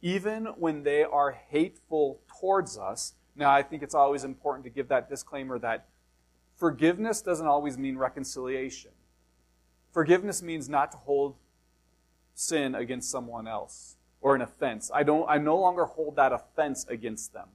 even 0.02 0.46
when 0.58 0.84
they 0.84 1.04
are 1.04 1.32
hateful 1.32 2.22
towards 2.40 2.78
us. 2.78 3.14
Now, 3.36 3.52
I 3.52 3.62
think 3.62 3.84
it's 3.84 3.94
always 3.94 4.24
important 4.24 4.64
to 4.64 4.70
give 4.70 4.88
that 4.88 5.10
disclaimer 5.10 5.60
that 5.60 5.88
Forgiveness 6.62 7.24
doesn't 7.24 7.48
always 7.48 7.76
mean 7.76 7.98
reconciliation. 7.98 8.92
Forgiveness 9.92 10.44
means 10.44 10.70
not 10.70 10.92
to 10.92 10.98
hold 11.00 11.38
sin 12.36 12.76
against 12.76 13.10
someone 13.10 13.48
else 13.48 13.96
or 14.22 14.36
an 14.36 14.44
offense. 14.44 14.92
I 14.94 15.02
don't 15.02 15.28
I 15.28 15.40
no 15.40 15.58
longer 15.58 15.86
hold 15.86 16.18
that 16.18 16.32
offense 16.32 16.86
against 16.88 17.34
them. 17.34 17.48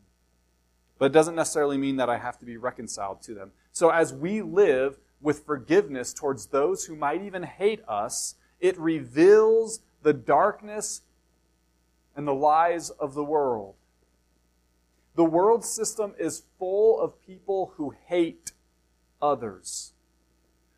But 0.98 1.06
it 1.06 1.12
doesn't 1.12 1.34
necessarily 1.34 1.76
mean 1.76 1.96
that 1.96 2.08
I 2.08 2.18
have 2.18 2.38
to 2.38 2.44
be 2.44 2.56
reconciled 2.56 3.22
to 3.22 3.34
them. 3.34 3.52
So 3.72 3.90
as 3.90 4.12
we 4.12 4.40
live 4.40 4.98
with 5.20 5.44
forgiveness 5.44 6.14
towards 6.14 6.46
those 6.46 6.84
who 6.84 6.96
might 6.96 7.22
even 7.22 7.42
hate 7.42 7.80
us, 7.86 8.36
it 8.60 8.78
reveals 8.78 9.80
the 10.02 10.12
darkness 10.12 11.02
and 12.14 12.26
the 12.26 12.34
lies 12.34 12.90
of 12.90 13.14
the 13.14 13.24
world. 13.24 13.74
The 15.14 15.24
world 15.24 15.64
system 15.64 16.14
is 16.18 16.44
full 16.58 17.00
of 17.00 17.20
people 17.22 17.72
who 17.76 17.94
hate 18.06 18.52
others. 19.20 19.92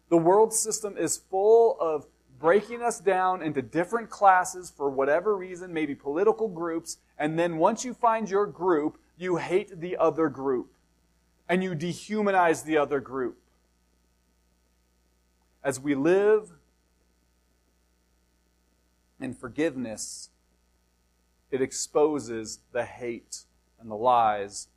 The 0.08 0.16
world 0.16 0.54
system 0.54 0.96
is 0.96 1.18
full 1.18 1.76
of 1.80 2.06
breaking 2.40 2.82
us 2.82 3.00
down 3.00 3.42
into 3.42 3.60
different 3.60 4.10
classes 4.10 4.72
for 4.74 4.88
whatever 4.88 5.36
reason, 5.36 5.72
maybe 5.72 5.94
political 5.94 6.48
groups, 6.48 6.98
and 7.18 7.38
then 7.38 7.56
once 7.58 7.84
you 7.84 7.92
find 7.92 8.30
your 8.30 8.46
group, 8.46 8.98
you 9.18 9.36
hate 9.36 9.80
the 9.80 9.96
other 9.96 10.28
group 10.28 10.72
and 11.48 11.62
you 11.62 11.74
dehumanize 11.74 12.64
the 12.64 12.76
other 12.76 13.00
group. 13.00 13.38
As 15.62 15.80
we 15.80 15.94
live 15.94 16.52
in 19.20 19.34
forgiveness, 19.34 20.30
it 21.50 21.60
exposes 21.60 22.60
the 22.72 22.84
hate 22.84 23.44
and 23.80 23.90
the 23.90 23.96
lies 23.96 24.68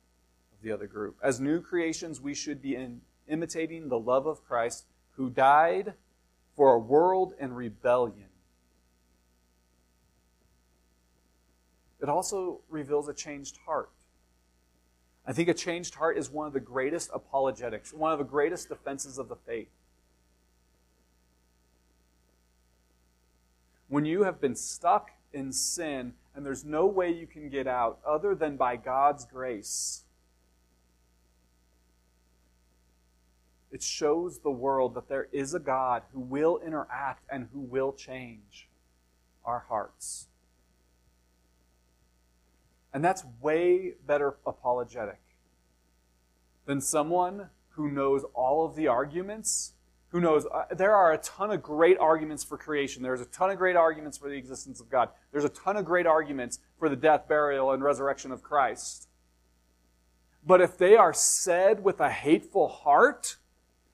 of 0.52 0.62
the 0.62 0.72
other 0.72 0.86
group. 0.86 1.16
As 1.22 1.40
new 1.40 1.60
creations, 1.60 2.20
we 2.20 2.34
should 2.34 2.60
be 2.60 2.74
in 2.74 3.02
imitating 3.28 3.88
the 3.88 3.98
love 3.98 4.26
of 4.26 4.44
Christ 4.44 4.84
who 5.12 5.30
died 5.30 5.94
for 6.56 6.74
a 6.74 6.78
world 6.78 7.34
in 7.38 7.54
rebellion. 7.54 8.28
It 12.00 12.08
also 12.08 12.60
reveals 12.68 13.08
a 13.08 13.14
changed 13.14 13.58
heart. 13.64 13.90
I 15.26 15.32
think 15.32 15.48
a 15.48 15.54
changed 15.54 15.94
heart 15.94 16.18
is 16.18 16.30
one 16.30 16.46
of 16.46 16.52
the 16.52 16.60
greatest 16.60 17.10
apologetics, 17.12 17.92
one 17.92 18.12
of 18.12 18.18
the 18.18 18.24
greatest 18.24 18.68
defenses 18.68 19.18
of 19.18 19.28
the 19.28 19.36
faith. 19.36 19.68
When 23.88 24.04
you 24.04 24.24
have 24.24 24.40
been 24.40 24.56
stuck 24.56 25.10
in 25.32 25.52
sin 25.52 26.14
and 26.34 26.44
there's 26.44 26.64
no 26.64 26.86
way 26.86 27.12
you 27.12 27.26
can 27.26 27.48
get 27.50 27.66
out 27.66 28.00
other 28.06 28.34
than 28.34 28.56
by 28.56 28.76
God's 28.76 29.24
grace, 29.24 30.04
It 33.72 33.82
shows 33.82 34.38
the 34.38 34.50
world 34.50 34.94
that 34.94 35.08
there 35.08 35.28
is 35.32 35.54
a 35.54 35.58
God 35.58 36.02
who 36.12 36.20
will 36.20 36.60
interact 36.64 37.24
and 37.30 37.48
who 37.54 37.60
will 37.60 37.94
change 37.94 38.68
our 39.46 39.64
hearts. 39.66 40.28
And 42.92 43.04
that's 43.04 43.24
way 43.40 43.94
better 44.06 44.36
apologetic 44.46 45.20
than 46.66 46.80
someone 46.80 47.48
who 47.70 47.90
knows 47.90 48.24
all 48.34 48.66
of 48.66 48.76
the 48.76 48.86
arguments, 48.86 49.72
who 50.08 50.20
knows 50.20 50.46
uh, 50.46 50.64
there 50.74 50.94
are 50.94 51.12
a 51.12 51.18
ton 51.18 51.50
of 51.50 51.62
great 51.62 51.96
arguments 51.98 52.44
for 52.44 52.58
creation. 52.58 53.02
There's 53.02 53.20
a 53.20 53.26
ton 53.26 53.50
of 53.50 53.56
great 53.56 53.76
arguments 53.76 54.18
for 54.18 54.28
the 54.28 54.36
existence 54.36 54.80
of 54.80 54.90
God. 54.90 55.08
There's 55.32 55.44
a 55.44 55.48
ton 55.48 55.76
of 55.76 55.86
great 55.86 56.06
arguments 56.06 56.58
for 56.78 56.88
the 56.88 56.96
death, 56.96 57.26
burial, 57.28 57.72
and 57.72 57.82
resurrection 57.82 58.30
of 58.30 58.42
Christ. 58.42 59.08
But 60.44 60.60
if 60.60 60.76
they 60.76 60.96
are 60.96 61.14
said 61.14 61.82
with 61.82 62.00
a 62.00 62.10
hateful 62.10 62.68
heart, 62.68 63.36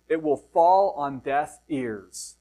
it 0.09 0.23
will 0.23 0.37
fall 0.37 0.95
on 0.97 1.21
deaf 1.21 1.61
ears. 1.69 2.38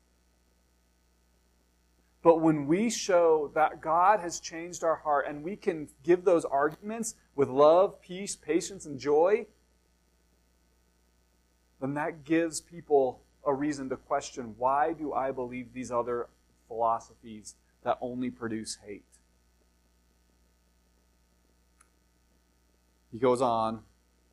But 2.28 2.41
when 2.41 2.67
we 2.67 2.89
show 2.89 3.51
that 3.55 3.80
God 3.80 4.19
has 4.19 4.41
changed 4.41 4.84
our 4.84 4.97
heart 4.97 5.28
and 5.30 5.45
we 5.45 5.55
can 5.55 5.88
give 6.03 6.25
those 6.25 6.43
arguments 6.43 7.15
with 7.38 7.47
love, 7.47 8.01
peace, 8.01 8.36
patience, 8.36 8.86
and 8.86 8.99
joy, 8.99 9.45
then 11.80 11.93
that 11.93 12.25
gives 12.25 12.59
people 12.59 13.21
a 13.45 13.53
reason 13.53 13.88
to 13.88 13.95
question 13.95 14.55
why 14.57 14.91
do 14.91 15.13
I 15.13 15.32
believe 15.32 15.71
these 15.71 15.89
other 15.89 16.28
philosophies 16.67 17.55
that 17.86 17.97
only 18.01 18.30
produce 18.30 18.78
hate? 18.86 19.05
He 23.09 23.19
goes 23.19 23.41
on 23.41 23.84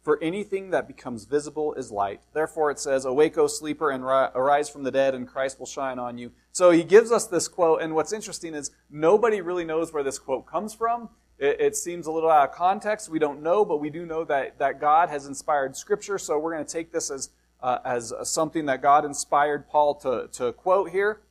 for 0.05 0.23
anything 0.23 0.71
that 0.71 0.87
becomes 0.87 1.25
visible 1.25 1.73
is 1.75 1.91
light. 1.91 2.21
Therefore, 2.35 2.71
it 2.71 2.79
says, 2.79 3.07
Awake, 3.07 3.39
O 3.39 3.47
sleeper, 3.47 3.91
and 3.91 4.05
arise 4.05 4.69
from 4.69 4.83
the 4.83 4.91
dead, 4.91 5.15
and 5.15 5.27
Christ 5.27 5.59
will 5.59 5.67
shine 5.67 5.99
on 5.99 6.19
you. 6.19 6.31
So 6.53 6.71
he 6.71 6.85
gives 6.85 7.11
us 7.11 7.27
this 7.27 7.49
quote, 7.49 7.81
and 7.81 7.95
what's 7.95 8.13
interesting 8.13 8.55
is 8.55 8.71
nobody 8.91 9.41
really 9.41 9.65
knows 9.65 9.95
where 9.95 10.03
this 10.03 10.19
quote 10.19 10.45
comes 10.47 10.75
from. 10.75 11.09
It, 11.39 11.59
it 11.59 11.77
seems 11.77 12.07
a 12.07 12.13
little 12.13 12.31
out 12.31 12.51
of 12.51 12.55
context. 12.55 13.09
We 13.09 13.19
don't 13.19 13.43
know, 13.43 13.65
but 13.65 13.79
we 13.79 13.89
do 13.89 14.05
know 14.05 14.25
that, 14.25 14.59
that 14.59 14.79
God 14.79 15.09
has 15.09 15.27
inspired 15.27 15.75
Scripture, 15.75 16.19
so 16.19 16.39
we're 16.39 16.53
going 16.53 16.67
to 16.67 16.73
take 16.73 16.93
this 16.93 17.11
as, 17.11 17.31
uh, 17.63 17.79
as 17.83 18.13
something 18.25 18.67
that 18.67 18.83
God 18.83 19.07
inspired 19.07 19.67
Paul 19.71 19.95
to, 19.97 20.29
to 20.33 20.53
quote 20.53 20.91
here. 20.91 21.23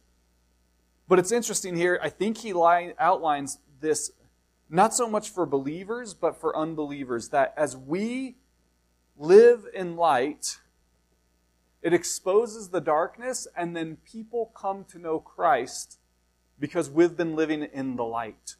But 1.07 1.19
it's 1.19 1.31
interesting 1.31 1.75
here. 1.75 1.99
I 2.01 2.09
think 2.09 2.39
he 2.39 2.53
line, 2.53 2.95
outlines 2.97 3.59
this 3.81 4.11
not 4.67 4.95
so 4.95 5.07
much 5.07 5.29
for 5.29 5.45
believers, 5.45 6.15
but 6.15 6.41
for 6.41 6.57
unbelievers, 6.57 7.29
that 7.29 7.53
as 7.55 7.77
we 7.77 8.37
live 9.17 9.65
in 9.73 9.95
light, 9.95 10.59
it 11.81 11.93
exposes 11.93 12.69
the 12.69 12.81
darkness, 12.81 13.47
and 13.55 13.75
then 13.75 13.97
people 14.09 14.51
come 14.55 14.85
to 14.85 14.97
know 14.97 15.19
Christ 15.19 15.99
because 16.59 16.89
we've 16.89 17.17
been 17.17 17.35
living 17.35 17.63
in 17.63 17.95
the 17.95 18.05
light. 18.05 18.55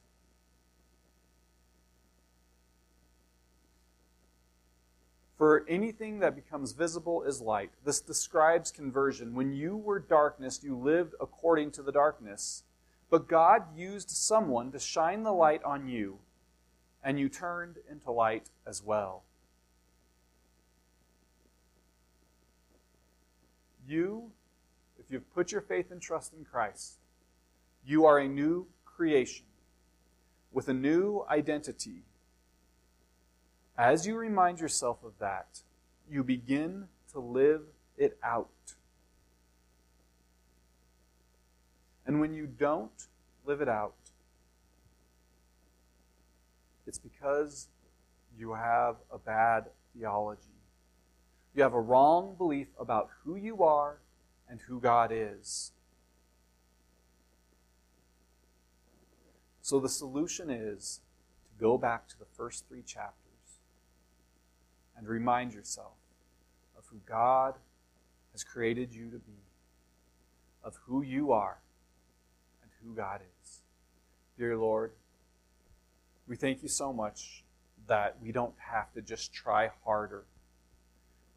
For 5.37 5.65
anything 5.67 6.19
that 6.19 6.35
becomes 6.35 6.71
visible 6.73 7.23
is 7.23 7.41
light. 7.41 7.71
This 7.83 7.99
describes 7.99 8.71
conversion. 8.71 9.35
When 9.35 9.51
you 9.51 9.75
were 9.75 9.99
darkness, 9.99 10.61
you 10.63 10.77
lived 10.77 11.15
according 11.19 11.71
to 11.71 11.83
the 11.83 11.91
darkness. 11.91 12.63
But 13.09 13.27
God 13.27 13.63
used 13.75 14.09
someone 14.09 14.71
to 14.71 14.79
shine 14.79 15.23
the 15.23 15.33
light 15.33 15.63
on 15.63 15.87
you, 15.87 16.19
and 17.03 17.19
you 17.19 17.29
turned 17.29 17.77
into 17.89 18.11
light 18.11 18.49
as 18.65 18.81
well. 18.81 19.23
You, 23.88 24.31
if 24.99 25.05
you've 25.09 25.34
put 25.34 25.51
your 25.51 25.61
faith 25.61 25.91
and 25.91 26.01
trust 26.01 26.34
in 26.34 26.45
Christ, 26.45 26.99
you 27.86 28.05
are 28.05 28.19
a 28.19 28.27
new 28.27 28.67
creation 28.86 29.45
with 30.51 30.67
a 30.67 30.73
new 30.73 31.25
identity. 31.29 32.03
As 33.77 34.05
you 34.05 34.15
remind 34.15 34.59
yourself 34.59 35.03
of 35.03 35.13
that, 35.19 35.59
you 36.09 36.23
begin 36.23 36.88
to 37.11 37.19
live 37.19 37.61
it 37.97 38.17
out. 38.23 38.49
And 42.05 42.19
when 42.19 42.34
you 42.34 42.47
don't 42.47 43.07
live 43.45 43.61
it 43.61 43.69
out, 43.69 43.95
it's 46.86 46.99
because 46.99 47.67
you 48.38 48.53
have 48.53 48.97
a 49.11 49.17
bad 49.17 49.65
theology. 49.95 50.41
You 51.55 51.63
have 51.63 51.73
a 51.73 51.81
wrong 51.81 52.35
belief 52.35 52.67
about 52.79 53.09
who 53.23 53.35
you 53.35 53.63
are 53.63 53.99
and 54.49 54.59
who 54.61 54.79
God 54.79 55.11
is. 55.13 55.71
So 59.61 59.79
the 59.79 59.89
solution 59.89 60.49
is 60.49 61.01
to 61.45 61.61
go 61.61 61.77
back 61.77 62.07
to 62.09 62.19
the 62.19 62.25
first 62.25 62.67
three 62.67 62.81
chapters 62.81 63.23
and 64.97 65.07
remind 65.07 65.53
yourself 65.53 65.93
of 66.77 66.85
who 66.87 66.97
God 67.07 67.55
has 68.31 68.43
created 68.43 68.93
you 68.93 69.09
to 69.11 69.17
be, 69.19 69.43
of 70.63 70.77
who 70.85 71.01
you 71.01 71.31
are, 71.31 71.59
and 72.61 72.71
who 72.83 72.95
God 72.95 73.21
is. 73.21 73.61
Dear 74.37 74.57
Lord, 74.57 74.91
we 76.27 76.35
thank 76.35 76.63
you 76.63 76.69
so 76.69 76.91
much 76.91 77.43
that 77.87 78.17
we 78.21 78.31
don't 78.31 78.55
have 78.57 78.91
to 78.93 79.01
just 79.01 79.33
try 79.33 79.69
harder. 79.85 80.23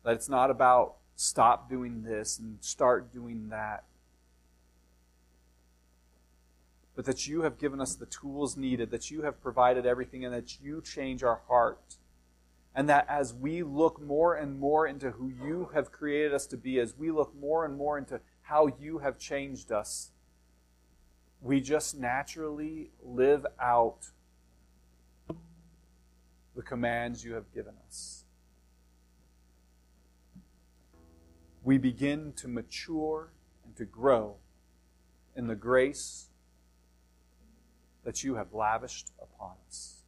That 0.06 0.14
it's 0.14 0.28
not 0.28 0.52
about 0.52 0.98
stop 1.16 1.68
doing 1.68 2.04
this 2.04 2.38
and 2.38 2.58
start 2.60 3.12
doing 3.12 3.48
that. 3.48 3.82
But 6.94 7.06
that 7.06 7.26
you 7.26 7.42
have 7.42 7.58
given 7.58 7.80
us 7.80 7.96
the 7.96 8.06
tools 8.06 8.56
needed, 8.56 8.92
that 8.92 9.10
you 9.10 9.22
have 9.22 9.42
provided 9.42 9.84
everything, 9.84 10.24
and 10.24 10.32
that 10.32 10.60
you 10.62 10.80
change 10.80 11.24
our 11.24 11.40
heart. 11.48 11.96
And 12.72 12.88
that 12.88 13.06
as 13.08 13.34
we 13.34 13.64
look 13.64 14.00
more 14.00 14.36
and 14.36 14.60
more 14.60 14.86
into 14.86 15.10
who 15.10 15.26
you 15.26 15.70
have 15.74 15.90
created 15.90 16.32
us 16.32 16.46
to 16.46 16.56
be, 16.56 16.78
as 16.78 16.96
we 16.96 17.10
look 17.10 17.34
more 17.34 17.64
and 17.64 17.76
more 17.76 17.98
into 17.98 18.20
how 18.42 18.68
you 18.78 18.98
have 18.98 19.18
changed 19.18 19.72
us, 19.72 20.12
we 21.40 21.60
just 21.60 21.98
naturally 21.98 22.92
live 23.02 23.44
out 23.60 24.10
the 26.54 26.62
commands 26.62 27.24
you 27.24 27.34
have 27.34 27.52
given 27.52 27.74
us. 27.88 28.25
We 31.66 31.78
begin 31.78 32.32
to 32.36 32.46
mature 32.46 33.32
and 33.64 33.74
to 33.74 33.84
grow 33.84 34.36
in 35.34 35.48
the 35.48 35.56
grace 35.56 36.28
that 38.04 38.22
you 38.22 38.36
have 38.36 38.52
lavished 38.52 39.10
upon 39.20 39.56
us. 39.66 40.04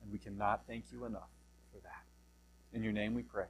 And 0.00 0.12
we 0.12 0.18
cannot 0.18 0.62
thank 0.68 0.92
you 0.92 1.06
enough 1.06 1.32
for 1.72 1.80
that. 1.80 2.04
In 2.72 2.84
your 2.84 2.92
name 2.92 3.14
we 3.14 3.22
pray. 3.22 3.46